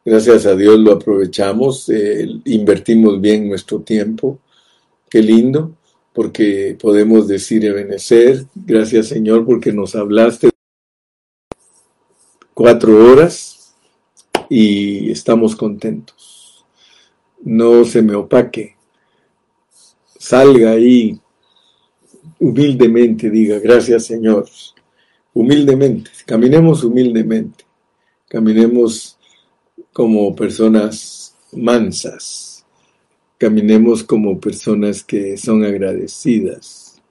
Gracias 0.08 0.46
a 0.46 0.56
Dios 0.56 0.78
lo 0.78 0.92
aprovechamos, 0.92 1.90
eh, 1.90 2.28
invertimos 2.46 3.20
bien 3.20 3.50
nuestro 3.50 3.80
tiempo. 3.80 4.38
Qué 5.10 5.20
lindo, 5.20 5.76
porque 6.14 6.78
podemos 6.80 7.28
decir 7.28 7.66
Ebenecer, 7.66 8.46
gracias 8.54 9.08
Señor 9.08 9.48
porque 9.48 9.74
nos 9.74 9.96
hablaste 9.96 10.52
cuatro 12.54 13.12
horas 13.12 13.74
y 14.48 15.10
estamos 15.10 15.56
contentos. 15.56 16.64
No 17.42 17.84
se 17.84 18.04
me 18.04 18.14
opaque. 18.14 18.76
Salga 20.20 20.70
ahí 20.70 21.20
humildemente, 22.40 23.32
diga, 23.32 23.58
gracias 23.58 24.06
Señor. 24.06 24.46
Humildemente, 25.36 26.10
caminemos 26.26 26.86
humildemente, 26.86 27.66
caminemos 28.30 29.18
como 29.92 30.34
personas 30.34 31.36
mansas, 31.52 32.66
caminemos 33.38 34.02
como 34.02 34.40
personas 34.40 35.04
que 35.04 35.36
son 35.36 35.66
agradecidas, 35.66 37.02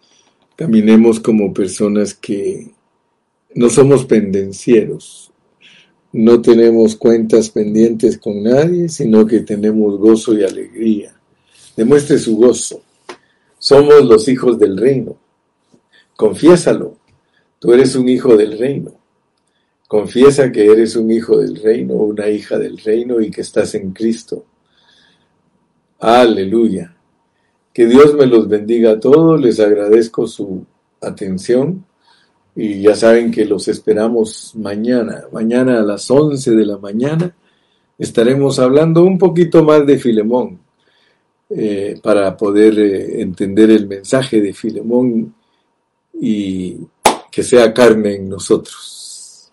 caminemos 0.56 1.20
como 1.20 1.52
personas 1.52 2.14
que 2.14 2.72
no 3.54 3.68
somos 3.68 4.06
pendencieros, 4.06 5.30
no 6.10 6.40
tenemos 6.40 6.96
cuentas 6.96 7.50
pendientes 7.50 8.16
con 8.16 8.42
nadie, 8.42 8.88
sino 8.88 9.26
que 9.26 9.40
tenemos 9.40 9.98
gozo 9.98 10.32
y 10.32 10.44
alegría. 10.44 11.14
Demuestre 11.76 12.18
su 12.18 12.38
gozo. 12.38 12.80
Somos 13.58 14.02
los 14.02 14.28
hijos 14.28 14.58
del 14.58 14.78
reino. 14.78 15.14
Confiésalo. 16.16 17.03
Tú 17.58 17.72
eres 17.72 17.96
un 17.96 18.08
hijo 18.08 18.36
del 18.36 18.58
reino. 18.58 18.92
Confiesa 19.88 20.50
que 20.50 20.66
eres 20.66 20.96
un 20.96 21.10
hijo 21.10 21.38
del 21.38 21.56
reino, 21.56 21.94
una 21.94 22.28
hija 22.28 22.58
del 22.58 22.78
reino 22.78 23.20
y 23.20 23.30
que 23.30 23.42
estás 23.42 23.74
en 23.74 23.92
Cristo. 23.92 24.44
Aleluya. 26.00 26.94
Que 27.72 27.86
Dios 27.86 28.14
me 28.14 28.26
los 28.26 28.48
bendiga 28.48 28.92
a 28.92 29.00
todos, 29.00 29.40
les 29.40 29.60
agradezco 29.60 30.26
su 30.26 30.64
atención 31.00 31.84
y 32.56 32.82
ya 32.82 32.94
saben 32.94 33.30
que 33.30 33.44
los 33.44 33.68
esperamos 33.68 34.52
mañana. 34.54 35.24
Mañana 35.32 35.80
a 35.80 35.82
las 35.82 36.10
11 36.10 36.52
de 36.52 36.66
la 36.66 36.78
mañana 36.78 37.34
estaremos 37.98 38.58
hablando 38.58 39.02
un 39.04 39.18
poquito 39.18 39.64
más 39.64 39.86
de 39.86 39.98
Filemón 39.98 40.60
eh, 41.50 41.98
para 42.02 42.36
poder 42.36 42.78
eh, 42.78 43.20
entender 43.22 43.70
el 43.70 43.86
mensaje 43.86 44.40
de 44.40 44.52
Filemón 44.52 45.34
y 46.20 46.78
que 47.34 47.42
sea 47.42 47.74
carne 47.74 48.14
en 48.14 48.28
nosotros. 48.28 49.50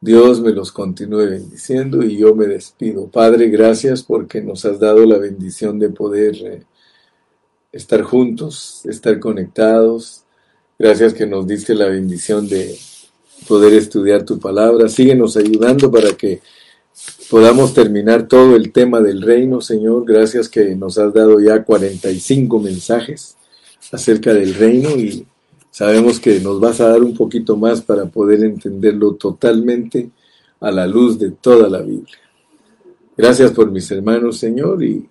Dios 0.00 0.40
me 0.40 0.52
los 0.52 0.72
continúe 0.72 1.28
bendiciendo 1.28 2.02
y 2.02 2.16
yo 2.16 2.34
me 2.34 2.46
despido. 2.46 3.08
Padre, 3.08 3.50
gracias 3.50 4.02
porque 4.02 4.40
nos 4.40 4.64
has 4.64 4.80
dado 4.80 5.04
la 5.04 5.18
bendición 5.18 5.78
de 5.78 5.90
poder 5.90 6.34
eh, 6.36 6.62
estar 7.70 8.00
juntos, 8.00 8.80
estar 8.86 9.20
conectados. 9.20 10.22
Gracias 10.78 11.12
que 11.12 11.26
nos 11.26 11.46
diste 11.46 11.74
la 11.74 11.86
bendición 11.88 12.48
de 12.48 12.74
poder 13.46 13.74
estudiar 13.74 14.22
tu 14.24 14.38
palabra. 14.38 14.88
Síguenos 14.88 15.36
ayudando 15.36 15.92
para 15.92 16.12
que 16.12 16.40
podamos 17.28 17.74
terminar 17.74 18.26
todo 18.26 18.56
el 18.56 18.72
tema 18.72 19.02
del 19.02 19.20
reino, 19.20 19.60
Señor. 19.60 20.06
Gracias 20.06 20.48
que 20.48 20.74
nos 20.74 20.96
has 20.96 21.12
dado 21.12 21.40
ya 21.40 21.62
45 21.62 22.58
mensajes 22.58 23.36
acerca 23.92 24.32
del 24.32 24.54
reino 24.54 24.88
y 24.96 25.26
Sabemos 25.76 26.18
que 26.18 26.40
nos 26.40 26.58
vas 26.58 26.80
a 26.80 26.88
dar 26.88 27.02
un 27.02 27.14
poquito 27.14 27.54
más 27.54 27.82
para 27.82 28.06
poder 28.06 28.42
entenderlo 28.42 29.12
totalmente 29.16 30.08
a 30.58 30.70
la 30.70 30.86
luz 30.86 31.18
de 31.18 31.32
toda 31.32 31.68
la 31.68 31.82
Biblia. 31.82 32.16
Gracias 33.14 33.50
por 33.50 33.70
mis 33.70 33.90
hermanos, 33.90 34.38
Señor, 34.38 34.82
y 34.82 35.06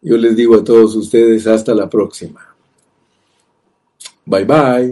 yo 0.00 0.16
les 0.16 0.34
digo 0.34 0.54
a 0.54 0.64
todos 0.64 0.96
ustedes 0.96 1.46
hasta 1.46 1.74
la 1.74 1.86
próxima. 1.86 2.40
Bye 4.24 4.46
bye. 4.46 4.80